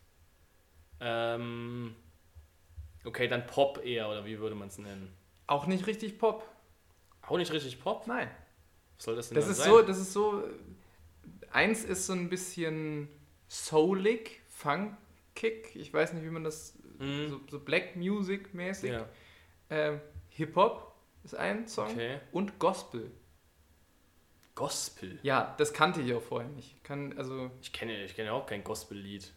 Ähm, 0.99 1.95
okay, 3.05 3.27
dann 3.27 3.47
Pop 3.47 3.83
eher, 3.83 4.09
oder 4.09 4.25
wie 4.25 4.39
würde 4.39 4.55
man 4.55 4.67
es 4.67 4.77
nennen? 4.77 5.13
Auch 5.47 5.65
nicht 5.65 5.87
richtig 5.87 6.19
Pop. 6.19 6.47
Auch 7.27 7.37
nicht 7.37 7.51
richtig 7.51 7.79
Pop? 7.81 8.07
Nein. 8.07 8.29
Was 8.97 9.05
soll 9.05 9.15
das 9.15 9.29
denn 9.29 9.35
Das 9.35 9.47
ist 9.47 9.57
sein? 9.57 9.69
so, 9.69 9.81
das 9.81 9.97
ist 9.97 10.13
so. 10.13 10.43
Eins 11.51 11.83
ist 11.83 12.05
so 12.05 12.13
ein 12.13 12.29
bisschen 12.29 13.07
soulig, 13.47 14.41
funkig. 14.49 15.75
Ich 15.75 15.93
weiß 15.93 16.13
nicht, 16.13 16.23
wie 16.23 16.29
man 16.29 16.43
das. 16.43 16.77
Mhm. 16.99 17.29
So, 17.29 17.41
so 17.49 17.59
Black 17.59 17.95
Music 17.95 18.53
mäßig. 18.53 18.91
Ja, 18.91 19.07
Ähm, 19.69 19.99
Hip 20.29 20.55
Hop 20.55 20.93
ist 21.23 21.35
ein 21.35 21.67
Song. 21.67 21.89
okay. 21.91 22.19
Und 22.31 22.59
Gospel. 22.59 23.11
Gospel. 24.55 25.19
Ja, 25.23 25.55
das 25.57 25.73
kannte 25.73 26.01
ich 26.01 26.13
auch 26.13 26.21
vorher 26.21 26.49
nicht. 26.49 26.83
Kann, 26.83 27.17
also, 27.17 27.51
Ich 27.61 27.71
kenne 27.71 28.03
ich 28.03 28.15
kenne 28.15 28.33
auch 28.33 28.45
kein 28.45 28.63
Gospel-Lied. 28.63 29.31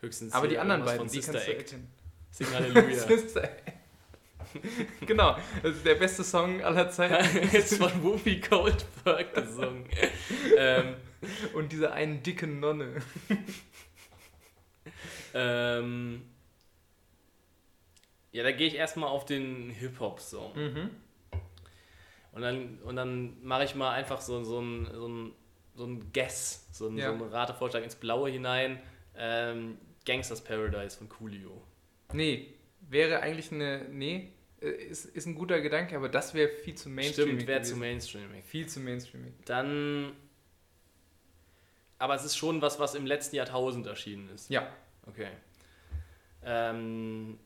Höchstens 0.00 0.32
aber 0.32 0.48
die 0.48 0.58
anderen 0.58 0.84
beiden, 0.84 1.08
die 1.08 1.22
von 1.22 1.32
kannst 1.34 1.48
du 1.48 1.56
erkennen. 1.56 1.92
Sing 2.30 2.46
Halleluja. 2.52 3.06
Sister 3.06 3.48
genau, 5.06 5.36
das 5.62 5.76
ist 5.76 5.86
der 5.86 5.96
beste 5.96 6.22
Song 6.22 6.62
aller 6.62 6.88
Zeiten. 6.90 7.48
Jetzt 7.52 7.76
von 7.76 7.90
Whoopi 8.02 8.36
Goldberg 8.40 9.34
gesungen. 9.34 9.84
ähm, 10.56 10.94
Und 11.54 11.72
dieser 11.72 11.92
einen 11.92 12.22
dicken 12.22 12.60
Nonne. 12.60 13.02
ähm, 15.34 16.22
ja, 18.32 18.42
da 18.42 18.52
gehe 18.52 18.66
ich 18.66 18.74
erstmal 18.74 19.08
auf 19.08 19.24
den 19.24 19.70
Hip-Hop-Song. 19.70 20.54
Mhm. 20.56 20.90
Und 22.32 22.42
dann, 22.42 22.78
und 22.80 22.96
dann 22.96 23.42
mache 23.44 23.64
ich 23.64 23.74
mal 23.74 23.92
einfach 23.92 24.20
so, 24.20 24.42
so 24.42 24.60
ein, 24.60 24.88
so 24.92 25.06
ein, 25.08 25.32
so 25.74 25.84
ein 25.86 26.12
Guess, 26.12 26.66
so 26.72 26.88
ein, 26.88 26.98
Ja. 26.98 27.16
so 27.16 27.22
einen 27.24 27.32
Ratevorschlag 27.32 27.84
ins 27.84 27.94
Blaue 27.94 28.30
hinein. 28.30 28.80
Ähm, 29.16 29.78
Gangsters 30.04 30.42
Paradise 30.42 30.98
von 30.98 31.08
Coolio. 31.08 31.62
Nee, 32.12 32.54
wäre 32.80 33.20
eigentlich 33.20 33.52
eine. 33.52 33.86
Nee, 33.88 34.32
äh, 34.60 34.66
ist, 34.68 35.04
ist 35.06 35.26
ein 35.26 35.34
guter 35.36 35.60
Gedanke, 35.60 35.96
aber 35.96 36.08
das 36.08 36.34
wäre 36.34 36.48
viel 36.48 36.74
zu 36.74 36.88
Mainstream. 36.88 37.28
Stimmt, 37.28 37.46
wäre 37.46 37.62
zu 37.62 37.76
mainstreaming. 37.76 38.42
Viel 38.42 38.66
zu 38.68 38.80
Mainstreamig. 38.80 39.32
Dann. 39.44 40.12
Aber 42.04 42.14
es 42.16 42.22
ist 42.22 42.36
schon 42.36 42.60
was, 42.60 42.78
was 42.78 42.94
im 42.94 43.06
letzten 43.06 43.36
Jahrtausend 43.36 43.86
erschienen 43.86 44.28
ist. 44.28 44.50
Ja. 44.50 44.68
Okay. 45.06 45.28
Ähm, 46.42 47.38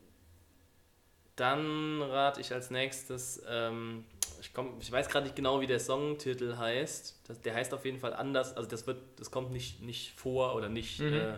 dann 1.37 2.01
rate 2.01 2.41
ich 2.41 2.51
als 2.51 2.69
nächstes, 2.69 3.41
ähm, 3.47 4.03
ich, 4.41 4.53
komm, 4.53 4.75
ich 4.81 4.91
weiß 4.91 5.07
gerade 5.07 5.23
nicht 5.27 5.37
genau, 5.37 5.61
wie 5.61 5.67
der 5.67 5.79
Songtitel 5.79 6.57
heißt. 6.57 7.21
Das, 7.25 7.39
der 7.39 7.53
heißt 7.55 7.73
auf 7.73 7.85
jeden 7.85 7.99
Fall 7.99 8.13
anders. 8.13 8.57
Also 8.57 8.69
das 8.69 8.85
wird, 8.85 9.01
das 9.17 9.31
kommt 9.31 9.51
nicht, 9.51 9.81
nicht 9.81 10.11
vor 10.19 10.55
oder 10.55 10.67
nicht 10.67 10.99
Mhm. 10.99 11.13
äh, 11.13 11.37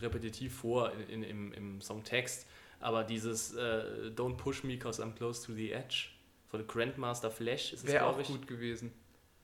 repetitiv 0.00 0.56
vor 0.58 0.90
in, 1.08 1.22
in, 1.22 1.22
im, 1.22 1.52
im 1.52 1.80
Songtext. 1.80 2.48
Aber 2.80 3.04
dieses 3.04 3.54
äh, 3.54 4.10
Don't 4.16 4.36
Push 4.36 4.64
Me 4.64 4.76
Cause 4.78 5.00
I'm 5.00 5.12
Close 5.14 5.46
to 5.46 5.52
the 5.54 5.70
Edge 5.70 6.08
von 6.48 6.66
Grandmaster 6.66 7.30
Flash 7.30 7.72
ist 7.72 7.84
es, 7.84 7.92
Wäre 7.92 8.04
auch 8.06 8.16
glaube 8.16 8.22
ich. 8.22 8.28
gut 8.28 8.48
gewesen. 8.48 8.92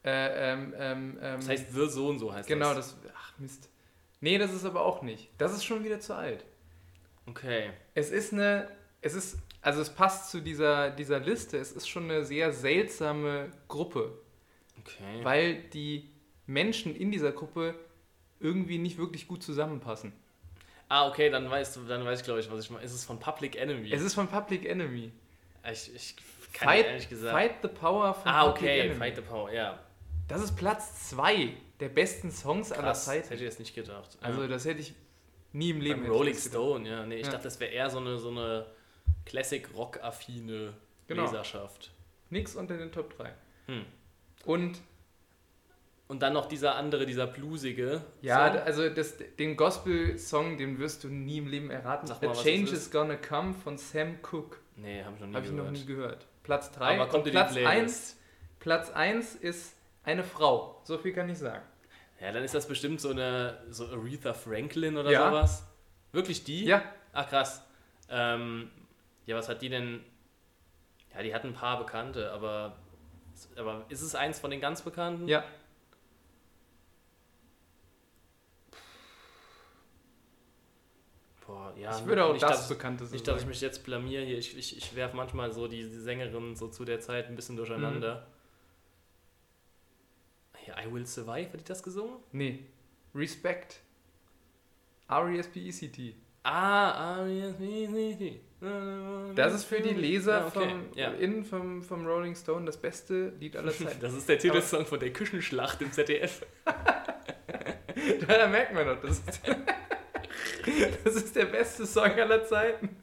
Äh, 0.04 0.52
ähm, 0.52 0.74
ähm, 0.76 1.18
ähm, 1.20 1.40
Das 1.40 1.48
heißt 1.48 1.72
The 1.72 1.88
so 1.88 2.08
und 2.08 2.18
so 2.18 2.32
heißt 2.32 2.48
genau, 2.48 2.74
das. 2.74 3.00
das. 3.02 3.12
Ach, 3.16 3.38
Mist. 3.38 3.68
Nee, 4.20 4.38
das 4.38 4.52
ist 4.52 4.64
aber 4.64 4.84
auch 4.84 5.02
nicht. 5.02 5.30
Das 5.38 5.52
ist 5.52 5.64
schon 5.64 5.84
wieder 5.84 6.00
zu 6.00 6.14
alt. 6.14 6.44
Okay. 7.26 7.70
Es 7.94 8.10
ist 8.10 8.32
eine. 8.32 8.68
Es 9.00 9.14
ist. 9.14 9.38
Also, 9.60 9.80
es 9.80 9.90
passt 9.90 10.30
zu 10.30 10.40
dieser, 10.40 10.90
dieser 10.90 11.20
Liste. 11.20 11.56
Es 11.56 11.70
ist 11.70 11.88
schon 11.88 12.04
eine 12.04 12.24
sehr 12.24 12.52
seltsame 12.52 13.50
Gruppe. 13.68 14.18
Okay. 14.80 15.20
weil 15.22 15.62
die 15.70 16.10
Menschen 16.46 16.94
in 16.96 17.12
dieser 17.12 17.32
Gruppe 17.32 17.74
irgendwie 18.40 18.78
nicht 18.78 18.98
wirklich 18.98 19.28
gut 19.28 19.42
zusammenpassen. 19.42 20.12
Ah, 20.88 21.08
okay, 21.08 21.30
dann 21.30 21.48
weißt 21.48 21.76
du, 21.76 21.84
dann 21.84 22.04
weiß 22.04 22.20
ich 22.20 22.24
glaube 22.24 22.40
ich, 22.40 22.50
was 22.50 22.64
ich 22.64 22.70
meine. 22.70 22.84
Ist 22.84 22.92
es 22.92 23.04
von 23.04 23.18
Public 23.18 23.56
Enemy? 23.56 23.92
Es 23.92 24.02
ist 24.02 24.14
von 24.14 24.28
Public 24.28 24.66
Enemy. 24.66 25.12
ich, 25.70 25.94
ich 25.94 26.16
kann 26.52 26.68
Fight, 26.68 26.86
ehrlich 26.86 27.08
gesagt. 27.08 27.32
Fight 27.32 27.54
the 27.62 27.68
Power 27.68 28.12
von 28.12 28.30
ah, 28.30 28.46
Public 28.46 28.62
okay, 28.62 28.80
Enemy. 28.80 28.98
Fight 28.98 29.16
the 29.16 29.22
Power, 29.22 29.52
ja. 29.52 29.78
Das 30.32 30.42
ist 30.42 30.56
Platz 30.56 31.10
2 31.10 31.50
der 31.80 31.88
besten 31.88 32.30
Songs 32.30 32.72
aller 32.72 32.82
Krass, 32.88 32.98
das 32.98 33.04
Zeiten. 33.06 33.24
hätte 33.24 33.34
ich 33.36 33.40
jetzt 33.42 33.58
nicht 33.58 33.74
gedacht. 33.74 34.16
Also 34.20 34.46
das 34.46 34.64
hätte 34.64 34.80
ich 34.80 34.94
nie 35.52 35.70
im 35.70 35.80
Leben 35.80 36.02
Beim 36.02 36.10
Rolling. 36.12 36.34
Stone, 36.34 36.88
ja. 36.88 37.04
Nee, 37.04 37.16
ich 37.16 37.26
Ja. 37.26 37.32
dachte, 37.32 37.44
das 37.44 37.60
wäre 37.60 37.70
eher 37.72 37.90
so 37.90 37.98
eine, 37.98 38.16
so 38.18 38.30
eine 38.30 38.66
Classic-Rock-affine 39.26 40.72
Genau. 41.06 41.22
Leserschaft. 41.24 41.90
Nix 42.30 42.56
unter 42.56 42.76
den 42.76 42.92
Top 42.92 43.16
3. 43.16 43.32
Hm. 43.66 43.84
Und 44.44 44.78
Und 46.08 46.20
dann 46.20 46.34
noch 46.34 46.46
dieser 46.46 46.74
andere, 46.76 47.06
dieser 47.06 47.26
bluesige. 47.26 48.02
ja, 48.20 48.52
Song. 48.52 48.62
also 48.62 48.88
das, 48.90 49.14
den 49.38 49.56
Gospel-Song, 49.56 50.58
den 50.58 50.78
wirst 50.78 51.04
du 51.04 51.08
nie 51.08 51.38
im 51.38 51.46
Leben 51.46 51.70
erraten. 51.70 52.06
Sag 52.06 52.20
The 52.20 52.26
mal, 52.26 52.34
Change 52.36 52.72
is. 52.72 52.90
Gonna 52.90 53.16
Come 53.16 53.54
von 53.54 53.78
Sam 53.78 54.20
Cooke. 54.30 54.58
Nee, 54.76 55.02
habe 55.04 55.14
ich 55.14 55.20
noch 55.20 55.28
nie 55.28 55.34
Habe 55.34 55.46
ich 55.46 55.52
gehört. 55.52 55.66
noch 55.72 55.78
nie 55.78 55.84
gehört. 55.86 56.26
Platz 56.42 56.70
3. 56.72 57.00
Aber 57.00 57.08
kommt 57.08 57.24
Platz 57.30 57.52
Playlist. 57.52 57.70
1 57.70 58.16
Platz 58.60 58.90
1 58.90 59.34
ist 59.36 59.74
eine 60.04 60.24
Frau. 60.24 60.80
So 60.84 60.98
viel 60.98 61.12
kann 61.12 61.28
ich 61.28 61.38
sagen. 61.38 61.62
Ja, 62.20 62.30
dann 62.32 62.44
ist 62.44 62.54
das 62.54 62.68
bestimmt 62.68 63.00
so 63.00 63.10
eine 63.10 63.58
so 63.70 63.86
Aretha 63.88 64.32
Franklin 64.32 64.96
oder 64.96 65.10
Ja. 65.10 65.28
sowas. 65.28 65.66
Wirklich 66.12 66.44
die? 66.44 66.64
Ja, 66.64 66.82
Ach 67.12 67.28
krass. 67.28 67.62
Ähm, 68.08 68.70
ja, 69.26 69.36
was 69.36 69.48
hat 69.48 69.60
die 69.62 69.68
denn? 69.68 70.02
Ja, 71.14 71.22
die 71.22 71.34
hat 71.34 71.44
ein 71.44 71.52
paar 71.52 71.78
Bekannte, 71.78 72.30
aber, 72.32 72.76
aber 73.56 73.84
ist 73.88 74.00
es 74.02 74.14
eins 74.14 74.38
von 74.38 74.50
den 74.50 74.60
ganz 74.60 74.82
Bekannten? 74.82 75.28
ja. 75.28 75.44
Boah, 81.46 81.74
ja. 81.76 81.98
ich 81.98 82.06
würde 82.06 82.24
auch 82.24 82.32
nicht, 82.32 82.42
das 82.42 82.50
dass, 82.50 82.68
Bekannte 82.68 83.04
Nicht, 83.04 83.26
dass 83.26 83.42
ich 83.42 83.46
mich 83.48 83.60
jetzt 83.60 83.84
blamier 83.84 84.22
hier. 84.22 84.38
Ich, 84.38 84.56
ich, 84.56 84.76
ich 84.76 84.94
werfe 84.96 85.16
manchmal 85.16 85.52
so 85.52 85.66
die 85.66 85.84
Sängerin 85.84 86.54
so 86.54 86.68
zu 86.68 86.84
der 86.84 87.00
Zeit 87.00 87.26
ein 87.26 87.36
bisschen 87.36 87.56
durcheinander. 87.56 88.14
Hier, 88.14 88.26
I 90.68 90.92
Will 90.92 91.06
Survive, 91.06 91.52
hat 91.52 91.60
die 91.60 91.64
das 91.64 91.82
gesungen? 91.82 92.16
Nee. 92.32 92.64
Respect. 93.14 93.80
E 95.08 95.14
R-E-S-P-E-C-T. 95.14 96.14
Ah, 96.44 97.20
ah, 97.20 97.26
yes. 97.26 97.54
Das 99.34 99.54
ist 99.54 99.64
für 99.64 99.80
die 99.80 99.90
Leser 99.94 100.38
Ja, 100.38 100.46
okay, 100.46 100.68
vom, 100.70 100.86
ja. 100.94 101.10
in, 101.12 101.44
vom, 101.44 101.82
vom 101.82 102.06
Rolling 102.06 102.36
Stone 102.36 102.66
das 102.66 102.76
beste 102.76 103.30
Lied 103.40 103.56
aller 103.56 103.72
Zeiten. 103.76 104.00
Das 104.00 104.14
ist 104.14 104.28
der 104.28 104.38
Titelsong 104.38 104.86
von 104.86 105.00
der 105.00 105.12
Küchenschlacht 105.12 105.82
im 105.82 105.90
ZDF. 105.92 106.46
da 106.64 108.46
merkt 108.48 108.74
man 108.74 108.86
doch, 108.86 109.00
das 109.00 109.18
ist, 109.18 109.40
das 111.04 111.14
ist 111.16 111.36
der 111.36 111.46
beste 111.46 111.86
Song 111.86 112.12
aller 112.12 112.44
Zeiten. 112.44 112.96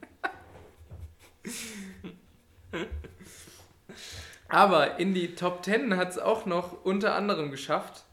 Aber 4.50 5.00
in 5.00 5.14
die 5.14 5.36
Top 5.36 5.64
10 5.64 5.96
hat 5.96 6.10
es 6.10 6.18
auch 6.20 6.46
noch 6.46 6.84
unter 6.84 7.16
anderem 7.16 7.52
geschafft. 7.52 8.04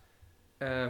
Äh, 0.58 0.88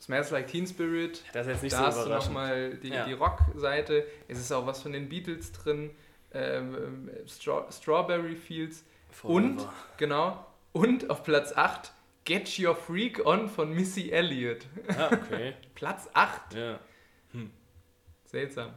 Smells 0.00 0.30
Like 0.30 0.46
Teen 0.46 0.66
Spirit. 0.66 1.24
Das 1.32 1.46
ist 1.46 1.52
jetzt 1.54 1.62
nicht 1.64 1.72
da 1.74 1.90
so 1.90 1.98
hast 2.00 2.06
du 2.06 2.10
nochmal 2.32 2.74
die, 2.76 2.88
Ja. 2.90 3.04
die 3.04 3.12
Rock-Seite. 3.14 4.06
Es 4.28 4.38
ist 4.38 4.52
auch 4.52 4.66
was 4.66 4.80
von 4.82 4.92
den 4.92 5.08
Beatles 5.08 5.50
drin. 5.52 5.90
Ähm, 6.32 6.74
ähm, 6.76 7.10
Straw 7.26 7.64
Strawberry 7.72 8.36
Fields. 8.36 8.84
Und, 9.24 9.60
Forever. 9.62 9.74
genau. 9.96 10.46
Und 10.72 11.10
auf 11.10 11.24
Platz 11.24 11.52
8 11.56 11.92
Get 12.24 12.58
Your 12.60 12.76
Freak 12.76 13.24
On 13.26 13.48
von 13.48 13.72
Missy 13.72 14.10
Elliott. 14.10 14.66
Ja, 14.96 15.10
okay. 15.10 15.54
Platz 15.74 16.08
8. 16.14 16.54
Ja. 16.54 16.78
Seltsam. 18.26 18.70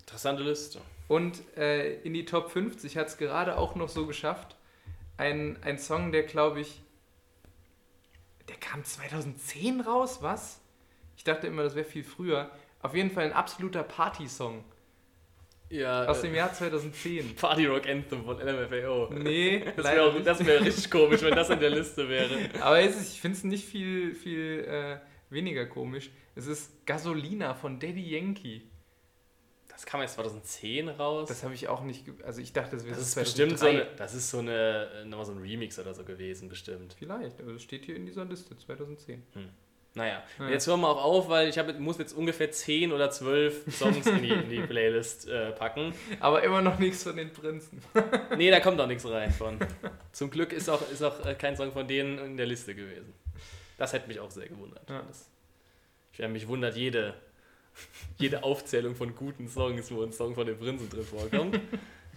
Interessante 0.00 0.42
Liste. 0.42 0.80
Und 1.08 1.40
äh, 1.56 1.94
in 2.02 2.12
die 2.14 2.24
Top 2.24 2.50
50 2.50 2.96
hat 2.96 3.06
es 3.08 3.16
gerade 3.16 3.56
auch 3.56 3.74
noch 3.76 3.88
so 3.88 4.06
geschafft. 4.06 4.56
Ein, 5.20 5.58
ein 5.62 5.78
Song, 5.78 6.12
der 6.12 6.22
glaube 6.22 6.60
ich. 6.60 6.80
Der 8.48 8.56
kam 8.56 8.82
2010 8.82 9.82
raus, 9.82 10.18
was? 10.22 10.60
Ich 11.16 11.24
dachte 11.24 11.46
immer, 11.46 11.62
das 11.62 11.74
wäre 11.74 11.84
viel 11.84 12.04
früher. 12.04 12.50
Auf 12.80 12.94
jeden 12.94 13.10
Fall 13.10 13.24
ein 13.24 13.32
absoluter 13.34 13.82
Party-Song. 13.82 14.64
Ja, 15.68 16.06
Aus 16.06 16.22
dem 16.22 16.34
Jahr 16.34 16.52
2010. 16.52 17.36
Party 17.36 17.66
Rock 17.66 17.86
Anthem 17.86 18.24
von 18.24 18.38
LMFAO. 18.38 19.10
Nee, 19.12 19.62
Das 19.76 19.84
wäre 19.84 20.12
nicht. 20.14 20.26
das 20.26 20.44
wär 20.44 20.60
richtig 20.62 20.90
komisch, 20.90 21.20
wenn 21.20 21.34
das 21.34 21.50
in 21.50 21.60
der 21.60 21.70
Liste 21.70 22.08
wäre. 22.08 22.48
Aber 22.60 22.80
ist, 22.80 23.12
ich 23.14 23.20
finde 23.20 23.36
es 23.36 23.44
nicht 23.44 23.66
viel, 23.66 24.14
viel 24.14 24.64
äh, 24.66 24.98
weniger 25.28 25.66
komisch. 25.66 26.10
Es 26.34 26.46
ist 26.46 26.86
Gasolina 26.86 27.54
von 27.54 27.78
Daddy 27.78 28.00
Yankee. 28.16 28.62
Das 29.80 29.86
kam 29.86 30.02
jetzt 30.02 30.12
2010 30.16 30.90
raus. 30.90 31.26
Das 31.28 31.42
habe 31.42 31.54
ich 31.54 31.68
auch 31.68 31.80
nicht. 31.82 32.04
Also 32.22 32.42
ich 32.42 32.52
dachte, 32.52 32.76
das 32.76 32.84
wäre 32.84 32.94
Das 32.96 33.02
ist 33.02 33.12
2003. 33.12 33.44
bestimmt 33.46 33.58
so 33.58 33.66
eine, 33.66 33.86
das 33.96 34.14
ist 34.14 34.30
so 34.30 34.38
eine, 34.40 34.88
äh, 35.00 35.04
nochmal 35.06 35.24
so 35.24 35.32
ein 35.32 35.38
Remix 35.38 35.78
oder 35.78 35.94
so 35.94 36.04
gewesen, 36.04 36.50
bestimmt. 36.50 36.94
Vielleicht, 36.98 37.40
aber 37.40 37.54
das 37.54 37.62
steht 37.62 37.86
hier 37.86 37.96
in 37.96 38.04
dieser 38.04 38.26
Liste, 38.26 38.54
2010. 38.58 39.22
Naja, 39.94 40.22
Ja. 40.38 40.48
jetzt 40.50 40.66
hören 40.66 40.82
wir 40.82 40.88
auch 40.90 41.02
auf, 41.02 41.28
weil 41.30 41.48
ich 41.48 41.56
hab, 41.58 41.76
muss 41.80 41.96
jetzt 41.96 42.12
ungefähr 42.12 42.50
10 42.50 42.92
oder 42.92 43.10
12 43.10 43.72
Songs 43.74 44.06
in 44.06 44.22
die, 44.22 44.28
in 44.28 44.50
die 44.50 44.60
Playlist 44.60 45.26
äh, 45.28 45.52
packen. 45.52 45.94
Aber 46.20 46.42
immer 46.42 46.60
noch 46.60 46.78
nichts 46.78 47.02
von 47.04 47.16
den 47.16 47.32
Prinzen. 47.32 47.82
Nee, 48.36 48.50
da 48.50 48.60
kommt 48.60 48.78
auch 48.82 48.86
nichts 48.86 49.06
rein 49.06 49.32
von. 49.32 49.58
Zum 50.12 50.30
Glück 50.30 50.52
ist 50.52 50.68
auch, 50.68 50.82
ist 50.90 51.02
auch 51.02 51.24
äh, 51.24 51.34
kein 51.36 51.56
Song 51.56 51.72
von 51.72 51.88
denen 51.88 52.18
in 52.18 52.36
der 52.36 52.44
Liste 52.46 52.74
gewesen. 52.74 53.14
Das 53.78 53.94
hätte 53.94 54.08
mich 54.08 54.20
auch 54.20 54.30
sehr 54.30 54.46
gewundert. 54.46 54.88
Ja. 54.90 55.02
Das, 55.08 55.30
ich 56.12 56.18
wäre 56.18 56.28
mich 56.28 56.46
wundert 56.48 56.76
jede, 56.76 57.14
jede 58.18 58.42
Aufzählung 58.42 58.94
von 58.94 59.14
guten 59.14 59.48
Songs, 59.48 59.90
wo 59.90 60.02
ein 60.02 60.12
Song 60.12 60.34
von 60.34 60.46
den 60.46 60.58
Prinzen 60.58 60.88
drin 60.88 61.04
vorkommt. 61.04 61.60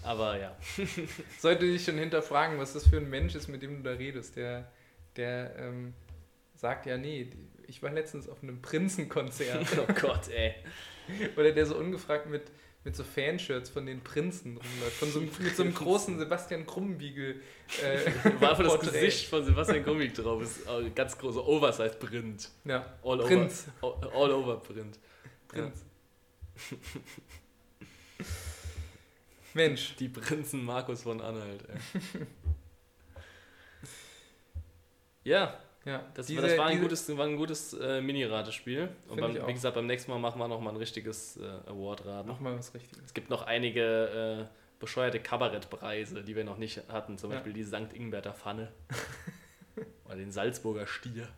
Aber 0.04 0.38
ja. 0.40 0.56
Sollte 1.40 1.66
dich 1.66 1.84
schon 1.84 1.98
hinterfragen, 1.98 2.60
was 2.60 2.74
das 2.74 2.88
für 2.88 2.98
ein 2.98 3.10
Mensch 3.10 3.36
ist, 3.36 3.48
mit 3.48 3.62
dem 3.62 3.78
du 3.78 3.90
da 3.90 3.96
redest. 3.96 4.36
Der, 4.36 4.70
der 5.16 5.56
ähm, 5.58 5.94
sagt 6.56 6.86
ja, 6.86 6.98
nee, 6.98 7.30
ich 7.68 7.82
war 7.82 7.92
letztens 7.92 8.28
auf 8.28 8.44
einem 8.44 8.62
Prinzenkonzert. 8.62 9.66
Oh 9.78 9.94
Gott, 10.00 10.30
ey. 10.30 10.56
Oder 11.36 11.52
der 11.52 11.66
so 11.66 11.76
ungefragt 11.76 12.30
mit, 12.30 12.44
mit 12.84 12.96
so 12.96 13.04
Fanshirts 13.04 13.70
von 13.70 13.86
den 13.86 14.02
Prinzen 14.02 14.58
rumläuft. 14.58 14.94
Von 14.98 15.12
so 15.12 15.20
einem, 15.20 15.30
mit 15.40 15.56
so 15.56 15.64
einem 15.64 15.74
großen 15.74 16.20
Sebastian 16.20 16.66
Krumbiegel. 16.66 17.42
Äh, 17.82 18.12
War 18.42 18.56
das. 18.56 18.80
Gesicht 18.80 19.28
von 19.28 19.44
Sebastian 19.44 19.84
Gummig 19.84 20.14
drauf. 20.14 20.42
Ist 20.42 20.62
ganz 20.96 21.18
großer 21.18 21.46
Oversize-Print. 21.46 22.50
Ja, 22.66 22.86
All 23.04 23.20
Prinz. 23.20 23.68
Over, 23.82 24.14
all, 24.14 24.14
all 24.14 24.32
over 24.32 24.58
Print. 24.58 25.00
Prinz. 25.62 25.86
Mensch, 29.54 29.96
Die 29.98 30.10
Prinzen 30.10 30.64
Markus 30.64 31.04
von 31.04 31.22
Anhalt. 31.22 31.64
Ja, 35.26 35.58
ja. 35.86 36.04
das, 36.16 36.28
diese- 36.28 36.42
war, 36.42 36.50
das 36.50 36.58
war 36.58 36.66
ein 36.68 36.82
gutes, 36.82 37.18
war 37.18 37.26
ein 37.26 37.38
gutes 37.38 37.72
äh, 37.74 38.02
Mini-Ratespiel. 38.02 38.90
Und 39.08 39.22
beim, 39.22 39.48
wie 39.48 39.54
gesagt, 39.54 39.76
beim 39.76 39.86
nächsten 39.86 40.12
Mal 40.12 40.20
machen 40.20 40.38
wir 40.40 40.48
nochmal 40.50 40.74
ein 40.74 40.78
richtiges 40.78 41.38
äh, 41.38 41.46
Award-Raten. 41.70 42.28
Mach 42.28 42.40
mal 42.42 42.58
was 42.58 42.74
Richtiges. 42.74 43.02
Es 43.06 43.14
gibt 43.14 43.30
noch 43.30 43.44
einige 43.44 44.50
äh, 44.50 44.80
bescheuerte 44.82 45.22
Kabarettpreise, 45.22 46.24
die 46.24 46.36
wir 46.36 46.44
noch 46.44 46.58
nicht 46.58 46.82
hatten. 46.90 47.18
Zum 47.18 47.32
Ja. 47.32 47.38
Beispiel 47.38 47.54
die 47.54 47.64
St. 47.64 47.94
Ingberter 47.94 48.34
Pfanne. 48.34 48.74
Oder 50.06 50.16
den 50.18 50.32
Salzburger 50.34 50.88
Stier. 50.88 51.30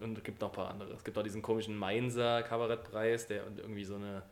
Und 0.00 0.16
es 0.18 0.24
gibt 0.24 0.40
noch 0.40 0.50
ein 0.50 0.54
paar 0.54 0.70
andere. 0.70 0.92
Es 0.92 1.04
gibt 1.04 1.16
auch 1.18 1.22
diesen 1.22 1.42
komischen 1.42 1.76
Mainzer 1.76 2.42
Kabarettpreis, 2.42 3.26
der 3.26 3.46
und 3.46 3.58
irgendwie 3.58 3.84
so 3.84 3.96
eine. 3.96 4.22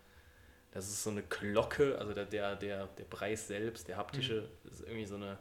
Das 0.72 0.86
ist 0.88 1.02
so 1.02 1.10
eine 1.10 1.22
Glocke, 1.22 1.98
also 1.98 2.12
der, 2.12 2.26
der, 2.26 2.54
der, 2.56 2.86
der 2.86 3.04
Preis 3.04 3.46
selbst, 3.48 3.88
der 3.88 3.96
haptische, 3.96 4.48
das 4.64 4.74
ist 4.74 4.86
irgendwie 4.86 5.06
so 5.06 5.14
eine. 5.16 5.38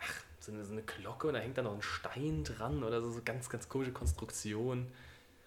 Ach, 0.00 0.24
so 0.40 0.50
eine, 0.50 0.64
so 0.64 0.72
eine 0.72 0.82
Glocke 0.82 1.28
und 1.28 1.34
da 1.34 1.40
hängt 1.40 1.56
da 1.56 1.62
noch 1.62 1.74
ein 1.74 1.82
Stein 1.82 2.42
dran 2.42 2.82
oder 2.82 3.00
so, 3.00 3.10
so 3.10 3.20
ganz, 3.24 3.48
ganz 3.48 3.68
komische 3.68 3.92
Konstruktion. 3.92 4.88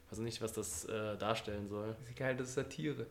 weiß 0.09 0.19
nicht, 0.19 0.41
was 0.41 0.53
das 0.53 0.86
äh, 0.86 1.17
darstellen 1.17 1.67
soll. 1.67 1.95
Ist 2.01 2.11
egal, 2.11 2.38
das 2.38 2.49
ist 2.49 2.55
Satire. 2.55 3.05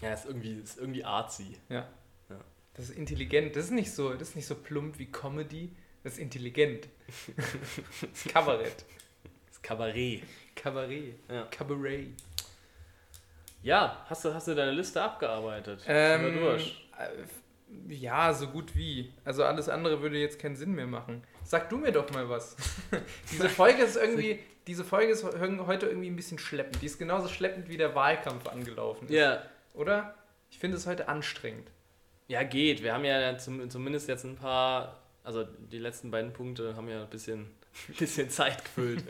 Ja, 0.00 0.12
ist 0.14 0.26
irgendwie, 0.26 0.54
ist 0.54 0.78
irgendwie 0.78 1.04
artsy. 1.04 1.56
Ja. 1.68 1.88
Ja. 2.28 2.40
Das 2.74 2.88
ist 2.88 2.96
intelligent. 2.96 3.56
Das 3.56 3.66
ist 3.66 3.70
nicht 3.72 3.92
so, 3.92 4.12
das 4.12 4.30
ist 4.30 4.36
nicht 4.36 4.46
so 4.46 4.54
plump 4.54 4.98
wie 4.98 5.06
Comedy. 5.06 5.74
Das 6.02 6.14
ist 6.14 6.18
intelligent. 6.18 6.88
das 7.36 8.02
ist 8.12 8.28
Kabarett. 8.28 8.84
Kabarett. 9.62 10.22
Kabarett. 10.54 11.14
Ja. 11.30 11.46
Kabarett. 11.50 12.08
Ja, 13.62 14.04
hast 14.08 14.24
du, 14.24 14.34
hast 14.34 14.48
du 14.48 14.54
deine 14.54 14.72
Liste 14.72 15.00
abgearbeitet? 15.00 15.82
Ähm, 15.86 16.34
durch? 16.40 16.84
äh, 16.98 17.92
ja, 17.94 18.32
so 18.34 18.48
gut 18.48 18.74
wie. 18.74 19.12
Also 19.24 19.44
alles 19.44 19.68
andere 19.68 20.02
würde 20.02 20.18
jetzt 20.18 20.38
keinen 20.38 20.56
Sinn 20.56 20.72
mehr 20.72 20.86
machen. 20.86 21.22
Sag 21.44 21.70
du 21.70 21.78
mir 21.78 21.92
doch 21.92 22.10
mal 22.10 22.28
was. 22.28 22.56
diese 23.32 23.48
Folge 23.48 23.82
ist 23.82 23.96
irgendwie, 23.96 24.40
diese 24.66 24.84
Folge 24.84 25.12
ist 25.12 25.24
heu- 25.24 25.66
heute 25.66 25.86
irgendwie 25.86 26.10
ein 26.10 26.16
bisschen 26.16 26.38
schleppend. 26.38 26.82
Die 26.82 26.86
ist 26.86 26.98
genauso 26.98 27.28
schleppend 27.28 27.68
wie 27.68 27.76
der 27.76 27.94
Wahlkampf 27.94 28.48
angelaufen 28.48 29.06
ist. 29.06 29.12
Ja. 29.14 29.42
Oder? 29.74 30.14
Ich 30.50 30.58
finde 30.58 30.76
es 30.76 30.86
heute 30.86 31.08
anstrengend. 31.08 31.70
Ja, 32.28 32.42
geht. 32.42 32.82
Wir 32.82 32.94
haben 32.94 33.04
ja 33.04 33.38
zum, 33.38 33.70
zumindest 33.70 34.08
jetzt 34.08 34.24
ein 34.24 34.36
paar, 34.36 35.01
also 35.24 35.44
die 35.44 35.78
letzten 35.78 36.10
beiden 36.10 36.32
Punkte 36.32 36.74
haben 36.76 36.88
ja 36.88 37.02
ein 37.02 37.10
bisschen, 37.10 37.46
bisschen 37.98 38.28
Zeit 38.30 38.64
gefüllt. 38.64 39.04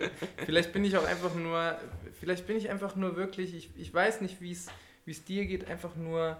Vielleicht 0.45 0.73
bin 0.73 0.85
ich 0.85 0.97
auch 0.97 1.05
einfach 1.05 1.35
nur, 1.35 1.79
vielleicht 2.21 2.47
bin 2.47 2.57
ich 2.57 2.71
einfach 2.71 2.97
nur 2.97 3.17
wirklich, 3.17 3.55
ich, 3.55 3.71
ich 3.77 3.93
weiß 3.93 4.21
nicht, 4.21 4.41
wie 4.41 4.53
es 4.53 4.69
wie 5.05 5.11
es 5.11 5.25
dir 5.25 5.47
geht, 5.47 5.69
einfach 5.69 5.97
nur, 5.97 6.37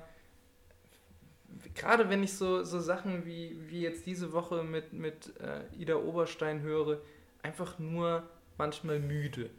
gerade 1.75 2.09
wenn 2.09 2.23
ich 2.23 2.35
so, 2.35 2.63
so 2.65 2.81
Sachen 2.81 3.27
wie, 3.27 3.57
wie 3.69 3.81
jetzt 3.83 4.07
diese 4.07 4.33
Woche 4.33 4.63
mit, 4.63 4.93
mit 4.93 5.33
äh, 5.41 5.63
Ida 5.77 5.97
Oberstein 5.97 6.61
höre, 6.63 7.01
einfach 7.43 7.79
nur 7.79 8.23
manchmal 8.59 9.01
müde. 9.01 9.51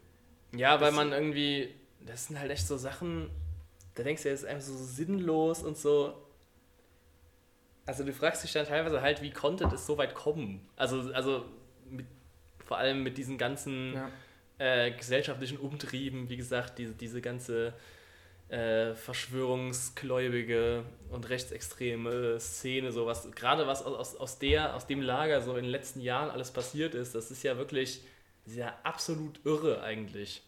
Ja, 0.55 0.79
weil 0.79 0.87
Das- 0.87 0.95
man 0.95 1.11
irgendwie, 1.11 1.73
das 2.05 2.27
sind 2.27 2.39
halt 2.39 2.51
echt 2.51 2.65
so 2.67 2.77
Sachen, 2.77 3.29
da 3.95 4.03
denkst 4.03 4.23
du, 4.23 4.29
das 4.29 4.43
ist 4.43 4.47
einfach 4.47 4.63
so 4.65 4.75
sinnlos 4.77 5.63
und 5.63 5.77
so. 5.77 6.13
Also 7.85 8.03
du 8.03 8.13
fragst 8.13 8.43
dich 8.43 8.53
dann 8.53 8.65
teilweise 8.65 9.01
halt, 9.01 9.21
wie 9.21 9.31
konnte 9.31 9.67
das 9.67 9.85
so 9.85 9.97
weit 9.97 10.13
kommen? 10.15 10.65
Also, 10.75 11.11
also 11.13 11.45
mit, 11.89 12.05
vor 12.65 12.77
allem 12.77 13.03
mit 13.03 13.17
diesen 13.17 13.37
ganzen 13.37 13.93
Ja. 13.93 14.09
äh, 14.57 14.91
gesellschaftlichen 14.91 15.57
Umtrieben, 15.57 16.29
wie 16.29 16.37
gesagt, 16.37 16.79
diese, 16.79 16.93
diese 16.93 17.21
ganze 17.21 17.73
äh, 18.49 18.93
verschwörungsgläubige 18.95 20.83
und 21.09 21.29
rechtsextreme 21.29 22.39
Szene, 22.39 22.91
so 22.91 23.05
was, 23.05 23.29
gerade 23.31 23.67
was 23.67 23.83
aus, 23.83 24.15
aus, 24.15 24.39
der, 24.39 24.75
aus 24.75 24.87
dem 24.87 25.01
Lager 25.01 25.41
so 25.41 25.55
in 25.55 25.63
den 25.63 25.71
letzten 25.71 25.99
Jahren 26.01 26.29
alles 26.29 26.51
passiert 26.51 26.95
ist, 26.95 27.15
das 27.15 27.31
ist 27.31 27.43
ja 27.43 27.57
wirklich 27.57 28.01
sehr 28.45 28.85
absolut 28.85 29.39
irre 29.45 29.81
eigentlich. 29.83 30.41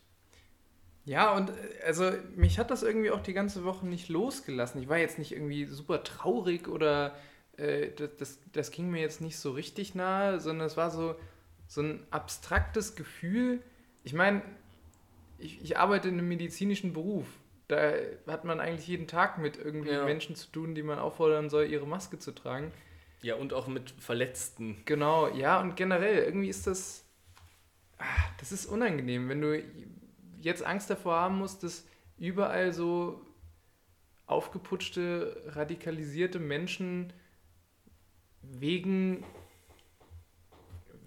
Ja, 1.05 1.33
und 1.35 1.49
äh, 1.51 1.53
also 1.85 2.11
mich 2.35 2.59
hat 2.59 2.71
das 2.71 2.83
irgendwie 2.83 3.11
auch 3.11 3.21
die 3.21 3.33
ganze 3.33 3.63
Woche 3.63 3.85
nicht 3.85 4.09
losgelassen. 4.09 4.81
Ich 4.81 4.89
war 4.89 4.97
jetzt 4.97 5.19
nicht 5.19 5.31
irgendwie 5.31 5.65
super 5.65 6.03
traurig 6.03 6.67
oder 6.67 7.15
äh, 7.57 7.91
das, 7.91 8.09
das, 8.17 8.39
das 8.51 8.71
ging 8.71 8.89
mir 8.89 9.01
jetzt 9.01 9.21
nicht 9.21 9.37
so 9.37 9.51
richtig 9.51 9.95
nahe, 9.95 10.39
sondern 10.39 10.67
es 10.67 10.77
war 10.77 10.91
so, 10.91 11.15
so 11.67 11.81
ein 11.81 12.05
abstraktes 12.11 12.95
Gefühl. 12.95 13.61
Ich 14.03 14.13
meine, 14.13 14.41
ich, 15.37 15.61
ich 15.61 15.77
arbeite 15.77 16.09
in 16.09 16.17
einem 16.17 16.27
medizinischen 16.27 16.93
Beruf. 16.93 17.27
Da 17.67 17.93
hat 18.27 18.45
man 18.45 18.59
eigentlich 18.59 18.87
jeden 18.87 19.07
Tag 19.07 19.37
mit 19.39 19.57
irgendwie 19.57 19.89
Ja. 19.89 20.05
Menschen 20.05 20.35
zu 20.35 20.51
tun, 20.51 20.75
die 20.75 20.83
man 20.83 20.99
auffordern 20.99 21.49
soll, 21.49 21.65
ihre 21.65 21.87
Maske 21.87 22.19
zu 22.19 22.31
tragen. 22.31 22.71
Ja, 23.21 23.35
und 23.35 23.53
auch 23.53 23.67
mit 23.67 23.89
Verletzten. 23.89 24.83
Genau, 24.85 25.27
ja, 25.29 25.59
und 25.59 25.75
generell, 25.75 26.23
irgendwie 26.23 26.49
ist 26.49 26.67
das. 26.67 27.05
Ah, 27.97 28.03
das 28.39 28.51
ist 28.51 28.67
unangenehm, 28.67 29.29
wenn 29.29 29.41
du 29.41 29.63
jetzt 30.45 30.63
Angst 30.63 30.89
davor 30.89 31.15
haben 31.15 31.39
musst, 31.39 31.63
dass 31.63 31.85
überall 32.17 32.71
so 32.71 33.19
aufgeputschte, 34.27 35.41
radikalisierte 35.47 36.39
Menschen 36.39 37.11
wegen, 38.41 39.23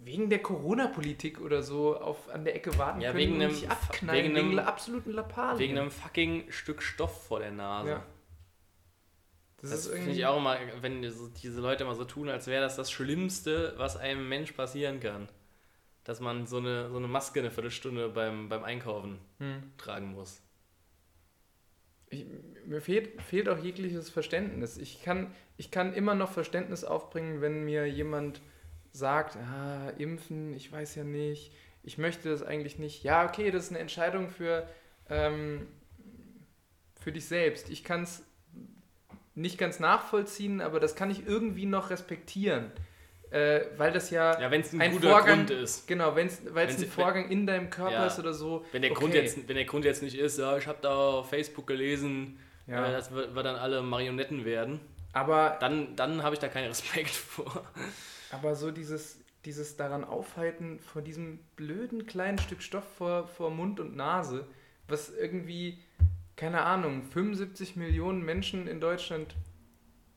wegen 0.02 0.28
der 0.28 0.40
Corona-Politik 0.40 1.40
oder 1.40 1.62
so 1.62 1.96
auf, 1.98 2.28
an 2.30 2.44
der 2.44 2.56
Ecke 2.56 2.76
warten 2.78 3.00
Ja, 3.00 3.12
können 3.12 3.18
wegen 3.22 3.34
und 3.36 3.42
einem- 3.42 3.50
dich 3.54 3.70
abknallen, 3.70 4.24
wegen 4.24 4.34
wegen, 4.36 4.48
einem- 4.58 4.66
absoluten 4.68 5.12
Lappalien. 5.12 5.58
Wegen 5.58 5.78
einem 5.78 5.90
fucking 5.90 6.50
Stück 6.50 6.82
Stoff 6.82 7.26
vor 7.26 7.38
der 7.40 7.52
Nase. 7.52 7.88
Ja. 7.90 8.06
Das, 9.60 9.70
Das, 9.70 9.86
ist 9.86 9.92
finde 9.94 10.12
ich 10.12 10.24
auch 10.26 10.36
immer, 10.36 10.56
wenn 10.82 11.02
diese 11.02 11.60
Leute 11.60 11.82
immer 11.84 11.96
so 11.96 12.04
tun, 12.04 12.28
als 12.28 12.46
wäre 12.46 12.62
das 12.62 12.76
das 12.76 12.90
Schlimmste, 12.92 13.74
was 13.76 13.96
einem 13.96 14.28
Mensch 14.28 14.52
passieren 14.52 15.00
kann. 15.00 15.28
Dass 16.08 16.20
man 16.20 16.46
so 16.46 16.56
eine, 16.56 16.88
so 16.88 16.96
eine 16.96 17.06
Maske 17.06 17.38
eine 17.38 17.50
Viertelstunde 17.50 18.08
beim, 18.08 18.48
beim 18.48 18.64
Einkaufen 18.64 19.18
Hm. 19.40 19.62
tragen 19.76 20.12
muss. 20.12 20.40
Ich, 22.08 22.24
mir 22.64 22.80
fehlt, 22.80 23.20
fehlt 23.20 23.46
auch 23.46 23.58
jegliches 23.58 24.08
Verständnis. 24.08 24.78
Ich 24.78 25.02
kann, 25.02 25.30
ich 25.58 25.70
kann 25.70 25.92
immer 25.92 26.14
noch 26.14 26.32
Verständnis 26.32 26.82
aufbringen, 26.82 27.42
wenn 27.42 27.66
mir 27.66 27.84
jemand 27.84 28.40
sagt, 28.90 29.36
ah, 29.36 29.90
impfen, 29.98 30.54
ich 30.54 30.72
weiß 30.72 30.94
ja 30.94 31.04
nicht, 31.04 31.52
ich 31.82 31.98
möchte 31.98 32.30
das 32.30 32.42
eigentlich 32.42 32.78
nicht. 32.78 33.02
Ja, 33.02 33.26
okay, 33.28 33.50
das 33.50 33.64
ist 33.64 33.70
eine 33.72 33.80
Entscheidung 33.80 34.30
für, 34.30 34.66
ähm, 35.10 35.68
für 36.98 37.12
dich 37.12 37.26
selbst. 37.26 37.68
Ich 37.68 37.84
kann 37.84 38.04
es 38.04 38.22
nicht 39.34 39.58
ganz 39.58 39.78
nachvollziehen, 39.78 40.62
aber 40.62 40.80
das 40.80 40.96
kann 40.96 41.10
ich 41.10 41.26
irgendwie 41.26 41.66
noch 41.66 41.90
respektieren. 41.90 42.72
Äh, 43.30 43.60
weil 43.76 43.92
das 43.92 44.10
ja, 44.10 44.40
Ja, 44.40 44.50
wenn 44.50 44.62
es 44.62 44.72
ein, 44.72 44.80
ein 44.80 44.92
guter 44.92 45.10
Vorgang, 45.10 45.46
Grund 45.46 45.50
ist. 45.50 45.86
genau, 45.86 46.16
wenn's, 46.16 46.40
weil 46.50 46.66
es 46.68 46.74
Wenn's- 46.78 46.84
ein 46.84 46.90
Vorgang 46.90 47.28
in 47.30 47.46
deinem 47.46 47.68
Körper 47.68 47.92
Ja. 47.92 48.06
ist 48.06 48.18
oder 48.18 48.32
so. 48.32 48.64
Wenn 48.72 48.82
der, 48.82 48.92
Grund 48.92 49.12
okay. 49.12 49.22
jetzt, 49.22 49.46
wenn 49.48 49.56
der 49.56 49.64
Grund 49.66 49.84
jetzt 49.84 50.02
nicht 50.02 50.16
ist, 50.18 50.38
ja, 50.38 50.56
ich 50.56 50.66
habe 50.66 50.78
da 50.80 50.94
auf 50.96 51.28
Facebook 51.28 51.66
gelesen, 51.66 52.38
Ja. 52.66 52.88
äh, 52.88 52.92
dass 52.92 53.14
wir, 53.14 53.34
wir 53.34 53.42
dann 53.42 53.56
alle 53.56 53.82
Marionetten 53.82 54.44
werden, 54.44 54.80
Aber 55.12 55.56
dann, 55.60 55.94
dann 55.96 56.22
habe 56.22 56.34
ich 56.34 56.38
da 56.40 56.48
keinen 56.48 56.68
Respekt 56.68 57.10
vor. 57.10 57.64
Aber 58.30 58.54
so 58.54 58.70
dieses, 58.70 59.18
dieses 59.44 59.76
daran 59.76 60.04
aufhalten 60.04 60.78
vor 60.80 61.02
diesem 61.02 61.38
blöden 61.56 62.06
kleinen 62.06 62.38
Stück 62.38 62.62
Stoff 62.62 62.84
vor, 62.96 63.26
vor 63.28 63.50
Mund 63.50 63.78
und 63.80 63.94
Nase, 63.96 64.46
was 64.86 65.10
irgendwie, 65.14 65.78
keine 66.36 66.62
Ahnung, 66.62 67.02
75 67.02 67.76
Millionen 67.76 68.22
Menschen 68.24 68.66
in 68.66 68.80
Deutschland, 68.80 69.34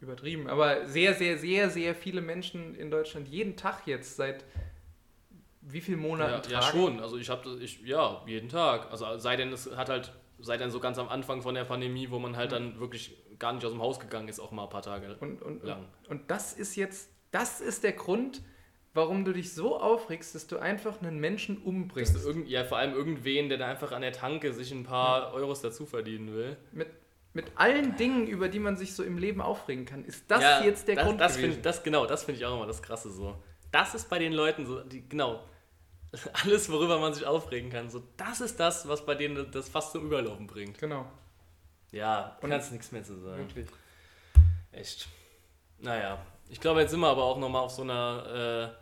übertrieben, 0.01 0.47
aber 0.47 0.87
sehr, 0.87 1.13
sehr, 1.13 1.37
sehr, 1.37 1.69
sehr 1.69 1.95
viele 1.95 2.21
Menschen 2.21 2.75
in 2.75 2.91
Deutschland 2.91 3.27
jeden 3.27 3.55
Tag 3.55 3.85
jetzt 3.85 4.15
seit 4.15 4.45
wie 5.61 5.81
vielen 5.81 5.99
Monaten 5.99 6.49
ja, 6.49 6.59
ja, 6.59 6.61
schon. 6.63 6.99
Also 6.99 7.17
ich 7.17 7.29
habe 7.29 7.47
ich 7.61 7.81
ja 7.81 8.23
jeden 8.25 8.49
Tag. 8.49 8.91
Also 8.91 9.17
sei 9.17 9.35
denn 9.35 9.53
es 9.53 9.69
hat 9.75 9.89
halt 9.89 10.11
sei 10.39 10.57
denn 10.57 10.71
so 10.71 10.79
ganz 10.79 10.97
am 10.97 11.09
Anfang 11.09 11.41
von 11.41 11.55
der 11.55 11.65
Pandemie, 11.65 12.09
wo 12.09 12.19
man 12.19 12.35
halt 12.35 12.51
dann 12.51 12.79
wirklich 12.79 13.15
gar 13.39 13.53
nicht 13.53 13.65
aus 13.65 13.71
dem 13.71 13.81
Haus 13.81 13.99
gegangen 13.99 14.27
ist, 14.27 14.39
auch 14.39 14.51
mal 14.51 14.63
ein 14.63 14.69
paar 14.69 14.81
Tage 14.81 15.15
und, 15.19 15.41
und, 15.41 15.63
lang. 15.63 15.85
Und 16.09 16.29
das 16.29 16.53
ist 16.53 16.75
jetzt, 16.75 17.11
das 17.31 17.61
ist 17.61 17.83
der 17.83 17.93
Grund, 17.93 18.41
warum 18.93 19.25
du 19.25 19.33
dich 19.33 19.53
so 19.53 19.79
aufregst, 19.79 20.35
dass 20.35 20.47
du 20.47 20.57
einfach 20.57 21.01
einen 21.01 21.19
Menschen 21.19 21.57
umbringst. 21.57 22.23
Irgend, 22.23 22.49
ja, 22.49 22.63
vor 22.63 22.77
allem 22.77 22.93
irgendwen, 22.93 23.49
der 23.49 23.57
da 23.57 23.67
einfach 23.67 23.91
an 23.91 24.01
der 24.01 24.11
Tanke 24.11 24.53
sich 24.53 24.71
ein 24.71 24.83
paar 24.83 25.21
ja. 25.21 25.31
Euros 25.33 25.61
dazu 25.61 25.85
verdienen 25.85 26.33
will. 26.33 26.57
Mit, 26.71 26.87
mit 27.33 27.51
allen 27.55 27.95
Dingen, 27.95 28.27
über 28.27 28.49
die 28.49 28.59
man 28.59 28.75
sich 28.75 28.93
so 28.93 29.03
im 29.03 29.17
Leben 29.17 29.41
aufregen 29.41 29.85
kann, 29.85 30.03
ist 30.03 30.29
das 30.29 30.41
ja, 30.41 30.63
jetzt 30.63 30.87
der 30.87 30.95
das, 30.95 31.05
Grund 31.05 31.21
das 31.21 31.35
gewesen. 31.37 31.53
Find, 31.53 31.65
das, 31.65 31.83
genau, 31.83 32.05
das 32.05 32.23
finde 32.23 32.39
ich 32.39 32.45
auch 32.45 32.55
immer 32.55 32.67
das 32.67 32.81
Krasse 32.81 33.09
so. 33.09 33.41
Das 33.71 33.95
ist 33.95 34.09
bei 34.09 34.19
den 34.19 34.33
Leuten 34.33 34.65
so, 34.65 34.81
die, 34.81 35.07
genau, 35.07 35.43
alles, 36.43 36.69
worüber 36.69 36.99
man 36.99 37.13
sich 37.13 37.25
aufregen 37.25 37.69
kann, 37.69 37.89
so, 37.89 38.03
das 38.17 38.41
ist 38.41 38.59
das, 38.59 38.87
was 38.87 39.05
bei 39.05 39.15
denen 39.15 39.49
das 39.51 39.69
fast 39.69 39.93
zum 39.93 40.05
Überlaufen 40.05 40.47
bringt. 40.47 40.77
Genau. 40.77 41.05
Ja, 41.91 42.37
Und 42.41 42.49
kannst 42.49 42.71
nichts 42.71 42.91
mehr 42.91 43.03
zu 43.03 43.17
sagen. 43.19 43.39
Wirklich. 43.39 43.67
Echt. 44.71 45.07
Naja, 45.79 46.25
ich 46.49 46.59
glaube, 46.59 46.81
jetzt 46.81 46.91
sind 46.91 46.99
wir 46.99 47.09
aber 47.09 47.23
auch 47.23 47.37
nochmal 47.37 47.63
auf 47.63 47.71
so 47.71 47.81
einer 47.81 48.75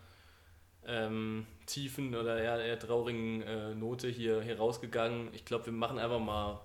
äh, 0.85 1.05
ähm, 1.05 1.45
tiefen 1.65 2.15
oder 2.15 2.39
eher, 2.39 2.59
eher 2.59 2.79
traurigen 2.79 3.41
äh, 3.41 3.75
Note 3.75 4.07
hier, 4.07 4.41
hier 4.41 4.57
rausgegangen. 4.57 5.33
Ich 5.33 5.45
glaube, 5.45 5.67
wir 5.67 5.73
machen 5.73 5.99
einfach 5.99 6.19
mal 6.19 6.61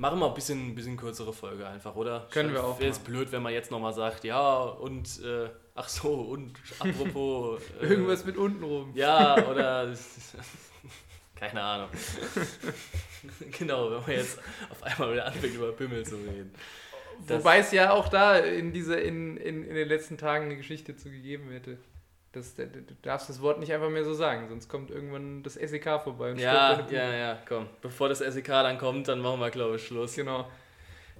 machen 0.00 0.18
wir 0.18 0.28
ein 0.28 0.34
bisschen, 0.34 0.74
bisschen 0.74 0.96
kürzere 0.96 1.32
Folge 1.32 1.66
einfach, 1.66 1.94
oder? 1.94 2.26
Können 2.30 2.54
wir 2.54 2.64
auch. 2.64 2.80
Wäre 2.80 2.90
es 2.90 2.98
blöd, 2.98 3.30
wenn 3.32 3.42
man 3.42 3.52
jetzt 3.52 3.70
nochmal 3.70 3.92
sagt, 3.92 4.24
ja, 4.24 4.62
und 4.62 5.22
äh, 5.22 5.50
ach 5.74 5.88
so, 5.88 6.14
und 6.14 6.54
apropos. 6.78 7.60
Äh, 7.80 7.86
Irgendwas 7.86 8.24
mit 8.24 8.36
unten 8.36 8.64
rum. 8.64 8.92
Ja, 8.94 9.46
oder. 9.46 9.92
keine 11.36 11.62
Ahnung. 11.62 11.88
genau, 13.58 13.90
wenn 13.90 14.00
man 14.00 14.10
jetzt 14.10 14.38
auf 14.70 14.82
einmal 14.82 15.12
wieder 15.12 15.26
anfängt, 15.26 15.54
über 15.54 15.72
Pimmel 15.72 16.04
zu 16.04 16.16
reden. 16.16 16.52
Wobei 17.26 17.58
es 17.58 17.70
ja 17.70 17.92
auch 17.92 18.08
da 18.08 18.38
in, 18.38 18.72
diese, 18.72 18.96
in, 18.96 19.36
in, 19.36 19.64
in 19.64 19.74
den 19.74 19.88
letzten 19.88 20.16
Tagen 20.16 20.46
eine 20.46 20.56
Geschichte 20.56 20.96
zu 20.96 21.10
gegeben 21.10 21.50
hätte. 21.50 21.78
Das, 22.32 22.54
du 22.54 22.68
darfst 23.02 23.28
das 23.28 23.42
Wort 23.42 23.58
nicht 23.58 23.72
einfach 23.72 23.90
mehr 23.90 24.04
so 24.04 24.14
sagen, 24.14 24.48
sonst 24.48 24.68
kommt 24.68 24.90
irgendwann 24.90 25.42
das 25.42 25.54
SEK 25.54 26.00
vorbei. 26.00 26.32
ja, 26.32 26.80
ja, 26.88 27.12
ja, 27.12 27.38
komm. 27.46 27.66
Bevor 27.82 28.08
das 28.08 28.18
SEK 28.18 28.46
dann 28.46 28.78
kommt, 28.78 29.08
dann 29.08 29.20
machen 29.20 29.40
wir, 29.40 29.50
glaube 29.50 29.76
ich, 29.76 29.86
Schluss. 29.86 30.14
Genau. 30.14 30.46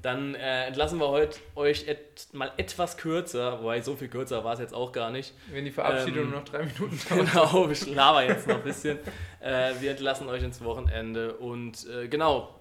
Dann 0.03 0.35
äh, 0.35 0.67
entlassen 0.67 0.99
wir 0.99 1.09
heute 1.09 1.39
euch 1.57 1.87
et, 1.87 2.29
mal 2.33 2.51
etwas 2.57 2.97
kürzer, 2.97 3.61
wobei 3.61 3.81
so 3.83 3.97
viel 3.97 4.09
kürzer 4.09 4.45
war 4.45 4.55
es 4.55 4.61
jetzt 4.61 4.73
auch 4.73 4.93
gar 4.93 5.11
nicht. 5.11 5.35
Wenn 5.51 5.65
die 5.65 5.71
Verabschiedung 5.71 6.25
ähm, 6.25 6.31
noch 6.31 6.45
drei 6.45 6.61
Minuten 6.61 6.99
dauert. 7.09 7.33
Genau, 7.33 7.69
ich 7.69 7.87
laber 7.87 8.25
jetzt 8.25 8.47
noch 8.47 8.57
ein 8.57 8.63
bisschen. 8.63 8.99
äh, 9.41 9.73
wir 9.81 9.91
entlassen 9.91 10.29
euch 10.29 10.43
ins 10.43 10.65
Wochenende 10.65 11.35
und 11.35 11.87
äh, 11.89 12.09
genau, 12.09 12.61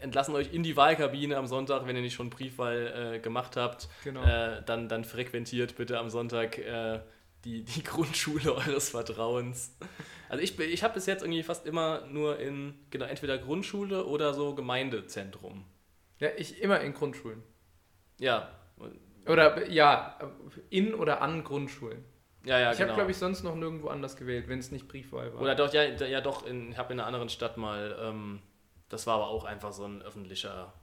entlassen 0.00 0.34
euch 0.34 0.52
in 0.52 0.62
die 0.62 0.76
Wahlkabine 0.76 1.36
am 1.36 1.46
Sonntag, 1.46 1.86
wenn 1.86 1.96
ihr 1.96 2.02
nicht 2.02 2.14
schon 2.14 2.30
Briefwahl 2.30 3.14
äh, 3.14 3.18
gemacht 3.20 3.56
habt. 3.56 3.88
Genau. 4.02 4.22
Äh, 4.22 4.62
dann, 4.66 4.88
dann 4.88 5.04
frequentiert 5.04 5.76
bitte 5.76 5.98
am 5.98 6.10
Sonntag 6.10 6.58
äh, 6.58 7.00
die, 7.44 7.64
die 7.64 7.82
Grundschule 7.82 8.54
eures 8.66 8.90
Vertrauens. 8.90 9.76
Also 10.28 10.42
ich, 10.42 10.58
ich 10.58 10.82
habe 10.82 10.94
bis 10.94 11.06
jetzt 11.06 11.22
irgendwie 11.22 11.42
fast 11.42 11.66
immer 11.66 12.06
nur 12.06 12.38
in, 12.38 12.74
genau, 12.90 13.04
entweder 13.04 13.38
Grundschule 13.38 14.06
oder 14.06 14.34
so 14.34 14.54
Gemeindezentrum. 14.54 15.64
Ja, 16.18 16.30
ich 16.36 16.60
immer 16.62 16.80
in 16.80 16.94
Grundschulen. 16.94 17.42
Ja. 18.18 18.50
Oder 19.26 19.68
ja, 19.68 20.18
in 20.70 20.94
oder 20.94 21.22
an 21.22 21.44
Grundschulen. 21.44 22.04
Ja, 22.44 22.58
ja, 22.58 22.72
ich 22.72 22.76
genau. 22.76 22.90
habe, 22.90 22.98
glaube 22.98 23.10
ich, 23.10 23.16
sonst 23.16 23.42
noch 23.42 23.54
nirgendwo 23.54 23.88
anders 23.88 24.16
gewählt, 24.16 24.48
wenn 24.48 24.58
es 24.58 24.70
nicht 24.70 24.86
Briefwahl 24.86 25.32
war. 25.32 25.40
Oder 25.40 25.54
doch, 25.54 25.72
ja, 25.72 25.82
ja 25.84 26.20
doch, 26.20 26.46
in, 26.46 26.72
ich 26.72 26.78
habe 26.78 26.92
in 26.92 27.00
einer 27.00 27.06
anderen 27.06 27.30
Stadt 27.30 27.56
mal, 27.56 27.96
ähm, 28.00 28.42
das 28.90 29.06
war 29.06 29.14
aber 29.14 29.28
auch 29.28 29.44
einfach 29.44 29.72
so 29.72 29.84
ein 29.84 30.02
öffentlicher 30.02 30.74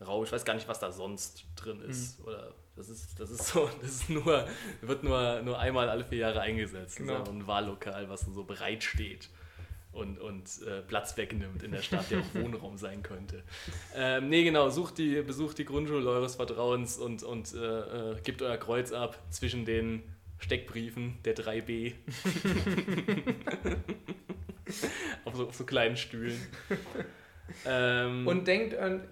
Raum. 0.00 0.22
Ich 0.24 0.30
weiß 0.32 0.44
gar 0.44 0.54
nicht, 0.54 0.68
was 0.68 0.78
da 0.78 0.92
sonst 0.92 1.44
drin 1.56 1.80
ist. 1.82 2.20
Mhm. 2.20 2.26
Oder 2.26 2.54
das 2.80 2.88
ist, 2.88 3.20
das 3.20 3.30
ist 3.30 3.46
so, 3.52 3.68
das 3.80 3.90
ist 3.90 4.10
nur, 4.10 4.46
wird 4.80 5.04
nur, 5.04 5.42
nur 5.42 5.58
einmal 5.58 5.88
alle 5.88 6.04
vier 6.04 6.18
Jahre 6.18 6.40
eingesetzt. 6.40 6.96
Genau. 6.96 7.18
Das 7.18 7.28
ist 7.28 7.34
ein 7.34 7.46
Wahllokal, 7.46 8.08
was 8.08 8.22
so 8.22 8.44
bereit 8.44 8.82
steht 8.82 9.28
und, 9.92 10.18
und 10.18 10.62
äh, 10.66 10.80
Platz 10.82 11.16
wegnimmt 11.16 11.62
in 11.62 11.72
der 11.72 11.82
Stadt, 11.82 12.10
der 12.10 12.20
auch 12.20 12.34
Wohnraum 12.34 12.76
sein 12.78 13.02
könnte. 13.02 13.42
Ähm, 13.94 14.28
nee, 14.28 14.44
genau, 14.44 14.70
sucht 14.70 14.98
die, 14.98 15.20
besucht 15.22 15.58
die 15.58 15.64
Grundschule 15.64 16.08
eures 16.08 16.36
Vertrauens 16.36 16.96
und, 16.96 17.22
und 17.22 17.52
äh, 17.54 17.58
äh, 18.12 18.20
gebt 18.22 18.40
euer 18.40 18.56
Kreuz 18.56 18.92
ab 18.92 19.18
zwischen 19.30 19.64
den 19.64 20.02
Steckbriefen 20.38 21.18
der 21.24 21.36
3B. 21.36 21.92
auf, 25.26 25.34
so, 25.34 25.48
auf 25.48 25.54
so 25.54 25.64
kleinen 25.64 25.96
Stühlen. 25.96 26.40
Ähm, 27.66 28.26
und 28.26 28.46
denkt 28.46 28.74
an 28.76 29.02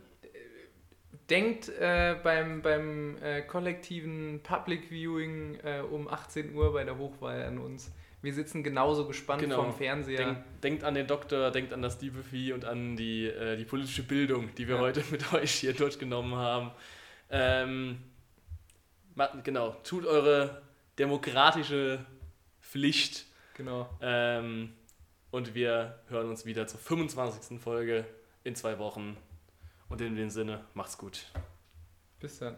denkt 1.31 1.69
äh, 1.69 2.17
beim, 2.23 2.63
beim 2.63 3.17
äh, 3.23 3.43
kollektiven 3.43 4.41
Public 4.43 4.89
Viewing 4.91 5.59
äh, 5.63 5.81
um 5.81 6.09
18 6.09 6.55
Uhr 6.55 6.73
bei 6.73 6.85
der 6.85 6.97
Hochwahl 6.97 7.43
an 7.43 7.59
uns. 7.59 7.93
Wir 8.21 8.35
sitzen 8.35 8.65
genauso 8.65 9.07
gespannt 9.07 9.43
genau. 9.43 9.63
vom 9.63 9.73
Fernseher. 9.73 10.19
Denk, 10.19 10.61
denkt 10.63 10.85
an 10.85 10.95
den 10.95 11.07
Doktor, 11.07 11.51
denkt 11.53 11.73
an 11.73 11.83
das 11.83 12.01
liebe 12.01 12.23
Vieh 12.23 12.53
und 12.53 12.65
an 12.65 12.97
die, 12.97 13.27
äh, 13.27 13.57
die 13.57 13.65
politische 13.65 14.03
Bildung, 14.03 14.53
die 14.57 14.67
wir 14.67 14.77
ja. 14.77 14.81
heute 14.81 15.05
mit 15.11 15.33
euch 15.33 15.53
hier 15.53 15.73
durchgenommen 15.73 16.35
haben. 16.35 16.73
Ähm, 17.31 17.99
genau, 19.45 19.77
tut 19.85 20.05
eure 20.05 20.63
demokratische 20.99 22.05
Pflicht. 22.61 23.27
Genau. 23.55 23.89
Ähm, 24.01 24.73
und 25.31 25.55
wir 25.55 26.01
hören 26.09 26.29
uns 26.29 26.45
wieder 26.45 26.67
zur 26.67 26.81
25. 26.81 27.61
Folge 27.61 28.05
in 28.43 28.57
zwei 28.57 28.79
Wochen. 28.79 29.17
Und 29.89 30.01
in 30.01 30.17
dem 30.17 30.31
Sinne, 30.31 30.65
macht's 30.75 30.99
gut. 30.99 31.33
Bis 32.21 32.39
dann. 32.39 32.57